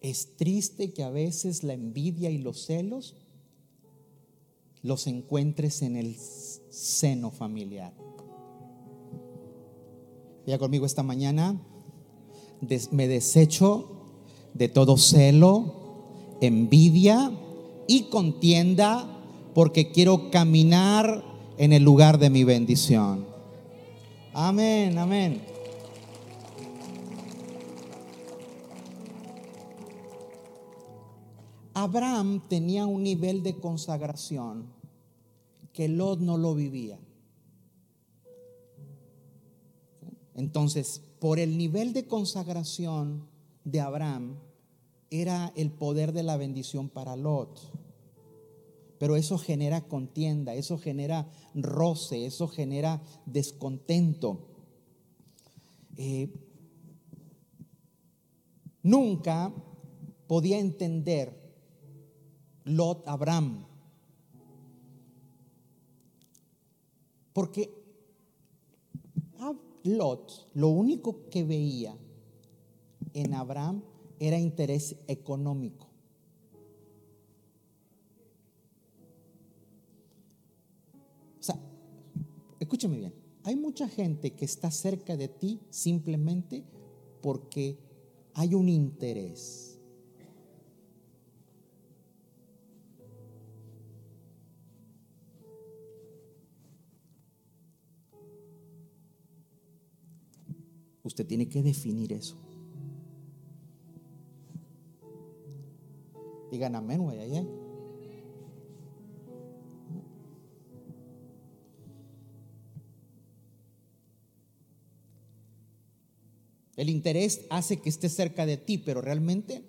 Es 0.00 0.36
triste 0.36 0.92
que 0.92 1.02
a 1.02 1.10
veces 1.10 1.64
la 1.64 1.74
envidia 1.74 2.30
y 2.30 2.38
los 2.38 2.64
celos 2.66 3.16
los 4.86 5.08
encuentres 5.08 5.82
en 5.82 5.96
el 5.96 6.16
seno 6.70 7.32
familiar. 7.32 7.92
Ya 10.46 10.58
conmigo 10.58 10.86
esta 10.86 11.02
mañana, 11.02 11.60
me 12.92 13.08
desecho 13.08 13.90
de 14.54 14.68
todo 14.68 14.96
celo, 14.96 16.38
envidia 16.40 17.32
y 17.88 18.04
contienda 18.04 19.12
porque 19.54 19.90
quiero 19.90 20.30
caminar 20.30 21.24
en 21.58 21.72
el 21.72 21.82
lugar 21.82 22.18
de 22.18 22.30
mi 22.30 22.44
bendición. 22.44 23.26
Amén, 24.32 24.98
amén. 24.98 25.55
Abraham 31.86 32.42
tenía 32.48 32.84
un 32.84 33.04
nivel 33.04 33.44
de 33.44 33.60
consagración 33.60 34.66
que 35.72 35.86
Lot 35.86 36.18
no 36.18 36.36
lo 36.36 36.52
vivía. 36.56 36.98
Entonces, 40.34 41.00
por 41.20 41.38
el 41.38 41.56
nivel 41.56 41.92
de 41.92 42.08
consagración 42.08 43.28
de 43.62 43.78
Abraham, 43.78 44.34
era 45.10 45.52
el 45.54 45.70
poder 45.70 46.12
de 46.12 46.24
la 46.24 46.36
bendición 46.36 46.88
para 46.88 47.14
Lot. 47.14 47.60
Pero 48.98 49.14
eso 49.14 49.38
genera 49.38 49.82
contienda, 49.82 50.54
eso 50.54 50.78
genera 50.78 51.30
roce, 51.54 52.26
eso 52.26 52.48
genera 52.48 53.00
descontento. 53.26 54.48
Eh, 55.96 56.34
nunca 58.82 59.54
podía 60.26 60.58
entender 60.58 61.45
Lot 62.66 63.06
Abraham. 63.08 63.64
Porque 67.32 67.70
Lot 69.86 70.48
lo 70.54 70.68
único 70.68 71.28
que 71.30 71.44
veía 71.44 71.96
en 73.14 73.34
Abraham 73.34 73.82
era 74.18 74.38
interés 74.38 74.96
económico. 75.06 75.86
O 81.38 81.42
sea, 81.42 81.58
escúchame 82.58 82.98
bien, 82.98 83.14
hay 83.44 83.54
mucha 83.54 83.88
gente 83.88 84.32
que 84.32 84.44
está 84.44 84.70
cerca 84.70 85.16
de 85.16 85.28
ti 85.28 85.60
simplemente 85.70 86.64
porque 87.22 87.78
hay 88.34 88.54
un 88.54 88.68
interés. 88.68 89.75
Usted 101.06 101.24
tiene 101.24 101.48
que 101.48 101.62
definir 101.62 102.12
eso. 102.12 102.36
Digan 106.50 106.74
amén, 106.74 107.00
güey, 107.00 107.20
ahí. 107.20 107.48
El 116.74 116.90
interés 116.90 117.46
hace 117.50 117.80
que 117.80 117.88
esté 117.88 118.08
cerca 118.08 118.44
de 118.44 118.56
ti, 118.56 118.76
pero 118.76 119.00
realmente 119.00 119.62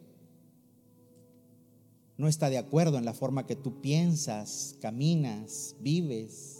no 2.17 2.27
está 2.27 2.49
de 2.49 2.57
acuerdo 2.57 2.97
en 2.97 3.05
la 3.05 3.13
forma 3.13 3.45
que 3.45 3.55
tú 3.55 3.79
piensas, 3.79 4.75
caminas, 4.81 5.75
vives. 5.81 6.56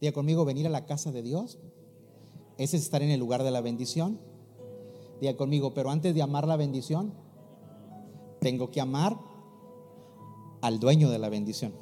Diga 0.00 0.12
conmigo, 0.12 0.44
venir 0.44 0.66
a 0.66 0.70
la 0.70 0.86
casa 0.86 1.12
de 1.12 1.22
Dios. 1.22 1.58
Ese 2.56 2.76
es 2.76 2.82
estar 2.84 3.02
en 3.02 3.10
el 3.10 3.20
lugar 3.20 3.42
de 3.42 3.50
la 3.50 3.60
bendición. 3.60 4.18
Diga 5.20 5.36
conmigo, 5.36 5.74
pero 5.74 5.90
antes 5.90 6.14
de 6.14 6.22
amar 6.22 6.46
la 6.46 6.56
bendición, 6.56 7.12
tengo 8.40 8.70
que 8.70 8.80
amar 8.80 9.18
al 10.62 10.80
dueño 10.80 11.10
de 11.10 11.18
la 11.18 11.28
bendición. 11.28 11.72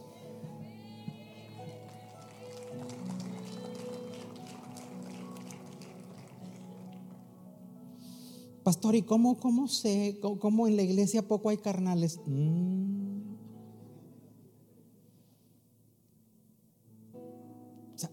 Pastor, 8.64 8.96
¿y 8.96 9.02
cómo, 9.02 9.38
cómo 9.38 9.66
sé? 9.66 10.18
¿Cómo, 10.20 10.66
en 10.68 10.76
la 10.76 10.82
iglesia 10.82 11.26
poco 11.26 11.48
hay 11.48 11.56
carnales? 11.56 12.20
Mm. 12.26 13.07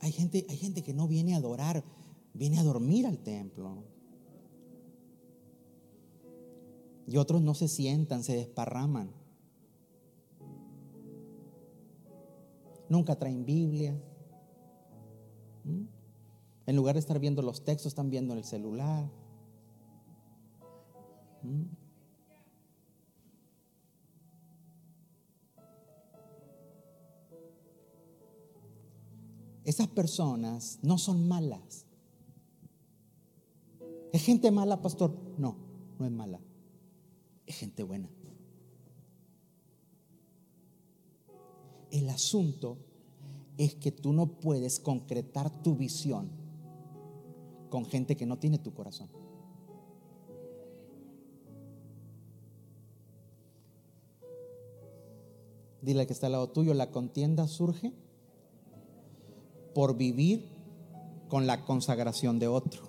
Hay, 0.02 0.12
gente, 0.12 0.46
hay 0.50 0.58
gente 0.58 0.84
que 0.84 0.94
no 0.94 1.08
viene 1.08 1.36
a 1.36 1.38
adorar, 1.38 1.84
viene 2.34 2.60
a 2.60 2.64
dormir 2.64 3.06
al 3.06 3.20
templo. 3.20 3.84
Y 7.08 7.18
otros 7.18 7.42
no 7.42 7.54
se 7.54 7.68
sientan, 7.68 8.24
se 8.24 8.36
desparraman. 8.36 9.12
Nunca 12.90 13.16
traen 13.16 13.46
Biblia. 13.46 14.00
¿Mm? 15.64 15.86
En 16.68 16.76
lugar 16.76 16.96
de 16.96 17.00
estar 17.00 17.20
viendo 17.20 17.42
los 17.42 17.64
textos, 17.64 17.88
están 17.88 18.10
viendo 18.10 18.34
en 18.34 18.40
el 18.40 18.46
celular. 18.46 19.10
¿Mm? 21.44 21.85
Esas 29.66 29.88
personas 29.88 30.80
no 30.84 30.98
son 31.00 31.28
malas. 31.28 31.86
¿Es 34.14 34.24
gente 34.24 34.52
mala, 34.52 34.82
pastor? 34.82 35.18
No, 35.38 35.58
no 36.00 36.06
es 36.06 36.12
mala. 36.12 36.40
Es 37.48 37.58
gente 37.58 37.84
buena. 37.84 38.10
El 41.92 42.10
asunto 42.10 42.78
es 43.58 43.76
que 43.76 43.92
tú 43.92 44.14
no 44.14 44.40
puedes 44.40 44.80
concretar 44.80 45.50
tu 45.64 45.76
visión 45.76 46.30
con 47.70 47.86
gente 47.86 48.16
que 48.16 48.26
no 48.26 48.38
tiene 48.38 48.60
tu 48.60 48.74
corazón. 48.74 49.10
Dile 55.82 56.06
que 56.06 56.14
está 56.14 56.28
al 56.28 56.34
lado 56.34 56.50
tuyo, 56.50 56.74
la 56.74 56.92
contienda 56.92 57.48
surge 57.48 57.94
por 59.76 59.98
vivir 59.98 60.48
con 61.28 61.46
la 61.46 61.66
consagración 61.66 62.40
de 62.40 62.48
otro. 62.48 62.88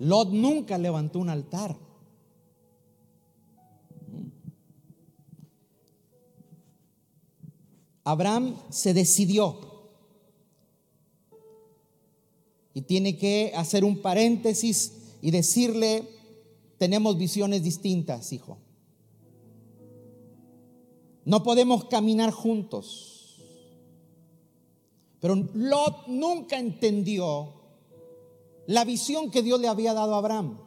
Lot 0.00 0.30
nunca 0.30 0.78
levantó 0.78 1.20
un 1.20 1.30
altar. 1.30 1.76
Abraham 8.02 8.56
se 8.70 8.92
decidió 8.92 9.56
y 12.74 12.82
tiene 12.82 13.16
que 13.16 13.52
hacer 13.54 13.84
un 13.84 13.98
paréntesis 14.02 14.92
y 15.22 15.30
decirle, 15.30 16.08
tenemos 16.78 17.16
visiones 17.16 17.62
distintas, 17.62 18.32
hijo. 18.32 18.58
No 21.30 21.44
podemos 21.44 21.84
caminar 21.84 22.32
juntos. 22.32 23.36
Pero 25.20 25.36
Lot 25.54 26.08
nunca 26.08 26.58
entendió 26.58 27.52
la 28.66 28.84
visión 28.84 29.30
que 29.30 29.40
Dios 29.40 29.60
le 29.60 29.68
había 29.68 29.94
dado 29.94 30.16
a 30.16 30.18
Abraham. 30.18 30.58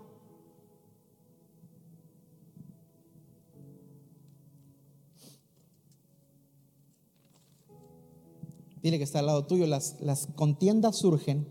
Dile 8.81 8.97
que 8.97 9.03
está 9.03 9.19
al 9.19 9.25
lado 9.25 9.45
tuyo, 9.45 9.67
las, 9.67 9.99
las 9.99 10.27
contiendas 10.27 10.95
surgen 10.95 11.45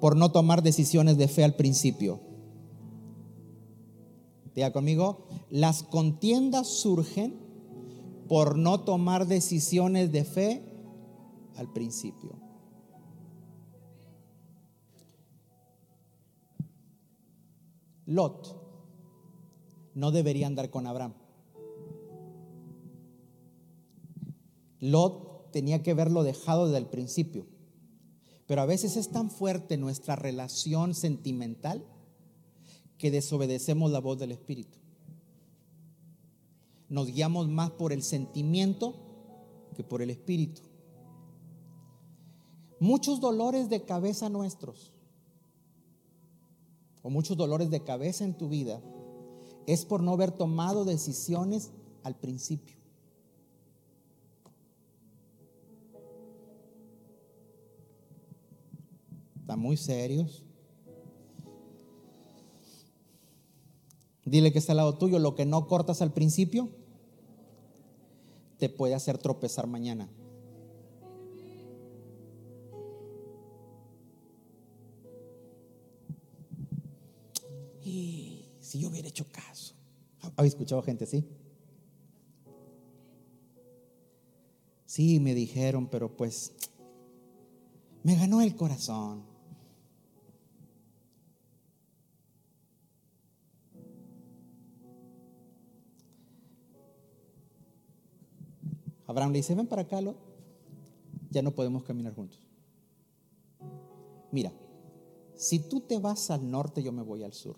por 0.00 0.16
no 0.16 0.32
tomar 0.32 0.62
decisiones 0.62 1.18
de 1.18 1.28
fe 1.28 1.44
al 1.44 1.56
principio. 1.56 2.29
Diga 4.54 4.72
conmigo, 4.72 5.26
las 5.48 5.82
contiendas 5.82 6.66
surgen 6.66 7.38
por 8.28 8.56
no 8.56 8.80
tomar 8.80 9.26
decisiones 9.26 10.12
de 10.12 10.24
fe 10.24 10.62
al 11.56 11.72
principio. 11.72 12.38
Lot 18.06 18.56
no 19.94 20.10
debería 20.10 20.46
andar 20.46 20.70
con 20.70 20.86
Abraham. 20.86 21.14
Lot 24.80 25.52
tenía 25.52 25.82
que 25.82 25.94
verlo 25.94 26.22
dejado 26.22 26.66
desde 26.66 26.78
el 26.78 26.86
principio. 26.86 27.46
Pero 28.46 28.62
a 28.62 28.66
veces 28.66 28.96
es 28.96 29.10
tan 29.10 29.30
fuerte 29.30 29.76
nuestra 29.76 30.16
relación 30.16 30.94
sentimental 30.94 31.84
que 33.00 33.10
desobedecemos 33.10 33.90
la 33.90 33.98
voz 33.98 34.18
del 34.18 34.30
Espíritu. 34.30 34.78
Nos 36.90 37.06
guiamos 37.06 37.48
más 37.48 37.70
por 37.70 37.94
el 37.94 38.02
sentimiento 38.02 38.94
que 39.74 39.82
por 39.82 40.02
el 40.02 40.10
Espíritu. 40.10 40.60
Muchos 42.78 43.18
dolores 43.18 43.70
de 43.70 43.86
cabeza 43.86 44.28
nuestros, 44.28 44.92
o 47.02 47.08
muchos 47.08 47.38
dolores 47.38 47.70
de 47.70 47.82
cabeza 47.82 48.24
en 48.24 48.36
tu 48.36 48.50
vida, 48.50 48.82
es 49.66 49.86
por 49.86 50.02
no 50.02 50.12
haber 50.12 50.32
tomado 50.32 50.84
decisiones 50.84 51.70
al 52.02 52.16
principio. 52.16 52.76
Están 59.40 59.58
muy 59.58 59.78
serios. 59.78 60.44
Dile 64.30 64.52
que 64.52 64.60
está 64.60 64.74
al 64.74 64.76
lado 64.76 64.96
tuyo, 64.96 65.18
lo 65.18 65.34
que 65.34 65.44
no 65.44 65.66
cortas 65.66 66.02
al 66.02 66.12
principio 66.12 66.68
te 68.58 68.68
puede 68.68 68.94
hacer 68.94 69.18
tropezar 69.18 69.66
mañana. 69.66 70.08
Y 77.82 78.44
si 78.60 78.78
yo 78.78 78.88
hubiera 78.88 79.08
hecho 79.08 79.26
caso. 79.32 79.74
¿Habéis 80.36 80.52
escuchado 80.52 80.80
gente 80.82 81.02
así? 81.02 81.26
Sí, 84.86 85.18
me 85.18 85.34
dijeron, 85.34 85.88
pero 85.88 86.16
pues 86.16 86.52
me 88.04 88.14
ganó 88.14 88.42
el 88.42 88.54
corazón. 88.54 89.29
Abraham 99.10 99.32
le 99.32 99.38
dice, 99.38 99.56
ven 99.56 99.66
para 99.66 99.82
acá, 99.82 99.98
ya 101.30 101.42
no 101.42 101.50
podemos 101.50 101.82
caminar 101.82 102.14
juntos. 102.14 102.38
Mira, 104.30 104.52
si 105.34 105.58
tú 105.58 105.80
te 105.80 105.98
vas 105.98 106.30
al 106.30 106.48
norte, 106.48 106.80
yo 106.80 106.92
me 106.92 107.02
voy 107.02 107.24
al 107.24 107.32
sur. 107.32 107.56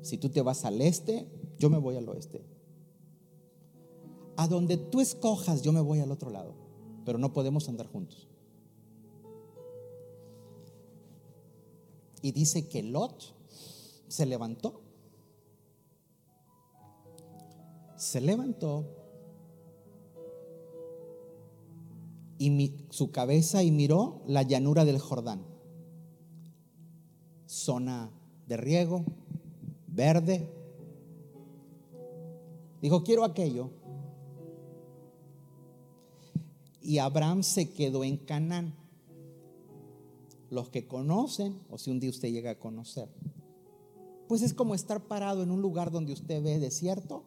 Si 0.00 0.16
tú 0.16 0.28
te 0.28 0.42
vas 0.42 0.64
al 0.64 0.80
este, 0.80 1.28
yo 1.58 1.68
me 1.70 1.78
voy 1.78 1.96
al 1.96 2.08
oeste. 2.08 2.44
A 4.36 4.46
donde 4.46 4.76
tú 4.76 5.00
escojas, 5.00 5.62
yo 5.62 5.72
me 5.72 5.80
voy 5.80 5.98
al 5.98 6.12
otro 6.12 6.30
lado. 6.30 6.54
Pero 7.04 7.18
no 7.18 7.32
podemos 7.32 7.68
andar 7.68 7.88
juntos. 7.88 8.28
Y 12.22 12.30
dice 12.30 12.68
que 12.68 12.84
Lot 12.84 13.34
se 14.06 14.24
levantó. 14.24 14.82
Se 17.96 18.20
levantó 18.20 18.95
y 22.38 22.74
su 22.90 23.10
cabeza 23.10 23.62
y 23.62 23.70
miró 23.70 24.22
la 24.26 24.42
llanura 24.42 24.84
del 24.84 24.98
Jordán. 24.98 25.42
Zona 27.46 28.10
de 28.46 28.56
riego, 28.56 29.04
verde. 29.86 30.52
Dijo, 32.82 33.02
quiero 33.02 33.24
aquello. 33.24 33.70
Y 36.82 36.98
Abraham 36.98 37.42
se 37.42 37.72
quedó 37.72 38.04
en 38.04 38.16
Canaán. 38.16 38.74
Los 40.50 40.68
que 40.68 40.86
conocen, 40.86 41.60
o 41.70 41.78
si 41.78 41.90
un 41.90 41.98
día 41.98 42.10
usted 42.10 42.30
llega 42.30 42.52
a 42.52 42.58
conocer, 42.58 43.08
pues 44.28 44.42
es 44.42 44.54
como 44.54 44.74
estar 44.74 45.08
parado 45.08 45.42
en 45.42 45.50
un 45.50 45.60
lugar 45.60 45.90
donde 45.90 46.12
usted 46.12 46.42
ve 46.42 46.58
desierto 46.58 47.24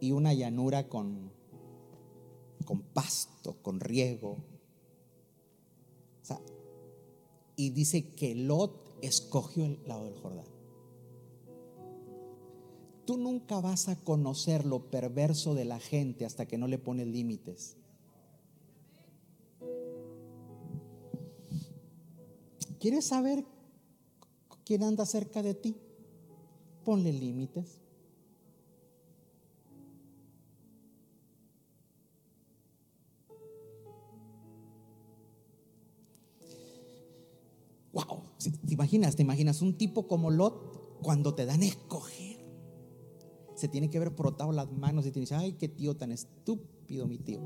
y 0.00 0.12
una 0.12 0.34
llanura 0.34 0.88
con 0.88 1.30
con 2.64 2.80
pasto, 2.80 3.56
con 3.62 3.80
riego. 3.80 4.38
y 7.56 7.70
dice 7.70 8.10
que 8.10 8.34
Lot 8.34 8.96
escogió 9.00 9.64
el 9.64 9.78
lado 9.86 10.06
del 10.06 10.18
Jordán. 10.18 10.46
Tú 13.04 13.16
nunca 13.16 13.60
vas 13.60 13.88
a 13.88 13.96
conocer 13.96 14.64
lo 14.64 14.90
perverso 14.90 15.54
de 15.54 15.64
la 15.64 15.78
gente 15.78 16.24
hasta 16.24 16.46
que 16.46 16.58
no 16.58 16.66
le 16.66 16.78
pones 16.78 17.06
límites. 17.06 17.76
¿Quieres 22.80 23.06
saber 23.06 23.44
quién 24.64 24.82
anda 24.82 25.06
cerca 25.06 25.42
de 25.42 25.54
ti? 25.54 25.76
Ponle 26.84 27.12
límites. 27.12 27.83
Wow, 37.94 38.24
¿te 38.66 38.74
imaginas? 38.74 39.14
¿Te 39.14 39.22
imaginas 39.22 39.62
un 39.62 39.78
tipo 39.78 40.08
como 40.08 40.30
Lot 40.30 41.00
cuando 41.00 41.34
te 41.34 41.46
dan 41.46 41.62
a 41.62 41.66
escoger? 41.66 42.44
Se 43.54 43.68
tiene 43.68 43.88
que 43.88 43.98
haber 43.98 44.10
frotado 44.10 44.50
las 44.50 44.70
manos 44.72 45.06
y 45.06 45.12
te 45.12 45.20
dice, 45.20 45.36
ay, 45.36 45.52
qué 45.52 45.68
tío 45.68 45.96
tan 45.96 46.10
estúpido 46.10 47.06
mi 47.06 47.18
tío. 47.18 47.40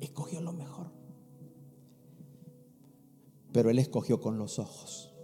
Escogió 0.00 0.42
lo 0.42 0.52
mejor. 0.52 0.92
Pero 3.52 3.70
él 3.70 3.78
escogió 3.78 4.20
con 4.20 4.36
los 4.36 4.58
ojos. 4.58 5.15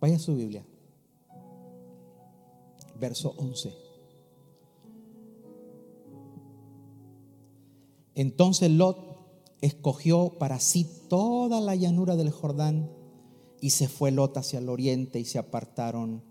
Vaya 0.00 0.16
a 0.16 0.18
su 0.20 0.36
Biblia. 0.36 0.64
Verso 2.98 3.34
11. 3.36 3.88
Entonces 8.14 8.70
Lot 8.70 8.98
escogió 9.60 10.38
para 10.38 10.58
sí 10.58 10.86
toda 11.08 11.60
la 11.60 11.76
llanura 11.76 12.16
del 12.16 12.30
Jordán 12.30 12.90
y 13.60 13.70
se 13.70 13.88
fue 13.88 14.10
Lot 14.10 14.36
hacia 14.36 14.58
el 14.58 14.68
oriente 14.68 15.20
y 15.20 15.24
se 15.24 15.38
apartaron 15.38 16.22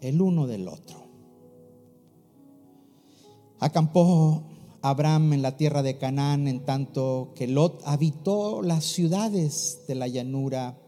el 0.00 0.20
uno 0.20 0.46
del 0.46 0.68
otro. 0.68 1.04
Acampó 3.58 4.44
Abraham 4.82 5.32
en 5.32 5.42
la 5.42 5.56
tierra 5.56 5.82
de 5.82 5.96
Canaán 5.96 6.46
en 6.46 6.64
tanto 6.64 7.32
que 7.34 7.46
Lot 7.46 7.82
habitó 7.86 8.62
las 8.62 8.84
ciudades 8.84 9.82
de 9.88 9.94
la 9.94 10.08
llanura 10.08 10.78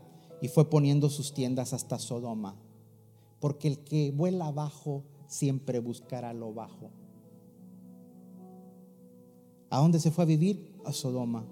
y 0.40 0.48
fue 0.48 0.68
poniendo 0.68 1.08
sus 1.08 1.32
tiendas 1.32 1.72
hasta 1.72 1.98
Sodoma, 1.98 2.56
porque 3.40 3.68
el 3.68 3.78
que 3.78 4.10
vuela 4.10 4.48
abajo 4.48 5.04
siempre 5.26 5.78
buscará 5.78 6.32
lo 6.32 6.52
bajo. 6.52 6.90
¿A 9.70 9.78
dónde 9.78 9.98
se 9.98 10.10
fue 10.10 10.24
a 10.24 10.26
vivir? 10.26 10.74
A 10.84 10.92
Sodoma. 10.92 11.44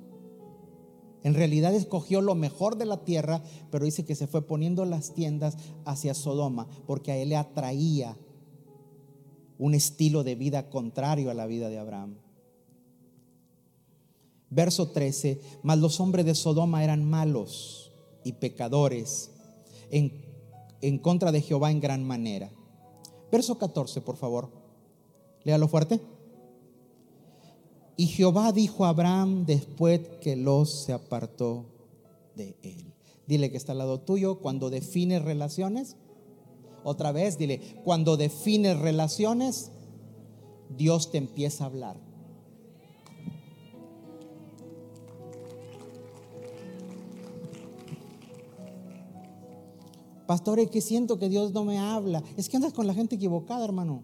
En 1.22 1.34
realidad 1.34 1.74
escogió 1.74 2.20
lo 2.20 2.34
mejor 2.34 2.76
de 2.76 2.84
la 2.84 3.04
tierra, 3.04 3.42
pero 3.70 3.86
dice 3.86 4.04
que 4.04 4.14
se 4.14 4.26
fue 4.26 4.42
poniendo 4.42 4.84
las 4.84 5.14
tiendas 5.14 5.56
hacia 5.84 6.14
Sodoma, 6.14 6.68
porque 6.86 7.12
a 7.12 7.16
él 7.16 7.30
le 7.30 7.36
atraía 7.36 8.16
un 9.58 9.74
estilo 9.74 10.22
de 10.22 10.34
vida 10.34 10.68
contrario 10.68 11.30
a 11.30 11.34
la 11.34 11.46
vida 11.46 11.70
de 11.70 11.78
Abraham. 11.78 12.16
Verso 14.50 14.90
13, 14.90 15.40
mas 15.62 15.78
los 15.78 15.98
hombres 15.98 16.26
de 16.26 16.34
Sodoma 16.34 16.84
eran 16.84 17.08
malos 17.08 17.83
y 18.24 18.32
pecadores 18.32 19.30
en, 19.90 20.24
en 20.80 20.98
contra 20.98 21.30
de 21.30 21.42
Jehová 21.42 21.70
en 21.70 21.80
gran 21.80 22.04
manera. 22.04 22.50
Verso 23.30 23.58
14, 23.58 24.00
por 24.00 24.16
favor. 24.16 24.50
Léalo 25.44 25.68
fuerte. 25.68 26.00
Y 27.96 28.06
Jehová 28.06 28.50
dijo 28.52 28.84
a 28.84 28.88
Abraham 28.88 29.44
después 29.46 30.00
que 30.20 30.36
los 30.36 30.70
se 30.70 30.92
apartó 30.92 31.66
de 32.34 32.56
él. 32.62 32.92
Dile 33.26 33.50
que 33.50 33.56
está 33.56 33.72
al 33.72 33.78
lado 33.78 34.00
tuyo 34.00 34.40
cuando 34.40 34.70
defines 34.70 35.22
relaciones. 35.22 35.96
Otra 36.82 37.12
vez, 37.12 37.38
dile, 37.38 37.60
cuando 37.84 38.16
defines 38.16 38.78
relaciones, 38.78 39.70
Dios 40.76 41.10
te 41.10 41.18
empieza 41.18 41.64
a 41.64 41.66
hablar. 41.68 41.96
Pastores, 50.34 50.68
que 50.68 50.80
siento 50.80 51.16
que 51.16 51.28
Dios 51.28 51.52
no 51.52 51.64
me 51.64 51.78
habla. 51.78 52.20
Es 52.36 52.48
que 52.48 52.56
andas 52.56 52.72
con 52.72 52.88
la 52.88 52.92
gente 52.92 53.14
equivocada, 53.14 53.64
hermano. 53.64 54.02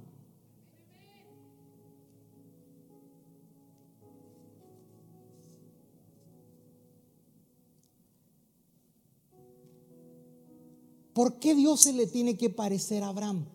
¿Por 11.12 11.40
qué 11.40 11.56
Dios 11.56 11.80
se 11.80 11.92
le 11.94 12.06
tiene 12.06 12.36
que 12.36 12.48
parecer 12.48 13.02
a 13.02 13.08
Abraham? 13.08 13.46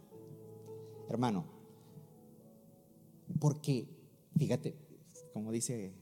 Hermano, 1.07 1.45
porque, 3.39 3.87
fíjate, 4.37 4.75
como 5.31 5.53
dice, 5.53 5.93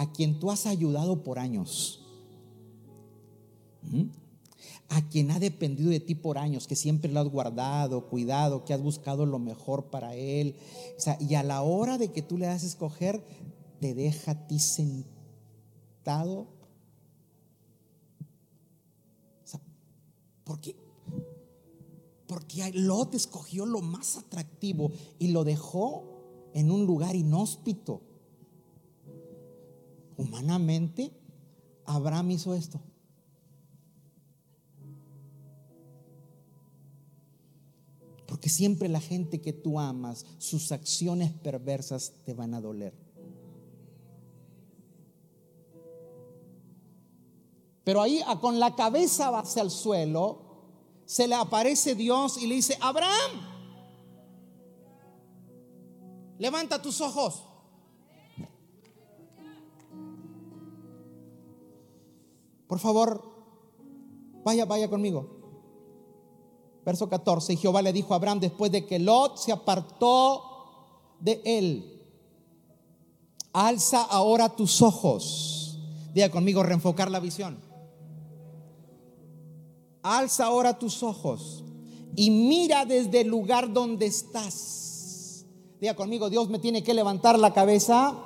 a 0.00 0.10
quien 0.12 0.40
tú 0.40 0.50
has 0.50 0.64
ayudado 0.64 1.22
por 1.22 1.38
años, 1.38 2.00
a 4.88 5.06
quien 5.10 5.30
ha 5.30 5.38
dependido 5.38 5.90
de 5.90 6.00
ti 6.00 6.14
por 6.14 6.38
años, 6.38 6.66
que 6.66 6.74
siempre 6.74 7.12
lo 7.12 7.20
has 7.20 7.28
guardado, 7.28 8.08
cuidado, 8.08 8.64
que 8.64 8.72
has 8.72 8.82
buscado 8.82 9.26
lo 9.26 9.38
mejor 9.38 9.90
para 9.90 10.14
él, 10.14 10.56
y 11.20 11.34
a 11.34 11.42
la 11.42 11.60
hora 11.60 11.98
de 11.98 12.12
que 12.12 12.22
tú 12.22 12.38
le 12.38 12.46
das 12.46 12.62
a 12.62 12.66
escoger, 12.66 13.22
te 13.78 13.92
deja 13.92 14.30
a 14.30 14.46
ti 14.46 14.58
sentado? 14.58 16.46
¿Por 20.44 20.62
qué? 20.62 20.76
Porque 22.26 22.72
Lot 22.72 23.14
escogió 23.14 23.66
lo 23.66 23.82
más 23.82 24.16
atractivo 24.16 24.92
y 25.18 25.28
lo 25.28 25.44
dejó 25.44 26.50
en 26.54 26.70
un 26.70 26.86
lugar 26.86 27.14
inhóspito. 27.16 28.00
Humanamente, 30.20 31.10
Abraham 31.86 32.32
hizo 32.32 32.52
esto. 32.52 32.78
Porque 38.26 38.50
siempre 38.50 38.90
la 38.90 39.00
gente 39.00 39.40
que 39.40 39.54
tú 39.54 39.80
amas, 39.80 40.26
sus 40.36 40.72
acciones 40.72 41.32
perversas 41.32 42.12
te 42.26 42.34
van 42.34 42.52
a 42.52 42.60
doler. 42.60 42.92
Pero 47.82 48.02
ahí 48.02 48.20
con 48.42 48.60
la 48.60 48.76
cabeza 48.76 49.30
hacia 49.38 49.62
el 49.62 49.70
suelo, 49.70 50.42
se 51.06 51.26
le 51.26 51.34
aparece 51.34 51.94
Dios 51.94 52.36
y 52.36 52.46
le 52.46 52.56
dice, 52.56 52.76
Abraham, 52.82 53.30
levanta 56.38 56.82
tus 56.82 57.00
ojos. 57.00 57.49
Por 62.70 62.78
favor, 62.78 63.22
vaya, 64.42 64.64
vaya 64.64 64.88
conmigo. 64.88 65.36
Verso 66.86 67.10
14, 67.10 67.52
y 67.52 67.56
Jehová 67.58 67.82
le 67.82 67.92
dijo 67.92 68.14
a 68.14 68.16
Abraham 68.16 68.40
después 68.40 68.72
de 68.72 68.86
que 68.86 68.98
Lot 68.98 69.36
se 69.36 69.52
apartó 69.52 70.42
de 71.20 71.42
él, 71.44 72.02
alza 73.52 74.00
ahora 74.00 74.48
tus 74.48 74.80
ojos. 74.80 75.78
Diga 76.14 76.30
conmigo, 76.30 76.62
reenfocar 76.62 77.10
la 77.10 77.20
visión 77.20 77.68
alza 80.02 80.46
ahora 80.46 80.78
tus 80.78 81.02
ojos 81.02 81.64
y 82.16 82.30
mira 82.30 82.84
desde 82.84 83.22
el 83.22 83.28
lugar 83.28 83.72
donde 83.72 84.06
estás. 84.06 85.46
Diga 85.80 85.94
conmigo, 85.94 86.28
Dios 86.28 86.48
me 86.48 86.58
tiene 86.58 86.82
que 86.82 86.94
levantar 86.94 87.38
la 87.38 87.52
cabeza. 87.54 88.16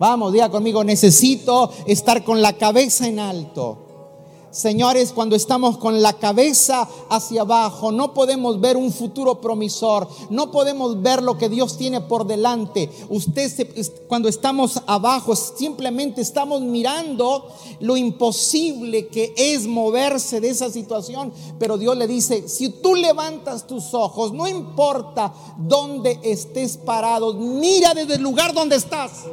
Vamos, 0.00 0.32
diga 0.32 0.48
conmigo, 0.48 0.82
necesito 0.82 1.70
estar 1.84 2.24
con 2.24 2.40
la 2.40 2.54
cabeza 2.54 3.06
en 3.06 3.18
alto. 3.18 4.46
Señores, 4.50 5.12
cuando 5.12 5.36
estamos 5.36 5.76
con 5.76 6.00
la 6.00 6.14
cabeza 6.14 6.88
hacia 7.10 7.42
abajo, 7.42 7.92
no 7.92 8.14
podemos 8.14 8.58
ver 8.62 8.78
un 8.78 8.92
futuro 8.94 9.42
promisor, 9.42 10.08
no 10.30 10.50
podemos 10.50 11.02
ver 11.02 11.22
lo 11.22 11.36
que 11.36 11.50
Dios 11.50 11.76
tiene 11.76 12.00
por 12.00 12.26
delante. 12.26 12.90
Usted, 13.10 13.68
cuando 14.08 14.30
estamos 14.30 14.80
abajo, 14.86 15.36
simplemente 15.36 16.22
estamos 16.22 16.62
mirando 16.62 17.48
lo 17.80 17.94
imposible 17.98 19.08
que 19.08 19.34
es 19.36 19.66
moverse 19.66 20.40
de 20.40 20.48
esa 20.48 20.70
situación. 20.70 21.30
Pero 21.58 21.76
Dios 21.76 21.94
le 21.98 22.06
dice, 22.06 22.48
si 22.48 22.70
tú 22.70 22.94
levantas 22.94 23.66
tus 23.66 23.92
ojos, 23.92 24.32
no 24.32 24.48
importa 24.48 25.34
dónde 25.58 26.18
estés 26.22 26.78
parado, 26.78 27.34
mira 27.34 27.92
desde 27.92 28.14
el 28.14 28.22
lugar 28.22 28.54
donde 28.54 28.76
estás. 28.76 29.26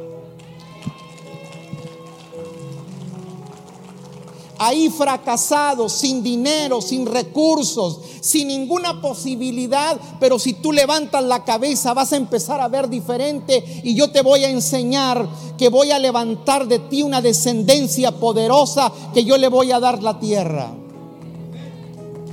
Ahí 4.58 4.90
fracasado, 4.90 5.88
sin 5.88 6.22
dinero, 6.22 6.80
sin 6.80 7.06
recursos, 7.06 8.00
sin 8.20 8.48
ninguna 8.48 9.00
posibilidad, 9.00 9.98
pero 10.20 10.38
si 10.38 10.54
tú 10.54 10.72
levantas 10.72 11.22
la 11.24 11.44
cabeza 11.44 11.94
vas 11.94 12.12
a 12.12 12.16
empezar 12.16 12.60
a 12.60 12.68
ver 12.68 12.88
diferente 12.88 13.80
y 13.84 13.94
yo 13.94 14.10
te 14.10 14.22
voy 14.22 14.44
a 14.44 14.50
enseñar 14.50 15.28
que 15.56 15.68
voy 15.68 15.90
a 15.90 15.98
levantar 15.98 16.66
de 16.66 16.78
ti 16.78 17.02
una 17.02 17.20
descendencia 17.20 18.12
poderosa 18.12 18.92
que 19.14 19.24
yo 19.24 19.38
le 19.38 19.48
voy 19.48 19.72
a 19.72 19.80
dar 19.80 20.02
la 20.02 20.18
tierra. 20.18 20.72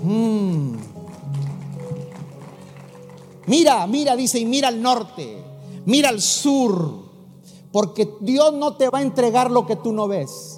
Mm. 0.04 0.76
Mira, 3.48 3.86
mira, 3.86 4.16
dice, 4.16 4.40
y 4.40 4.46
mira 4.46 4.70
al 4.70 4.82
norte, 4.82 5.44
mira 5.86 6.10
al 6.10 6.22
sur, 6.22 7.06
porque 7.72 8.10
Dios 8.22 8.54
no 8.54 8.76
te 8.76 8.90
va 8.90 9.00
a 9.00 9.02
entregar 9.04 9.52
lo 9.52 9.68
que 9.68 9.76
tú 9.76 9.94
no 9.94 10.08
ves. 10.08 10.55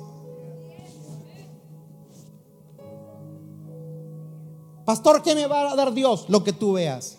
Pastor, 4.88 5.22
¿qué 5.22 5.36
me 5.36 5.48
va 5.48 5.70
a 5.70 5.76
dar 5.76 5.94
Dios? 5.94 6.30
Lo 6.30 6.46
que 6.46 6.54
tú 6.54 6.72
veas. 6.72 7.18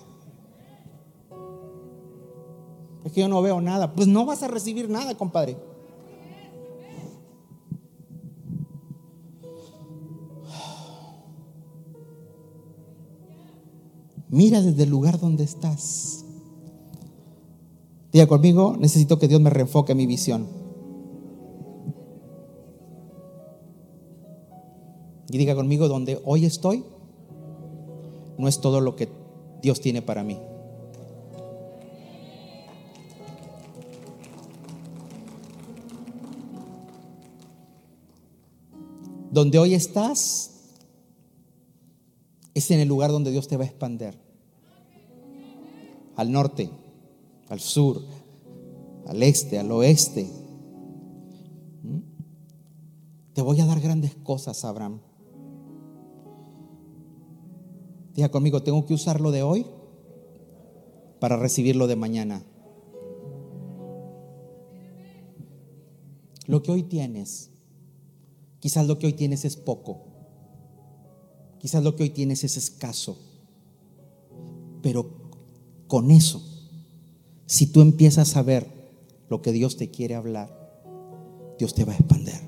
Es 3.04 3.12
que 3.12 3.20
yo 3.20 3.28
no 3.28 3.42
veo 3.42 3.60
nada. 3.60 3.92
Pues 3.92 4.08
no 4.08 4.24
vas 4.24 4.42
a 4.42 4.48
recibir 4.48 4.88
nada, 4.88 5.14
compadre. 5.18 5.58
Mira 14.30 14.62
desde 14.62 14.84
el 14.84 14.88
lugar 14.88 15.20
donde 15.20 15.44
estás. 15.44 16.24
Diga 18.12 18.26
conmigo, 18.26 18.78
necesito 18.78 19.18
que 19.18 19.28
Dios 19.28 19.42
me 19.42 19.50
reenfoque 19.50 19.94
mi 19.94 20.06
visión. 20.06 20.46
Y 25.28 25.36
diga 25.36 25.54
conmigo, 25.54 25.86
donde 25.86 26.18
hoy 26.24 26.46
estoy, 26.46 26.82
no 28.38 28.46
es 28.48 28.60
todo 28.60 28.80
lo 28.80 28.96
que 28.96 29.08
Dios 29.60 29.80
tiene 29.80 30.00
para 30.00 30.22
mí. 30.22 30.38
Donde 39.30 39.58
hoy 39.58 39.74
estás 39.74 40.54
es 42.54 42.70
en 42.70 42.80
el 42.80 42.88
lugar 42.88 43.10
donde 43.10 43.30
Dios 43.30 43.46
te 43.48 43.56
va 43.56 43.64
a 43.64 43.66
expander. 43.66 44.18
Al 46.16 46.32
norte, 46.32 46.70
al 47.48 47.60
sur, 47.60 48.02
al 49.06 49.22
este, 49.22 49.58
al 49.58 49.70
oeste. 49.70 50.28
¿Mm? 51.82 51.98
Te 53.34 53.42
voy 53.42 53.60
a 53.60 53.66
dar 53.66 53.80
grandes 53.80 54.14
cosas, 54.16 54.64
Abraham. 54.64 55.00
Diga 58.18 58.30
conmigo, 58.32 58.64
tengo 58.64 58.84
que 58.84 58.94
usarlo 58.94 59.30
de 59.30 59.44
hoy 59.44 59.64
para 61.20 61.36
recibirlo 61.36 61.86
de 61.86 61.94
mañana. 61.94 62.42
Lo 66.46 66.60
que 66.64 66.72
hoy 66.72 66.82
tienes, 66.82 67.50
quizás 68.58 68.88
lo 68.88 68.98
que 68.98 69.06
hoy 69.06 69.12
tienes 69.12 69.44
es 69.44 69.56
poco, 69.56 70.00
quizás 71.60 71.84
lo 71.84 71.94
que 71.94 72.02
hoy 72.02 72.10
tienes 72.10 72.42
es 72.42 72.56
escaso, 72.56 73.16
pero 74.82 75.30
con 75.86 76.10
eso, 76.10 76.42
si 77.46 77.68
tú 77.68 77.82
empiezas 77.82 78.34
a 78.34 78.42
ver 78.42 78.66
lo 79.28 79.42
que 79.42 79.52
Dios 79.52 79.76
te 79.76 79.92
quiere 79.92 80.16
hablar, 80.16 80.82
Dios 81.56 81.72
te 81.72 81.84
va 81.84 81.92
a 81.92 81.96
expander. 81.96 82.47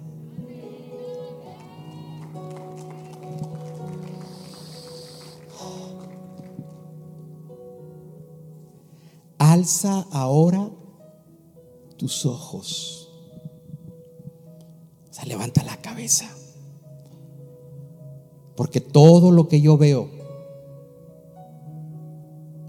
Alza 9.50 10.06
ahora 10.12 10.70
tus 11.96 12.24
ojos. 12.24 13.08
O 15.10 15.12
sea, 15.12 15.24
levanta 15.24 15.64
la 15.64 15.76
cabeza. 15.78 16.26
Porque 18.54 18.80
todo 18.80 19.32
lo 19.32 19.48
que 19.48 19.60
yo 19.60 19.76
veo 19.76 20.08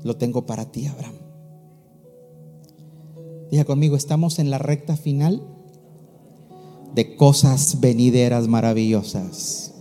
lo 0.03 0.17
tengo 0.17 0.47
para 0.47 0.71
ti, 0.71 0.87
Abraham. 0.87 1.19
Diga 3.51 3.63
conmigo, 3.65 3.95
estamos 3.95 4.39
en 4.39 4.49
la 4.49 4.57
recta 4.57 4.97
final 4.97 5.43
de 6.95 7.15
cosas 7.15 7.79
venideras 7.79 8.47
maravillosas. 8.47 9.75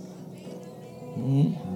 ¿Mm? 1.17 1.70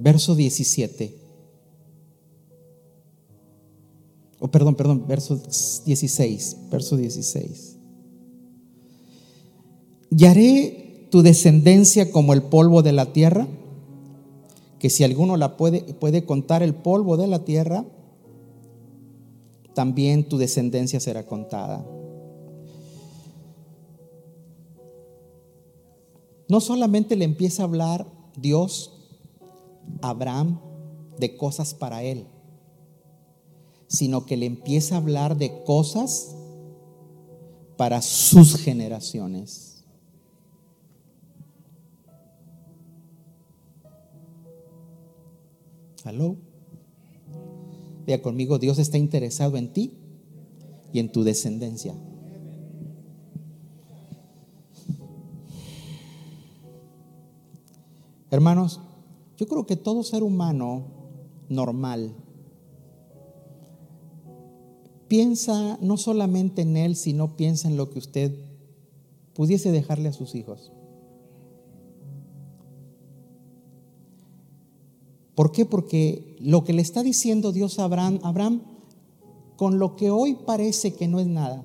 Verso 0.00 0.34
17. 0.34 1.14
Oh, 4.40 4.48
perdón, 4.48 4.74
perdón, 4.74 5.04
verso 5.06 5.36
16, 5.84 6.56
verso 6.70 6.96
16. 6.96 7.76
Y 10.10 10.24
haré 10.24 11.06
tu 11.10 11.22
descendencia 11.22 12.10
como 12.10 12.32
el 12.32 12.42
polvo 12.42 12.82
de 12.82 12.92
la 12.92 13.12
tierra, 13.12 13.46
que 14.78 14.88
si 14.88 15.04
alguno 15.04 15.36
la 15.36 15.56
puede, 15.58 15.82
puede 15.82 16.24
contar 16.24 16.62
el 16.62 16.74
polvo 16.74 17.18
de 17.18 17.26
la 17.26 17.44
tierra, 17.44 17.84
también 19.74 20.24
tu 20.24 20.38
descendencia 20.38 21.00
será 21.00 21.26
contada. 21.26 21.86
No 26.48 26.60
solamente 26.60 27.14
le 27.14 27.26
empieza 27.26 27.62
a 27.62 27.66
hablar 27.66 28.06
Dios 28.36 28.99
Abraham 30.02 30.60
de 31.18 31.36
cosas 31.36 31.74
para 31.74 32.02
él, 32.02 32.26
sino 33.86 34.26
que 34.26 34.36
le 34.36 34.46
empieza 34.46 34.94
a 34.94 34.98
hablar 34.98 35.36
de 35.36 35.62
cosas 35.64 36.34
para 37.76 38.02
sus 38.02 38.56
generaciones. 38.56 39.84
¿Aló? 46.04 46.36
Vea 48.06 48.22
conmigo, 48.22 48.58
Dios 48.58 48.78
está 48.78 48.98
interesado 48.98 49.56
en 49.56 49.72
ti 49.72 49.98
y 50.92 50.98
en 50.98 51.12
tu 51.12 51.22
descendencia. 51.22 51.94
Hermanos, 58.30 58.80
yo 59.40 59.48
creo 59.48 59.64
que 59.64 59.76
todo 59.76 60.02
ser 60.02 60.22
humano 60.22 60.82
normal 61.48 62.14
piensa 65.08 65.78
no 65.80 65.96
solamente 65.96 66.60
en 66.60 66.76
él, 66.76 66.94
sino 66.94 67.38
piensa 67.38 67.66
en 67.66 67.78
lo 67.78 67.88
que 67.88 68.00
usted 68.00 68.34
pudiese 69.32 69.72
dejarle 69.72 70.10
a 70.10 70.12
sus 70.12 70.34
hijos. 70.34 70.72
¿Por 75.34 75.52
qué? 75.52 75.64
Porque 75.64 76.36
lo 76.38 76.62
que 76.62 76.74
le 76.74 76.82
está 76.82 77.02
diciendo 77.02 77.50
Dios 77.50 77.78
a 77.78 77.84
Abraham, 77.84 78.20
Abraham, 78.22 78.60
con 79.56 79.78
lo 79.78 79.96
que 79.96 80.10
hoy 80.10 80.34
parece 80.34 80.92
que 80.92 81.08
no 81.08 81.18
es 81.18 81.26
nada, 81.26 81.64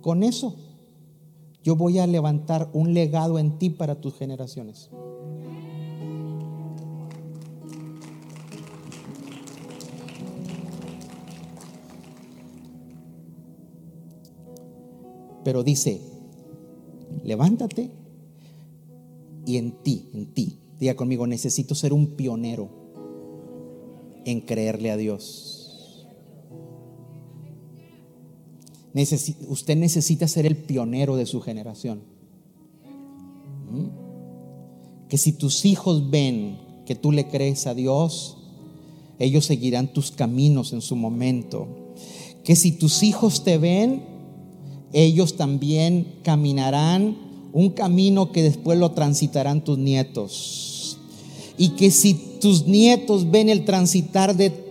con 0.00 0.22
eso 0.22 0.54
yo 1.64 1.74
voy 1.74 1.98
a 1.98 2.06
levantar 2.06 2.70
un 2.72 2.94
legado 2.94 3.40
en 3.40 3.58
ti 3.58 3.68
para 3.70 4.00
tus 4.00 4.14
generaciones. 4.14 4.90
Pero 15.48 15.64
dice, 15.64 16.02
levántate 17.24 17.90
y 19.46 19.56
en 19.56 19.82
ti, 19.82 20.10
en 20.12 20.26
ti, 20.34 20.58
diga 20.78 20.94
conmigo, 20.94 21.26
necesito 21.26 21.74
ser 21.74 21.94
un 21.94 22.08
pionero 22.08 22.68
en 24.26 24.42
creerle 24.42 24.90
a 24.90 24.98
Dios. 24.98 26.06
usted 29.48 29.78
necesita 29.78 30.28
ser 30.28 30.44
el 30.44 30.54
pionero 30.54 31.16
de 31.16 31.24
su 31.24 31.40
generación. 31.40 32.02
¿Mm? 33.70 35.08
Que 35.08 35.16
si 35.16 35.32
tus 35.32 35.64
hijos 35.64 36.10
ven 36.10 36.58
que 36.84 36.94
tú 36.94 37.10
le 37.10 37.26
crees 37.28 37.66
a 37.66 37.72
Dios, 37.72 38.36
ellos 39.18 39.46
seguirán 39.46 39.94
tus 39.94 40.10
caminos 40.10 40.74
en 40.74 40.82
su 40.82 40.94
momento. 40.94 41.68
Que 42.44 42.54
si 42.54 42.72
tus 42.72 43.02
hijos 43.02 43.44
te 43.44 43.56
ven, 43.56 44.17
ellos 44.92 45.36
también 45.36 46.06
caminarán 46.22 47.16
un 47.52 47.70
camino 47.70 48.32
que 48.32 48.42
después 48.42 48.78
lo 48.78 48.92
transitarán 48.92 49.62
tus 49.62 49.78
nietos. 49.78 50.98
Y 51.56 51.70
que 51.70 51.90
si 51.90 52.14
tus 52.40 52.66
nietos 52.66 53.30
ven 53.30 53.48
el 53.48 53.64
transitar 53.64 54.36
de 54.36 54.70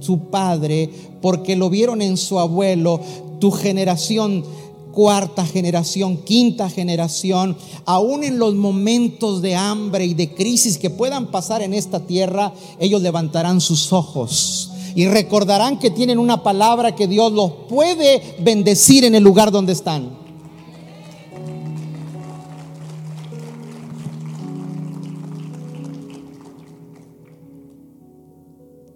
su 0.00 0.18
padre, 0.30 0.90
porque 1.22 1.56
lo 1.56 1.70
vieron 1.70 2.02
en 2.02 2.16
su 2.16 2.38
abuelo, 2.38 3.00
tu 3.40 3.50
generación, 3.50 4.44
cuarta 4.92 5.46
generación, 5.46 6.18
quinta 6.18 6.68
generación, 6.68 7.56
aún 7.84 8.24
en 8.24 8.38
los 8.38 8.54
momentos 8.54 9.42
de 9.42 9.54
hambre 9.54 10.04
y 10.04 10.14
de 10.14 10.34
crisis 10.34 10.76
que 10.76 10.90
puedan 10.90 11.30
pasar 11.30 11.62
en 11.62 11.72
esta 11.72 12.00
tierra, 12.00 12.52
ellos 12.78 13.00
levantarán 13.00 13.60
sus 13.60 13.92
ojos 13.92 14.67
y 14.94 15.06
recordarán 15.06 15.78
que 15.78 15.90
tienen 15.90 16.18
una 16.18 16.42
palabra 16.42 16.94
que 16.94 17.06
Dios 17.06 17.32
los 17.32 17.52
puede 17.68 18.36
bendecir 18.40 19.04
en 19.04 19.14
el 19.14 19.22
lugar 19.22 19.50
donde 19.50 19.72
están. 19.72 20.16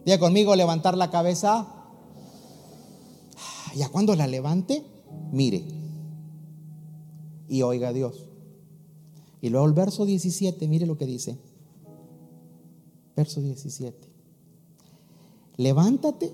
Diga 0.04 0.18
conmigo, 0.18 0.56
levantar 0.56 0.96
la 0.96 1.10
cabeza. 1.10 1.66
Y 3.74 3.82
a 3.82 3.88
cuando 3.88 4.14
la 4.16 4.26
levante, 4.26 4.84
mire 5.30 5.64
y 7.48 7.62
oiga 7.62 7.88
a 7.88 7.92
Dios. 7.92 8.28
Y 9.40 9.50
luego 9.50 9.66
el 9.66 9.72
verso 9.72 10.04
17, 10.04 10.66
mire 10.68 10.86
lo 10.86 10.96
que 10.96 11.06
dice. 11.06 11.38
Verso 13.14 13.40
17 13.40 14.11
levántate, 15.56 16.30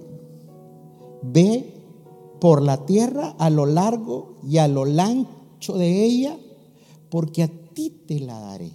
ve 1.23 1.75
por 2.41 2.63
la 2.63 2.87
tierra 2.87 3.35
a 3.39 3.51
lo 3.51 3.67
largo 3.67 4.37
y 4.47 4.59
a 4.59 4.69
lo 4.69 4.85
ancho 4.85 5.77
de 5.77 6.05
ella, 6.05 6.39
porque 7.11 7.43
a 7.43 7.49
ti 7.49 7.91
te 7.91 8.21
la 8.21 8.39
daré. 8.39 8.73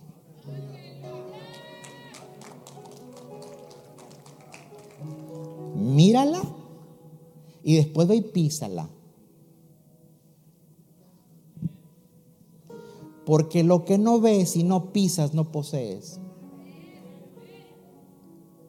Mírala 5.75 6.41
Y 7.63 7.75
después 7.75 8.07
ve 8.07 8.15
y 8.17 8.21
písala. 8.21 8.89
Porque 13.25 13.63
lo 13.63 13.85
que 13.85 13.97
no 13.97 14.19
ves 14.19 14.57
y 14.57 14.63
no 14.63 14.91
pisas, 14.91 15.33
no 15.33 15.51
posees. 15.51 16.19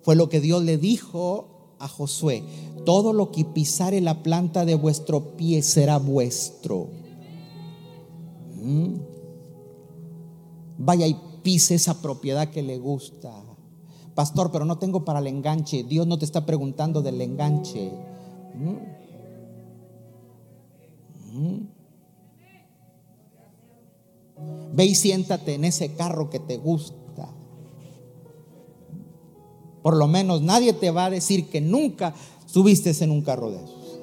Fue 0.02 0.14
lo 0.14 0.28
que 0.28 0.40
Dios 0.40 0.62
le 0.62 0.78
dijo 0.78 1.53
a 1.84 1.88
Josué. 1.88 2.42
Todo 2.84 3.12
lo 3.12 3.30
que 3.30 3.44
pisare 3.44 4.00
la 4.00 4.22
planta 4.22 4.64
de 4.64 4.74
vuestro 4.74 5.36
pie 5.36 5.62
será 5.62 5.98
vuestro. 5.98 6.88
¿Mm? 8.62 8.94
Vaya 10.78 11.06
y 11.06 11.16
pise 11.42 11.74
esa 11.74 12.00
propiedad 12.00 12.48
que 12.48 12.62
le 12.62 12.78
gusta. 12.78 13.30
Pastor, 14.14 14.50
pero 14.50 14.64
no 14.64 14.78
tengo 14.78 15.04
para 15.04 15.18
el 15.18 15.26
enganche. 15.26 15.84
Dios 15.84 16.06
no 16.06 16.18
te 16.18 16.24
está 16.24 16.46
preguntando 16.46 17.02
del 17.02 17.20
enganche. 17.20 17.92
¿Mm? 18.54 18.76
¿Mm? 21.38 21.68
Ve 24.72 24.86
y 24.86 24.94
siéntate 24.94 25.54
en 25.54 25.64
ese 25.64 25.94
carro 25.94 26.30
que 26.30 26.40
te 26.40 26.56
gusta. 26.56 27.03
Por 29.84 29.98
lo 29.98 30.08
menos 30.08 30.40
nadie 30.40 30.72
te 30.72 30.90
va 30.90 31.04
a 31.04 31.10
decir 31.10 31.50
que 31.50 31.60
nunca 31.60 32.14
subiste 32.46 32.90
en 33.04 33.10
un 33.10 33.20
carro 33.20 33.50
de 33.50 33.56
esos. 33.58 34.00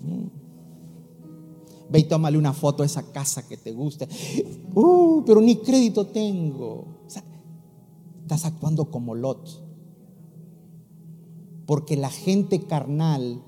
Mm. 0.00 1.90
Ve 1.90 1.98
y 1.98 2.04
tómale 2.04 2.38
una 2.38 2.54
foto 2.54 2.82
a 2.82 2.86
esa 2.86 3.02
casa 3.12 3.46
que 3.46 3.58
te 3.58 3.72
gusta. 3.72 4.08
Uh, 4.74 5.22
pero 5.26 5.42
ni 5.42 5.56
crédito 5.56 6.06
tengo. 6.06 6.86
estás 8.22 8.46
actuando 8.46 8.90
como 8.90 9.14
Lot. 9.14 9.62
Porque 11.66 11.98
la 11.98 12.08
gente 12.08 12.62
carnal 12.62 13.42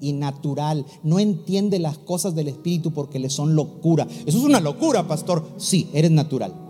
y 0.00 0.14
natural 0.14 0.86
no 1.02 1.18
entiende 1.18 1.78
las 1.78 1.98
cosas 1.98 2.34
del 2.34 2.48
Espíritu 2.48 2.90
porque 2.94 3.18
le 3.18 3.28
son 3.28 3.54
locura. 3.54 4.08
Eso 4.24 4.38
es 4.38 4.44
una 4.44 4.60
locura, 4.60 5.06
pastor. 5.06 5.46
Sí, 5.58 5.90
eres 5.92 6.10
natural. 6.10 6.65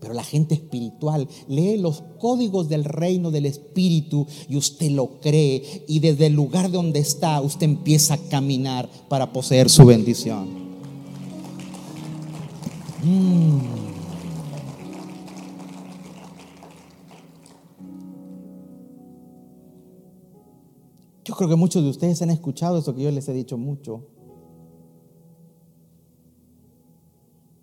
Pero 0.00 0.14
la 0.14 0.24
gente 0.24 0.54
espiritual 0.54 1.28
lee 1.46 1.76
los 1.76 2.02
códigos 2.18 2.68
del 2.68 2.84
reino 2.84 3.30
del 3.30 3.46
Espíritu 3.46 4.26
y 4.48 4.56
usted 4.56 4.90
lo 4.90 5.20
cree 5.20 5.84
y 5.86 6.00
desde 6.00 6.26
el 6.26 6.32
lugar 6.32 6.70
donde 6.70 7.00
está 7.00 7.40
usted 7.40 7.64
empieza 7.64 8.14
a 8.14 8.18
caminar 8.18 8.88
para 9.08 9.32
poseer 9.32 9.68
su 9.68 9.84
bendición. 9.84 10.48
Mm. 13.02 13.80
Yo 21.24 21.34
creo 21.36 21.48
que 21.48 21.56
muchos 21.56 21.82
de 21.84 21.90
ustedes 21.90 22.20
han 22.22 22.30
escuchado 22.30 22.78
eso 22.78 22.94
que 22.94 23.02
yo 23.02 23.10
les 23.10 23.28
he 23.28 23.32
dicho 23.32 23.56
mucho. 23.56 24.04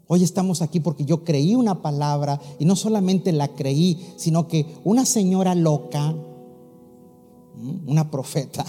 Hoy 0.09 0.23
estamos 0.23 0.61
aquí 0.61 0.79
porque 0.79 1.03
yo 1.03 1.25
creí 1.25 1.53
una 1.53 1.81
palabra 1.81 2.39
y 2.59 2.65
no 2.65 2.77
solamente 2.77 3.33
la 3.33 3.49
creí, 3.49 4.13
sino 4.15 4.47
que 4.47 4.65
una 4.85 5.05
señora 5.05 5.53
loca, 5.53 6.15
una 7.85 8.09
profeta, 8.09 8.65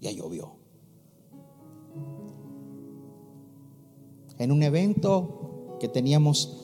ya 0.00 0.10
llovió. 0.10 0.50
En 4.38 4.50
un 4.50 4.64
evento 4.64 5.76
que 5.78 5.86
teníamos 5.86 6.56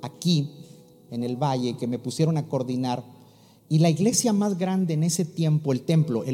aquí 0.00 0.48
en 1.10 1.22
el 1.22 1.36
valle, 1.36 1.76
que 1.76 1.86
me 1.86 1.98
pusieron 1.98 2.38
a 2.38 2.48
coordinar, 2.48 3.04
y 3.68 3.78
la 3.78 3.90
iglesia 3.90 4.32
más 4.32 4.58
grande 4.58 4.94
en 4.94 5.04
ese 5.04 5.24
tiempo, 5.24 5.72
el 5.72 5.82
templo, 5.82 6.24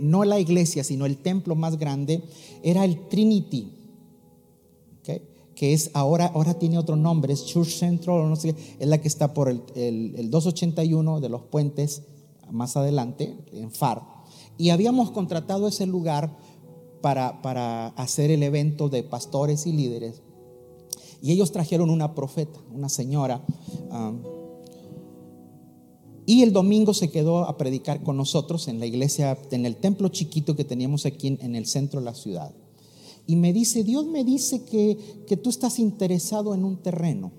no 0.00 0.24
la 0.24 0.40
iglesia, 0.40 0.84
sino 0.84 1.06
el 1.06 1.18
templo 1.18 1.54
más 1.54 1.78
grande, 1.78 2.22
era 2.62 2.84
el 2.84 3.08
Trinity, 3.08 3.72
que 5.54 5.74
es 5.74 5.90
ahora, 5.92 6.26
ahora 6.34 6.54
tiene 6.54 6.78
otro 6.78 6.96
nombre, 6.96 7.34
es 7.34 7.44
Church 7.44 7.68
Central, 7.68 8.28
no 8.30 8.36
sé, 8.36 8.54
es 8.78 8.88
la 8.88 8.98
que 8.98 9.08
está 9.08 9.34
por 9.34 9.50
el, 9.50 9.62
el 9.74 10.30
281 10.30 11.20
de 11.20 11.28
los 11.28 11.42
puentes, 11.42 12.02
más 12.50 12.78
adelante, 12.78 13.36
en 13.52 13.70
FAR. 13.70 14.02
Y 14.56 14.70
habíamos 14.70 15.10
contratado 15.10 15.68
ese 15.68 15.86
lugar 15.86 16.34
para, 17.02 17.42
para 17.42 17.88
hacer 17.88 18.30
el 18.30 18.42
evento 18.42 18.88
de 18.88 19.02
pastores 19.02 19.66
y 19.66 19.72
líderes. 19.72 20.22
Y 21.22 21.32
ellos 21.32 21.52
trajeron 21.52 21.90
una 21.90 22.14
profeta, 22.14 22.58
una 22.74 22.88
señora. 22.88 23.44
Um, 23.90 24.39
y 26.26 26.42
el 26.42 26.52
domingo 26.52 26.94
se 26.94 27.10
quedó 27.10 27.44
a 27.44 27.56
predicar 27.56 28.02
con 28.02 28.16
nosotros 28.16 28.68
en 28.68 28.78
la 28.78 28.86
iglesia, 28.86 29.38
en 29.50 29.66
el 29.66 29.76
templo 29.76 30.08
chiquito 30.08 30.54
que 30.54 30.64
teníamos 30.64 31.06
aquí 31.06 31.36
en, 31.40 31.54
el 31.56 31.66
centro 31.66 32.00
de 32.00 32.06
la 32.06 32.14
ciudad. 32.14 32.52
Y 33.26 33.36
me 33.36 33.52
dice, 33.52 33.84
Dios 33.84 34.06
me 34.06 34.24
dice 34.24 34.64
que, 34.64 34.98
que 35.26 35.36
tú 35.36 35.50
estás 35.50 35.78
interesado 35.78 36.54
en 36.54 36.64
un 36.64 36.76
terreno, 36.76 37.32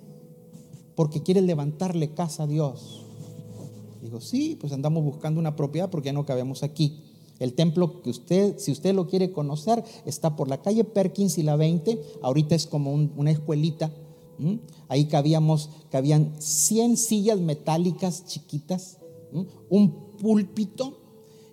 porque 0.95 1.21
quieres 1.21 1.43
levantarle 1.43 2.13
casa 2.13 2.43
a 2.43 2.47
Dios. 2.47 3.01
Digo, 4.01 4.19
sí, 4.19 4.57
pues 4.59 4.73
andamos 4.73 5.03
buscando 5.03 5.39
una 5.39 5.55
propiedad 5.55 5.89
porque 5.89 6.07
ya 6.07 6.13
no 6.13 6.25
cabemos 6.25 6.63
aquí. 6.63 7.01
El 7.39 7.53
templo 7.53 8.01
que 8.01 8.09
usted, 8.11 8.59
si 8.59 8.71
usted 8.71 8.93
lo 8.93 9.07
quiere 9.07 9.31
conocer, 9.31 9.83
está 10.05 10.35
por 10.35 10.47
la 10.47 10.61
calle 10.61 10.83
Perkins 10.83 11.37
y 11.37 11.43
la 11.43 11.55
20. 11.55 11.99
Ahorita 12.21 12.55
es 12.55 12.67
como 12.67 12.93
una 12.93 13.31
escuelita 13.31 13.91
Ahí 14.87 15.05
cabíamos, 15.05 15.69
cabían 15.89 16.33
100 16.39 16.97
sillas 16.97 17.39
metálicas 17.39 18.25
chiquitas, 18.25 18.97
un 19.69 19.91
púlpito 20.19 20.97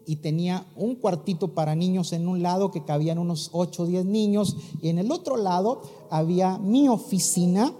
y 0.06 0.16
tenía 0.16 0.66
un 0.74 0.94
cuartito 0.94 1.48
para 1.48 1.74
niños 1.74 2.14
en 2.14 2.28
un 2.28 2.42
lado 2.42 2.70
que 2.70 2.82
cabían 2.82 3.18
unos 3.18 3.50
8 3.52 3.82
o 3.82 3.86
10 3.86 4.06
niños. 4.06 4.56
Y 4.80 4.88
en 4.88 4.98
el 4.98 5.12
otro 5.12 5.36
lado 5.36 5.82
había 6.08 6.56
mi 6.56 6.88
oficina 6.88 7.74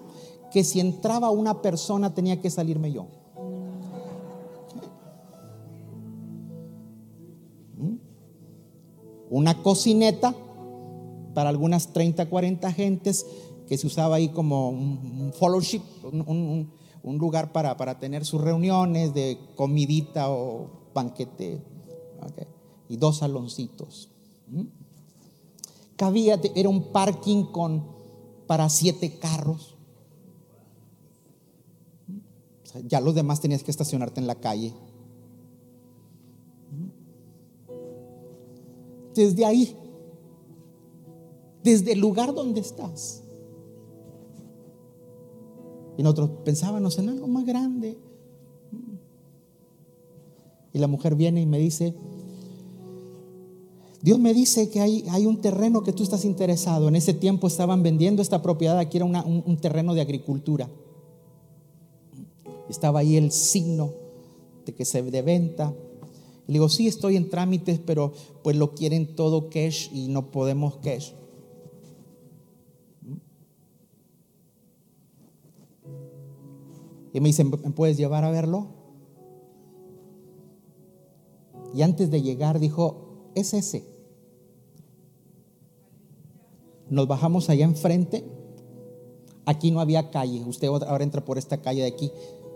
que 0.52 0.62
si 0.62 0.80
entraba 0.80 1.30
una 1.30 1.62
persona 1.62 2.14
tenía 2.14 2.40
que 2.40 2.50
salirme 2.50 2.92
yo. 2.92 3.06
Una 9.30 9.62
cocineta 9.62 10.34
para 11.34 11.50
algunas 11.50 11.92
30, 11.92 12.28
40 12.28 12.72
gentes 12.72 13.24
que 13.68 13.76
se 13.76 13.86
usaba 13.86 14.16
ahí 14.16 14.30
como 14.30 14.70
un, 14.70 15.32
fellowship, 15.38 15.82
un, 16.02 16.72
lugar 17.18 17.52
para, 17.52 17.98
tener 17.98 18.24
sus 18.24 18.40
reuniones 18.40 19.12
de 19.12 19.38
comidita 19.54 20.30
o 20.30 20.70
banquete. 20.94 21.62
Y 22.88 22.96
dos 22.96 23.18
saloncitos. 23.18 24.08
Cabía, 25.96 26.40
era 26.54 26.68
un 26.70 26.84
parking 26.92 27.44
con, 27.44 27.84
para 28.46 28.68
siete 28.70 29.18
carros. 29.18 29.74
ya 32.86 33.00
los 33.00 33.14
demás 33.14 33.40
tenías 33.40 33.62
que 33.62 33.70
estacionarte 33.70 34.20
en 34.20 34.26
la 34.26 34.36
calle. 34.36 34.72
Desde 39.14 39.44
ahí, 39.44 39.76
desde 41.62 41.92
el 41.92 41.98
lugar 41.98 42.34
donde 42.34 42.60
estás, 42.60 43.24
y 45.98 46.02
nosotros 46.04 46.30
pensábamos 46.44 46.96
en 46.98 47.08
algo 47.08 47.26
más 47.26 47.44
grande. 47.44 47.98
Y 50.72 50.78
la 50.78 50.86
mujer 50.86 51.16
viene 51.16 51.42
y 51.42 51.46
me 51.46 51.58
dice, 51.58 51.92
Dios 54.00 54.20
me 54.20 54.32
dice 54.32 54.70
que 54.70 54.80
hay, 54.80 55.04
hay, 55.10 55.26
un 55.26 55.40
terreno 55.40 55.82
que 55.82 55.92
tú 55.92 56.04
estás 56.04 56.24
interesado. 56.24 56.86
En 56.86 56.94
ese 56.94 57.14
tiempo 57.14 57.48
estaban 57.48 57.82
vendiendo 57.82 58.22
esta 58.22 58.40
propiedad, 58.40 58.78
aquí 58.78 58.98
era 58.98 59.06
un, 59.06 59.56
terreno 59.56 59.92
de 59.92 60.00
agricultura. 60.00 60.70
Estaba 62.68 63.00
ahí 63.00 63.16
el 63.16 63.32
signo 63.32 63.90
de 64.66 64.74
que 64.74 64.84
se 64.84 65.02
de 65.02 65.22
venta. 65.22 65.74
Y 66.46 66.52
le 66.52 66.58
digo, 66.58 66.68
sí, 66.68 66.86
estoy 66.86 67.16
en 67.16 67.28
trámites, 67.28 67.80
pero 67.84 68.12
pues 68.44 68.56
lo 68.56 68.72
quieren 68.72 69.16
todo 69.16 69.50
cash 69.50 69.88
y 69.92 70.06
no 70.06 70.30
podemos 70.30 70.76
cash. 70.76 71.10
Y 77.12 77.20
me 77.20 77.28
dice, 77.28 77.44
¿me 77.44 77.56
puedes 77.56 77.96
llevar 77.96 78.24
a 78.24 78.30
verlo? 78.30 78.66
Y 81.74 81.82
antes 81.82 82.10
de 82.10 82.22
llegar 82.22 82.58
dijo, 82.58 83.30
es 83.34 83.54
ese. 83.54 83.84
Nos 86.90 87.06
bajamos 87.06 87.50
allá 87.50 87.64
enfrente. 87.64 88.24
Aquí 89.44 89.70
no 89.70 89.80
había 89.80 90.10
calle. 90.10 90.42
Usted 90.46 90.68
ahora 90.68 91.04
entra 91.04 91.24
por 91.24 91.38
esta 91.38 91.58
calle 91.58 91.82
de 91.82 91.88
aquí. 91.88 92.10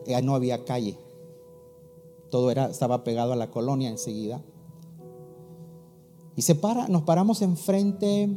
Ya 0.07 0.23
no 0.23 0.35
había 0.35 0.65
calle. 0.65 0.99
Todo 2.31 2.51
era, 2.51 2.67
estaba 2.67 3.05
pegado 3.05 3.33
a 3.33 3.37
la 3.37 3.51
colonia 3.51 3.91
enseguida. 3.91 4.43
Y 6.35 6.43
se 6.43 6.55
para, 6.55 6.89
nos 6.89 7.03
paramos 7.03 7.43
enfrente 7.43 8.29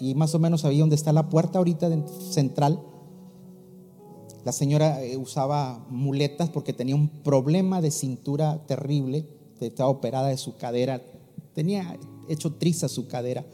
y 0.00 0.14
más 0.14 0.34
o 0.34 0.38
menos 0.38 0.64
ahí 0.64 0.78
donde 0.78 0.96
está 0.96 1.12
la 1.12 1.28
puerta 1.28 1.58
ahorita 1.58 1.90
central. 2.30 2.80
La 4.44 4.52
señora 4.52 5.02
eh, 5.02 5.16
usaba 5.16 5.84
muletas 5.88 6.50
porque 6.50 6.72
tenía 6.72 6.94
un 6.94 7.08
problema 7.08 7.80
de 7.80 7.90
cintura 7.90 8.66
terrible, 8.66 9.26
estaba 9.60 9.88
operada 9.88 10.28
de 10.28 10.36
su 10.36 10.56
cadera, 10.56 11.00
tenía 11.54 11.98
hecho 12.28 12.52
triza 12.52 12.88
su 12.88 13.08
cadera. 13.08 13.44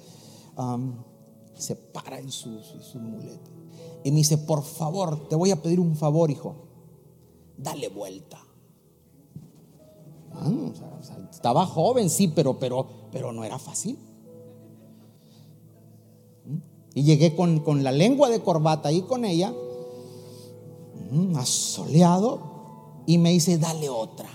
se 1.54 1.76
para 1.76 2.18
en 2.18 2.32
sus 2.32 2.66
su, 2.80 2.98
muleta 2.98 3.50
y 4.02 4.10
me 4.10 4.18
dice, 4.18 4.38
por 4.38 4.62
favor, 4.62 5.28
te 5.28 5.36
voy 5.36 5.50
a 5.50 5.62
pedir 5.62 5.78
un 5.78 5.94
favor, 5.94 6.30
hijo, 6.30 6.56
dale 7.56 7.88
vuelta. 7.88 8.38
Ah, 10.32 10.50
estaba 11.30 11.66
joven, 11.66 12.08
sí, 12.08 12.28
pero, 12.28 12.58
pero, 12.58 12.86
pero 13.12 13.32
no 13.32 13.44
era 13.44 13.58
fácil. 13.58 13.98
Y 16.94 17.02
llegué 17.04 17.36
con, 17.36 17.60
con 17.60 17.84
la 17.84 17.92
lengua 17.92 18.30
de 18.30 18.40
corbata 18.40 18.88
ahí 18.88 19.02
con 19.02 19.24
ella, 19.24 19.52
mm, 21.10 21.36
asoleado, 21.36 22.40
y 23.06 23.18
me 23.18 23.30
dice, 23.30 23.58
dale 23.58 23.88
otra. 23.88 24.28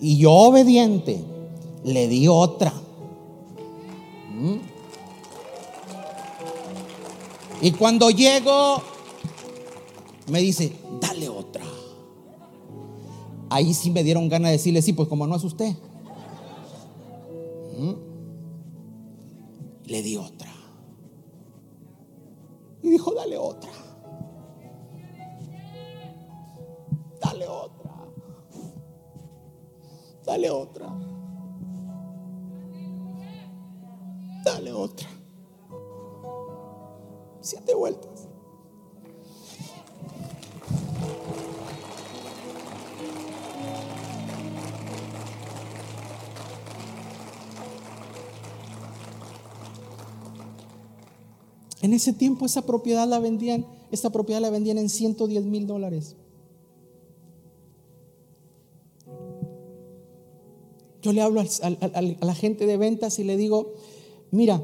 Y 0.00 0.18
yo 0.18 0.32
obediente, 0.32 1.24
le 1.84 2.08
di 2.08 2.28
otra. 2.28 2.72
Y 7.60 7.72
cuando 7.72 8.10
llego, 8.10 8.82
me 10.30 10.40
dice, 10.40 10.72
dale 11.00 11.28
otra. 11.28 11.64
Ahí 13.48 13.72
sí 13.74 13.90
me 13.90 14.02
dieron 14.02 14.28
ganas 14.28 14.50
de 14.50 14.58
decirle, 14.58 14.82
sí, 14.82 14.92
pues 14.92 15.08
como 15.08 15.26
no 15.26 15.36
es 15.36 15.44
usted. 15.44 15.74
Le 19.86 20.02
di 20.02 20.16
otra. 20.16 20.55
Y 22.86 22.90
dijo, 22.90 23.12
dale 23.14 23.36
otra. 23.36 23.70
Dale 27.20 27.48
otra. 27.48 27.90
Dale 30.24 30.50
otra. 30.50 30.86
Dale 34.44 34.72
otra. 34.72 35.08
Siete 37.40 37.74
vueltas. 37.74 38.25
En 51.86 51.92
ese 51.92 52.12
tiempo 52.12 52.46
esa 52.46 52.62
propiedad 52.62 53.06
la 53.06 53.20
vendían, 53.20 53.64
esta 53.92 54.10
propiedad 54.10 54.40
la 54.40 54.50
vendían 54.50 54.76
en 54.76 54.88
110 54.88 55.44
mil 55.44 55.68
dólares. 55.68 56.16
Yo 61.00 61.12
le 61.12 61.22
hablo 61.22 61.42
a 61.42 62.02
la 62.02 62.34
gente 62.34 62.66
de 62.66 62.76
ventas 62.76 63.20
y 63.20 63.22
le 63.22 63.36
digo, 63.36 63.74
mira, 64.32 64.60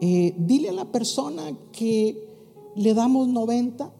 eh, 0.00 0.34
dile 0.38 0.70
a 0.70 0.72
la 0.72 0.90
persona 0.90 1.56
que 1.70 2.20
le 2.74 2.94
damos 2.94 3.28
90, 3.28 3.92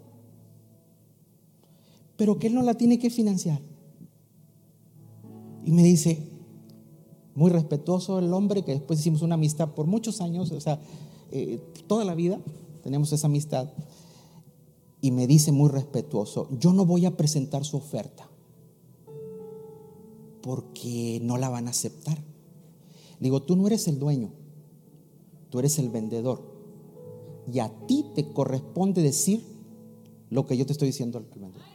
pero 2.17 2.41
que 2.41 2.49
él 2.49 2.55
no 2.55 2.63
la 2.63 2.75
tiene 2.75 2.99
que 2.99 3.11
financiar. 3.11 3.61
Y 5.65 5.71
me 5.71 5.85
dice, 5.85 6.19
muy 7.37 7.53
respetuoso 7.53 8.19
el 8.19 8.33
hombre, 8.33 8.65
que 8.65 8.73
después 8.73 8.99
hicimos 8.99 9.23
una 9.23 9.37
amistad 9.37 9.69
por 9.69 9.87
muchos 9.87 10.21
años, 10.21 10.51
o 10.51 10.61
sea, 10.61 10.81
eh, 11.33 11.61
toda 11.87 12.05
la 12.05 12.15
vida 12.15 12.41
tenemos 12.83 13.13
esa 13.13 13.27
amistad. 13.27 13.69
Y 15.03 15.13
me 15.13 15.27
dice 15.27 15.51
muy 15.51 15.71
respetuoso, 15.71 16.49
yo 16.59 16.75
no 16.75 16.85
voy 16.85 17.07
a 17.07 17.17
presentar 17.17 17.65
su 17.65 17.79
oferta 17.79 18.29
porque 20.43 21.21
no 21.23 21.37
la 21.37 21.49
van 21.49 21.67
a 21.67 21.71
aceptar. 21.71 22.19
digo, 23.19 23.43
tú 23.43 23.57
no 23.57 23.67
eres 23.67 23.89
el 23.89 23.99
dueño, 23.99 24.31
tú 25.51 25.59
eres 25.59 25.79
el 25.79 25.89
vendedor. 25.89 26.43
Y 27.51 27.59
a 27.61 27.71
ti 27.87 28.07
te 28.15 28.33
corresponde 28.33 29.03
decir 29.03 29.43
lo 30.29 30.47
que 30.47 30.57
yo 30.57 30.67
te 30.67 30.73
estoy 30.73 30.89
diciendo 30.89 31.19
al 31.19 31.25
vendedor. 31.25 31.70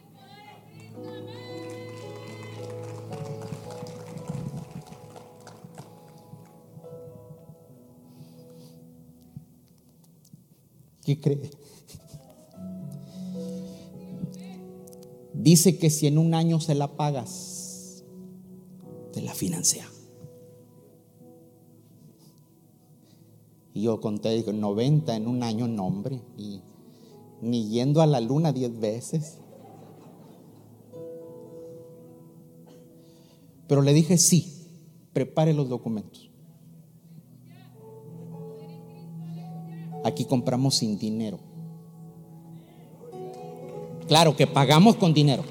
¿Qué 11.06 11.20
cree? 11.20 11.52
Dice 15.34 15.78
que 15.78 15.92
si 15.92 16.08
en 16.08 16.18
un 16.18 16.34
año 16.34 16.60
se 16.60 16.74
la 16.74 16.98
pagas, 16.98 18.04
te 19.14 19.22
la 19.22 19.36
financia. 19.36 19.88
Y 23.76 23.84
yo 23.84 24.02
conté, 24.02 24.32
digo, 24.32 24.52
90 24.52 25.16
en 25.16 25.28
un 25.28 25.44
año, 25.44 25.68
nombre, 25.68 26.22
y 26.38 26.62
ni 27.42 27.70
yendo 27.70 28.02
a 28.02 28.08
la 28.08 28.20
luna 28.20 28.52
diez 28.52 28.80
veces. 28.80 29.38
Pero 33.68 33.82
le 33.84 33.94
dije, 33.94 34.18
sí, 34.18 34.54
prepare 35.14 35.54
los 35.54 35.70
documentos. 35.70 36.32
Aquí 40.06 40.26
compramos 40.26 40.76
sin 40.76 41.00
dinero. 41.00 41.40
Claro 44.08 44.36
que 44.36 44.46
pagamos 44.46 44.98
con 44.98 45.16
dinero. 45.16 45.44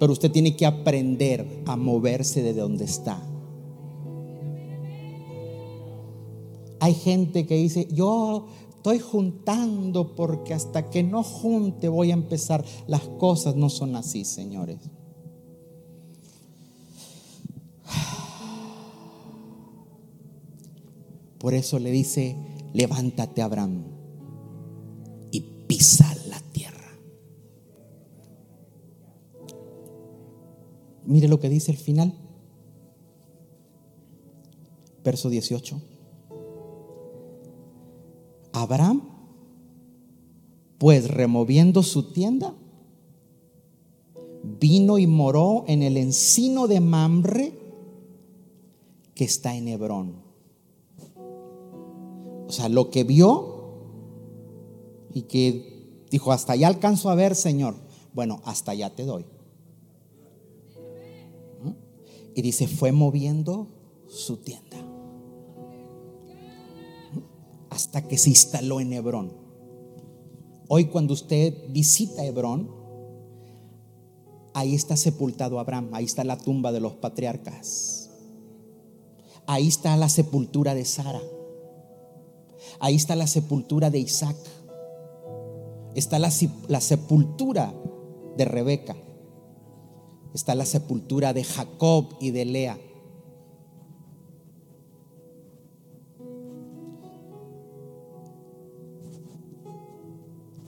Pero 0.00 0.12
usted 0.12 0.32
tiene 0.32 0.56
que 0.56 0.66
aprender 0.66 1.62
a 1.66 1.76
moverse 1.76 2.42
de 2.42 2.52
donde 2.52 2.84
está. 2.84 3.22
Hay 6.80 6.94
gente 6.94 7.46
que 7.46 7.54
dice, 7.54 7.86
yo 7.92 8.48
estoy 8.74 8.98
juntando 8.98 10.16
porque 10.16 10.52
hasta 10.52 10.90
que 10.90 11.04
no 11.04 11.22
junte 11.22 11.88
voy 11.88 12.10
a 12.10 12.14
empezar. 12.14 12.64
Las 12.88 13.02
cosas 13.02 13.54
no 13.54 13.70
son 13.70 13.94
así, 13.94 14.24
señores. 14.24 14.78
Por 21.42 21.54
eso 21.54 21.80
le 21.80 21.90
dice, 21.90 22.36
levántate 22.72 23.42
Abraham 23.42 23.82
y 25.32 25.40
pisa 25.66 26.14
la 26.28 26.38
tierra. 26.52 26.96
Mire 31.04 31.26
lo 31.26 31.40
que 31.40 31.48
dice 31.48 31.72
el 31.72 31.78
final. 31.78 32.14
Verso 35.02 35.30
18. 35.30 35.82
Abraham, 38.52 39.02
pues 40.78 41.10
removiendo 41.10 41.82
su 41.82 42.12
tienda, 42.12 42.54
vino 44.60 44.96
y 44.96 45.08
moró 45.08 45.64
en 45.66 45.82
el 45.82 45.96
encino 45.96 46.68
de 46.68 46.78
Mamre 46.78 47.52
que 49.16 49.24
está 49.24 49.56
en 49.56 49.66
Hebrón. 49.66 50.31
O 52.52 52.54
sea, 52.54 52.68
lo 52.68 52.90
que 52.90 53.02
vio 53.02 53.78
y 55.14 55.22
que 55.22 56.04
dijo, 56.10 56.32
hasta 56.32 56.52
allá 56.52 56.68
alcanzo 56.68 57.08
a 57.08 57.14
ver, 57.14 57.34
Señor. 57.34 57.76
Bueno, 58.12 58.42
hasta 58.44 58.72
allá 58.72 58.94
te 58.94 59.06
doy. 59.06 59.24
Y 62.34 62.42
dice, 62.42 62.68
fue 62.68 62.92
moviendo 62.92 63.68
su 64.06 64.36
tienda 64.36 64.76
hasta 67.70 68.06
que 68.06 68.18
se 68.18 68.28
instaló 68.28 68.80
en 68.80 68.92
Hebrón. 68.92 69.32
Hoy 70.68 70.88
cuando 70.88 71.14
usted 71.14 71.56
visita 71.70 72.22
Hebrón, 72.22 72.70
ahí 74.52 74.74
está 74.74 74.98
sepultado 74.98 75.58
Abraham, 75.58 75.88
ahí 75.92 76.04
está 76.04 76.22
la 76.22 76.36
tumba 76.36 76.70
de 76.70 76.80
los 76.80 76.92
patriarcas. 76.96 78.10
Ahí 79.46 79.68
está 79.68 79.96
la 79.96 80.10
sepultura 80.10 80.74
de 80.74 80.84
Sara. 80.84 81.22
Ahí 82.80 82.96
está 82.96 83.16
la 83.16 83.26
sepultura 83.26 83.90
de 83.90 83.98
Isaac. 83.98 84.36
Está 85.94 86.18
la, 86.18 86.30
sepultura 86.30 87.74
de 88.36 88.44
Rebeca. 88.44 88.96
Está 90.34 90.54
la 90.54 90.64
sepultura 90.64 91.32
de 91.32 91.44
Jacob 91.44 92.16
y 92.20 92.30
de 92.30 92.44
Lea. 92.44 92.78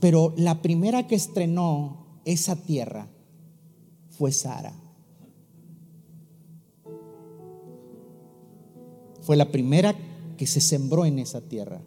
Pero 0.00 0.34
la 0.36 0.60
primera 0.60 1.06
que 1.06 1.14
estrenó 1.14 2.20
esa 2.26 2.56
tierra 2.56 3.08
fue 4.10 4.32
Sara. 4.32 4.74
fue 9.24 9.36
la 9.36 9.50
primera 9.50 9.94
que 10.36 10.46
se 10.46 10.60
sembró 10.60 11.06
en 11.06 11.18
esa 11.18 11.40
tierra. 11.40 11.80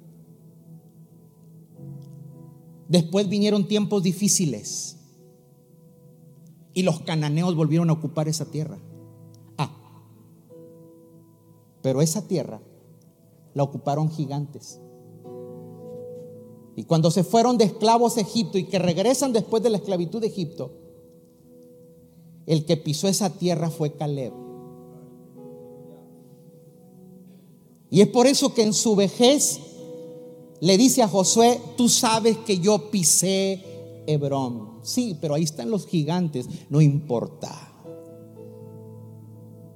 Después 2.89 3.27
vinieron 3.27 3.68
tiempos 3.68 4.03
difíciles 4.03 4.97
y 6.73 6.84
los 6.84 7.01
cananeos 7.01 7.55
volvieron 7.55 7.89
a 7.89 7.93
ocupar 7.93 8.27
esa 8.27 8.45
tierra. 8.45 8.77
Ah, 9.57 9.72
pero 11.81 12.01
esa 12.01 12.27
tierra 12.27 12.61
la 13.53 13.64
ocuparon 13.64 14.09
gigantes. 14.09 14.80
Y 16.76 16.84
cuando 16.84 17.09
se 17.09 17.23
fueron 17.23 17.57
de 17.57 17.65
esclavos 17.65 18.18
a 18.18 18.22
Egipto 18.22 18.59
y 18.59 18.65
que 18.65 18.77
regresan 18.77 19.34
después 19.34 19.64
de 19.64 19.72
la 19.72 19.77
esclavitud 19.77 20.22
de 20.22 20.27
Egipto, 20.27 20.72
el 22.45 22.65
que 22.65 22.77
pisó 22.77 23.07
esa 23.07 23.31
tierra 23.31 23.72
fue 23.72 23.93
Caleb. 23.93 24.31
Y 27.89 28.01
es 28.01 28.07
por 28.09 28.27
eso 28.27 28.53
que 28.53 28.61
en 28.64 28.73
su 28.73 28.95
vejez 28.95 29.59
le 30.59 30.77
dice 30.77 31.03
a 31.03 31.07
Josué, 31.07 31.59
tú 31.75 31.88
sabes 31.88 32.38
que 32.38 32.59
yo 32.59 32.89
pisé 32.89 33.63
Hebrón. 34.07 34.79
Sí, 34.81 35.17
pero 35.19 35.35
ahí 35.35 35.43
están 35.43 35.69
los 35.69 35.85
gigantes. 35.85 36.47
No 36.69 36.81
importa. 36.81 37.73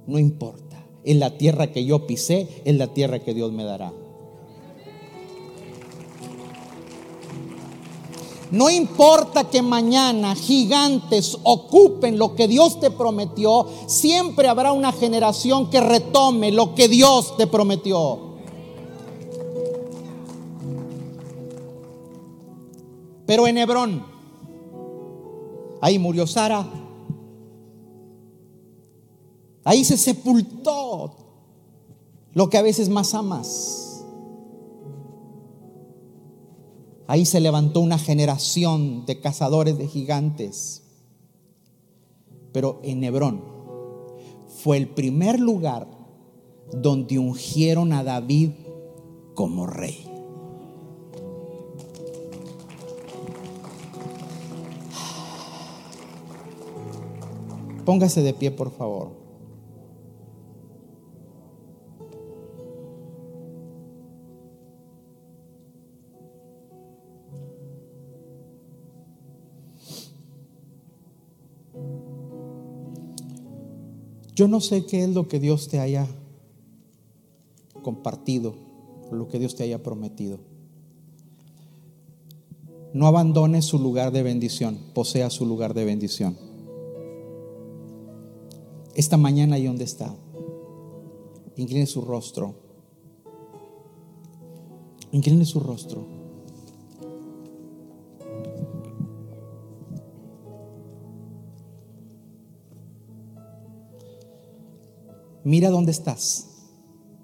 No 0.06 0.18
importa. 0.18 0.84
En 1.04 1.20
la 1.20 1.36
tierra 1.36 1.70
que 1.70 1.84
yo 1.84 2.06
pisé, 2.06 2.48
en 2.64 2.78
la 2.78 2.88
tierra 2.88 3.20
que 3.20 3.34
Dios 3.34 3.52
me 3.52 3.64
dará. 3.64 3.92
No 8.50 8.68
importa 8.68 9.48
que 9.48 9.62
mañana 9.62 10.34
gigantes 10.34 11.38
ocupen 11.42 12.18
lo 12.18 12.34
que 12.34 12.48
Dios 12.48 12.80
te 12.80 12.90
prometió, 12.90 13.66
siempre 13.86 14.46
habrá 14.46 14.72
una 14.72 14.92
generación 14.92 15.70
que 15.70 15.80
retome 15.80 16.52
lo 16.52 16.74
que 16.74 16.86
Dios 16.88 17.34
te 17.38 17.46
prometió. 17.46 18.31
Pero 23.32 23.46
en 23.46 23.56
Hebrón, 23.56 24.04
ahí 25.80 25.98
murió 25.98 26.26
Sara, 26.26 26.68
ahí 29.64 29.86
se 29.86 29.96
sepultó 29.96 31.16
lo 32.34 32.50
que 32.50 32.58
a 32.58 32.62
veces 32.62 32.90
más 32.90 33.14
amas. 33.14 34.04
Ahí 37.06 37.24
se 37.24 37.40
levantó 37.40 37.80
una 37.80 37.96
generación 37.96 39.06
de 39.06 39.18
cazadores 39.22 39.78
de 39.78 39.88
gigantes. 39.88 40.82
Pero 42.52 42.80
en 42.82 43.02
Hebrón 43.02 43.42
fue 44.62 44.76
el 44.76 44.88
primer 44.88 45.40
lugar 45.40 45.88
donde 46.70 47.18
ungieron 47.18 47.94
a 47.94 48.04
David 48.04 48.50
como 49.34 49.66
rey. 49.66 50.11
Póngase 57.84 58.22
de 58.22 58.32
pie, 58.32 58.50
por 58.50 58.70
favor. 58.70 59.22
Yo 74.34 74.48
no 74.48 74.60
sé 74.60 74.86
qué 74.86 75.04
es 75.04 75.10
lo 75.10 75.28
que 75.28 75.38
Dios 75.38 75.68
te 75.68 75.78
haya 75.78 76.06
compartido, 77.82 78.54
lo 79.10 79.28
que 79.28 79.38
Dios 79.38 79.54
te 79.56 79.64
haya 79.64 79.82
prometido. 79.82 80.38
No 82.94 83.06
abandone 83.06 83.60
su 83.62 83.78
lugar 83.78 84.10
de 84.12 84.22
bendición, 84.22 84.78
posea 84.94 85.30
su 85.30 85.46
lugar 85.46 85.74
de 85.74 85.84
bendición. 85.84 86.51
Esta 88.94 89.16
mañana 89.16 89.56
ahí 89.56 89.66
donde 89.66 89.84
está, 89.84 90.14
incline 91.56 91.86
su 91.86 92.02
rostro. 92.02 92.54
Incline 95.12 95.44
su 95.44 95.60
rostro. 95.60 96.22
Mira 105.44 105.70
dónde 105.70 105.90
estás. 105.90 106.48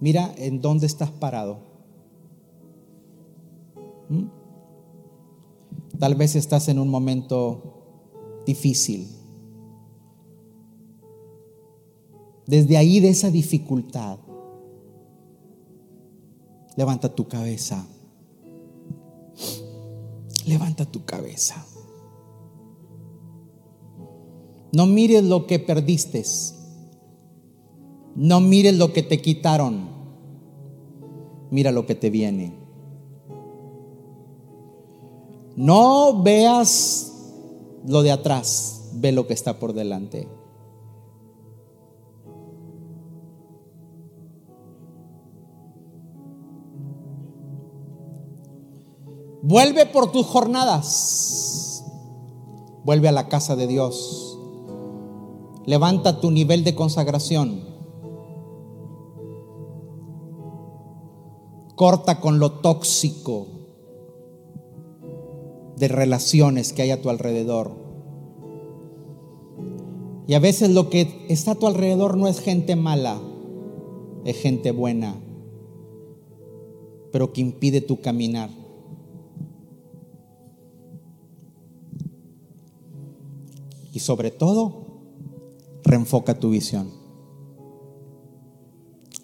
Mira 0.00 0.34
en 0.36 0.60
dónde 0.60 0.86
estás 0.86 1.10
parado. 1.10 1.58
¿Mm? 4.08 4.24
Tal 5.98 6.14
vez 6.14 6.36
estás 6.36 6.68
en 6.68 6.78
un 6.78 6.88
momento 6.88 8.42
difícil. 8.46 9.17
Desde 12.48 12.78
ahí, 12.78 12.98
de 12.98 13.10
esa 13.10 13.30
dificultad, 13.30 14.18
levanta 16.76 17.14
tu 17.14 17.28
cabeza. 17.28 17.86
Levanta 20.46 20.86
tu 20.86 21.04
cabeza. 21.04 21.62
No 24.72 24.86
mires 24.86 25.24
lo 25.24 25.46
que 25.46 25.58
perdiste. 25.58 26.24
No 28.16 28.40
mires 28.40 28.76
lo 28.78 28.94
que 28.94 29.02
te 29.02 29.20
quitaron, 29.20 29.90
mira 31.50 31.70
lo 31.70 31.84
que 31.84 31.94
te 31.94 32.08
viene. 32.08 32.52
No 35.54 36.22
veas 36.22 37.12
lo 37.86 38.02
de 38.02 38.10
atrás, 38.10 38.90
ve 38.94 39.12
lo 39.12 39.26
que 39.26 39.34
está 39.34 39.58
por 39.58 39.74
delante. 39.74 40.37
Vuelve 49.42 49.86
por 49.86 50.10
tus 50.10 50.26
jornadas. 50.26 51.84
Vuelve 52.84 53.08
a 53.08 53.12
la 53.12 53.28
casa 53.28 53.56
de 53.56 53.66
Dios. 53.66 54.38
Levanta 55.66 56.20
tu 56.20 56.30
nivel 56.30 56.64
de 56.64 56.74
consagración. 56.74 57.62
Corta 61.76 62.20
con 62.20 62.38
lo 62.38 62.52
tóxico 62.52 63.46
de 65.76 65.88
relaciones 65.88 66.72
que 66.72 66.82
hay 66.82 66.90
a 66.90 67.00
tu 67.00 67.08
alrededor. 67.08 67.72
Y 70.26 70.34
a 70.34 70.40
veces 70.40 70.70
lo 70.70 70.90
que 70.90 71.26
está 71.28 71.52
a 71.52 71.54
tu 71.54 71.66
alrededor 71.66 72.16
no 72.16 72.28
es 72.28 72.40
gente 72.40 72.76
mala, 72.76 73.20
es 74.24 74.36
gente 74.36 74.72
buena, 74.72 75.16
pero 77.12 77.32
que 77.32 77.40
impide 77.40 77.80
tu 77.80 78.00
caminar. 78.00 78.50
Y 83.98 84.00
sobre 84.00 84.30
todo, 84.30 85.02
reenfoca 85.82 86.38
tu 86.38 86.50
visión. 86.50 86.88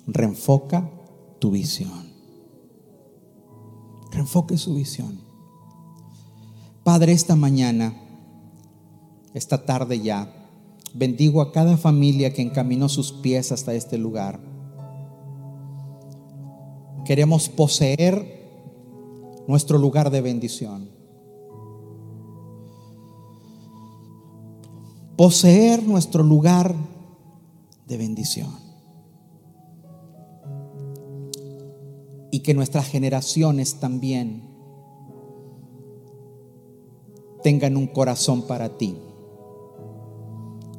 Reenfoca 0.09 0.91
tu 1.39 1.53
visión. 1.53 2.13
Reenfoque 4.11 4.59
su 4.59 4.75
visión. 4.75 5.21
Padre, 6.83 7.13
esta 7.13 7.37
mañana, 7.37 7.95
esta 9.33 9.65
tarde 9.65 10.01
ya, 10.01 10.51
bendigo 10.93 11.41
a 11.41 11.53
cada 11.53 11.77
familia 11.77 12.33
que 12.33 12.43
encaminó 12.43 12.89
sus 12.89 13.13
pies 13.13 13.53
hasta 13.53 13.75
este 13.75 13.97
lugar. 13.97 14.41
Queremos 17.05 17.49
poseer 17.49 18.27
nuestro 19.47 19.79
lugar 19.79 20.11
de 20.11 20.21
bendición. 20.21 20.94
Poseer 25.17 25.83
nuestro 25.83 26.23
lugar 26.23 26.75
de 27.87 27.97
bendición. 27.97 28.65
y 32.35 32.41
que 32.41 32.53
nuestras 32.53 32.89
generaciones 32.89 33.77
también 33.77 34.43
tengan 37.45 37.77
un 37.77 37.87
corazón 37.87 38.43
para 38.43 38.77
ti. 38.77 38.97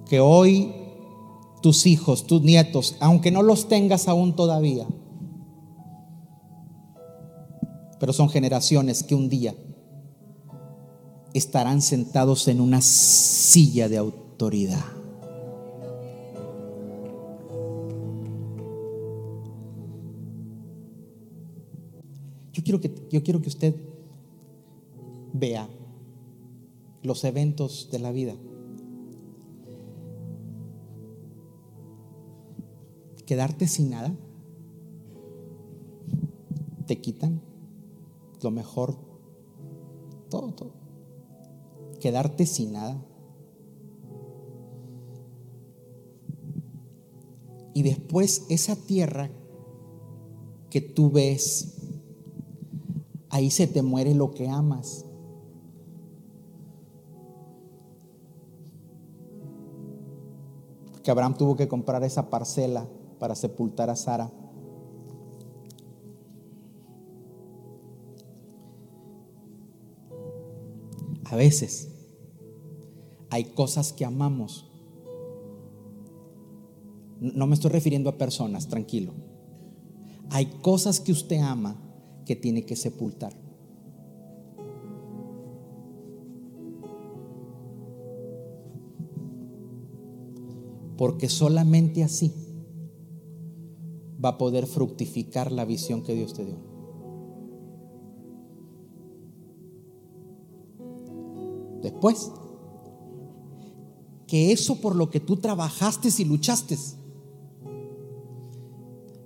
Que 0.06 0.20
hoy 0.20 0.76
tus 1.62 1.86
hijos, 1.86 2.28
tus 2.28 2.42
nietos, 2.42 2.98
aunque 3.00 3.32
no 3.32 3.42
los 3.42 3.70
tengas 3.70 4.10
aún 4.10 4.36
todavía, 4.36 4.86
pero 8.02 8.12
son 8.12 8.28
generaciones 8.28 9.02
que 9.02 9.16
un 9.16 9.30
día 9.30 9.56
estarán 11.34 11.82
sentados 11.82 12.50
en 12.50 12.60
una 12.60 12.82
silla 12.82 13.88
de 13.88 13.96
autoridad. 13.96 14.25
Yo 22.54 22.64
quiero 22.64 22.80
que, 22.80 22.94
yo 23.12 23.24
quiero 23.24 23.42
que 23.42 23.50
usted 23.50 23.76
vea 25.34 25.68
los 27.04 27.24
eventos 27.24 27.90
de 27.92 28.00
la 28.00 28.12
vida. 28.12 28.36
Quedarte 33.26 33.68
sin 33.68 33.90
nada, 33.90 34.16
te 36.86 37.02
quitan 37.02 37.42
lo 38.42 38.52
mejor, 38.52 38.96
todo, 40.30 40.54
todo. 40.54 40.74
Quedarte 42.00 42.46
sin 42.46 42.74
nada. 42.74 43.04
Y 47.76 47.84
después 47.84 48.46
esa 48.48 48.78
tierra 48.78 49.30
que 50.70 50.80
tú 50.80 51.12
ves, 51.12 51.76
ahí 53.30 53.52
se 53.52 53.68
te 53.68 53.82
muere 53.82 54.16
lo 54.16 54.32
que 54.32 54.48
amas. 54.48 55.04
Que 61.04 61.12
Abraham 61.12 61.36
tuvo 61.38 61.58
que 61.58 61.68
comprar 61.68 62.02
esa 62.06 62.30
parcela 62.30 62.88
para 63.20 63.36
sepultar 63.36 63.90
a 63.90 63.98
Sara. 63.98 64.32
A 71.26 71.36
veces 71.36 71.90
hay 73.30 73.44
cosas 73.44 73.92
que 73.92 74.06
amamos. 74.06 74.72
No 77.20 77.48
me 77.48 77.56
estoy 77.56 77.72
refiriendo 77.72 78.10
a 78.10 78.18
personas, 78.18 78.68
tranquilo. 78.68 79.14
Hay 80.30 80.48
cosas 80.62 81.00
que 81.00 81.12
usted 81.12 81.38
ama 81.38 81.78
que 82.26 82.36
tiene 82.36 82.66
que 82.66 82.76
sepultar. 82.76 83.34
Porque 90.98 91.30
solamente 91.30 92.04
así 92.04 92.34
va 94.24 94.30
a 94.30 94.38
poder 94.38 94.66
fructificar 94.66 95.52
la 95.52 95.66
visión 95.66 96.02
que 96.04 96.16
Dios 96.16 96.34
te 96.34 96.46
dio. 96.46 96.58
Después, 101.82 102.32
que 104.26 104.52
eso 104.52 104.82
por 104.82 104.96
lo 104.96 105.12
que 105.12 105.20
tú 105.20 105.38
trabajaste 105.38 106.10
y 106.18 106.26
luchaste, 106.26 106.76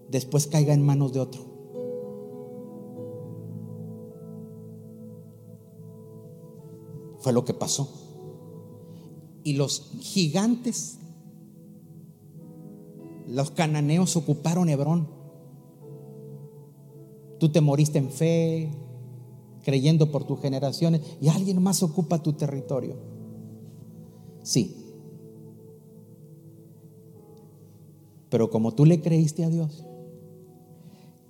después 0.10 0.48
caiga 0.48 0.73
en 0.73 0.86
manos 0.86 1.14
de 1.14 1.19
otro. 1.19 1.41
Fue 7.19 7.34
lo 7.34 7.45
que 7.45 7.53
pasó. 7.53 7.90
Y 9.44 9.53
los 9.53 9.91
gigantes, 9.99 10.99
los 13.27 13.52
cananeos 13.52 14.15
ocuparon 14.15 14.69
Hebrón. 14.69 15.07
Tú 17.40 17.49
te 17.49 17.61
moriste 17.61 17.99
en 17.99 18.10
fe, 18.10 18.72
creyendo 19.64 20.11
por 20.11 20.26
tus 20.26 20.40
generaciones, 20.41 21.02
y 21.22 21.30
alguien 21.30 21.61
más 21.61 21.84
ocupa 21.84 22.23
tu 22.23 22.34
territorio. 22.34 22.95
Sí. 24.44 24.76
Pero 28.30 28.49
como 28.49 28.73
tú 28.73 28.86
le 28.86 29.02
creíste 29.02 29.44
a 29.44 29.49
Dios, 29.49 29.86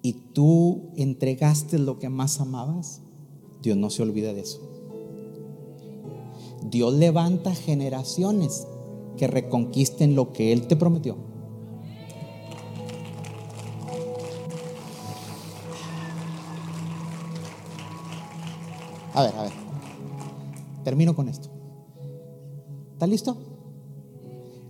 y 0.01 0.13
tú 0.13 0.91
entregaste 0.95 1.77
lo 1.79 1.99
que 1.99 2.09
más 2.09 2.39
amabas, 2.39 3.01
Dios 3.61 3.77
no 3.77 3.89
se 3.89 4.03
olvida 4.03 4.33
de 4.33 4.41
eso. 4.41 4.59
Dios 6.69 6.93
levanta 6.93 7.53
generaciones 7.53 8.67
que 9.17 9.27
reconquisten 9.27 10.15
lo 10.15 10.31
que 10.31 10.53
Él 10.53 10.67
te 10.67 10.75
prometió. 10.75 11.17
A 19.13 19.23
ver, 19.23 19.35
a 19.35 19.43
ver. 19.43 19.51
Termino 20.83 21.13
con 21.15 21.27
esto. 21.27 21.49
¿Está 22.93 23.07
listo? 23.07 23.37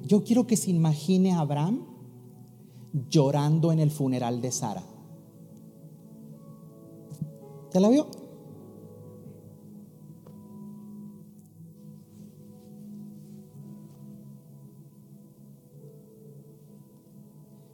Yo 0.04 0.24
quiero 0.24 0.48
que 0.48 0.58
se 0.58 0.72
imagine 0.72 1.34
a 1.34 1.42
Abraham 1.42 1.86
llorando 3.10 3.72
en 3.72 3.80
el 3.80 3.92
funeral 3.92 4.42
de 4.42 4.52
Sara. 4.52 4.84
¿Te 7.72 7.80
la 7.80 7.90
vio? 7.90 8.08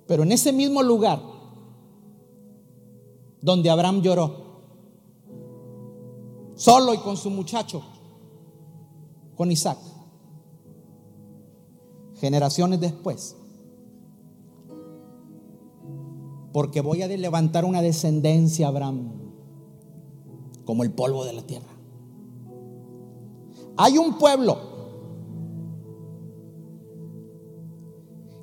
Pero 0.08 0.24
en 0.24 0.32
ese 0.32 0.52
mismo 0.54 0.84
lugar 0.84 1.22
donde 3.42 3.70
Abraham 3.70 4.02
lloró, 4.02 4.46
solo 6.56 6.94
y 6.94 6.98
con 6.98 7.18
su 7.18 7.30
muchacho, 7.30 7.84
con 9.36 9.52
Isaac, 9.52 9.78
generaciones 12.16 12.80
después, 12.80 13.36
porque 16.54 16.82
voy 16.82 17.02
a 17.02 17.08
levantar 17.08 17.66
una 17.66 17.82
descendencia, 17.82 18.68
Abraham, 18.68 19.25
como 20.66 20.84
el 20.84 20.92
polvo 20.92 21.24
de 21.26 21.34
la 21.34 21.42
tierra. 21.44 21.70
Hay 23.78 23.98
un 23.98 24.18
pueblo 24.18 24.58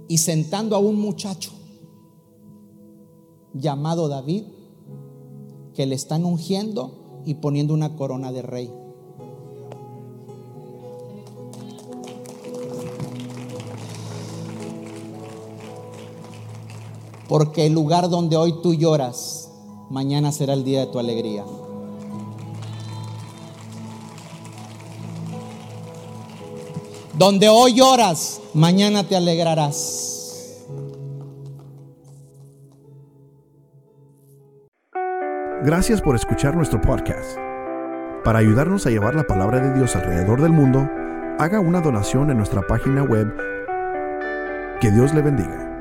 y 0.08 0.18
sentando 0.18 0.76
a 0.76 0.78
un 0.78 1.00
muchacho 1.00 1.52
llamado 3.54 4.08
David 4.08 4.44
que 5.74 5.86
le 5.86 5.94
están 5.94 6.24
ungiendo 6.24 7.22
y 7.24 7.34
poniendo 7.34 7.74
una 7.74 7.96
corona 7.96 8.30
de 8.32 8.42
rey. 8.42 8.70
Porque 17.28 17.64
el 17.64 17.72
lugar 17.72 18.10
donde 18.10 18.36
hoy 18.36 18.60
tú 18.62 18.74
lloras, 18.74 19.50
mañana 19.88 20.32
será 20.32 20.52
el 20.52 20.64
día 20.64 20.80
de 20.80 20.86
tu 20.92 20.98
alegría. 20.98 21.46
Donde 27.14 27.48
hoy 27.48 27.74
lloras, 27.74 28.40
mañana 28.54 29.04
te 29.04 29.16
alegrarás. 29.16 30.66
Gracias 35.62 36.00
por 36.00 36.16
escuchar 36.16 36.56
nuestro 36.56 36.80
podcast. 36.80 37.38
Para 38.24 38.38
ayudarnos 38.38 38.86
a 38.86 38.90
llevar 38.90 39.14
la 39.14 39.26
palabra 39.26 39.60
de 39.60 39.74
Dios 39.74 39.94
alrededor 39.94 40.40
del 40.40 40.52
mundo, 40.52 40.88
haga 41.38 41.60
una 41.60 41.80
donación 41.80 42.30
en 42.30 42.38
nuestra 42.38 42.66
página 42.66 43.02
web. 43.02 43.32
Que 44.80 44.90
Dios 44.90 45.12
le 45.12 45.22
bendiga. 45.22 45.71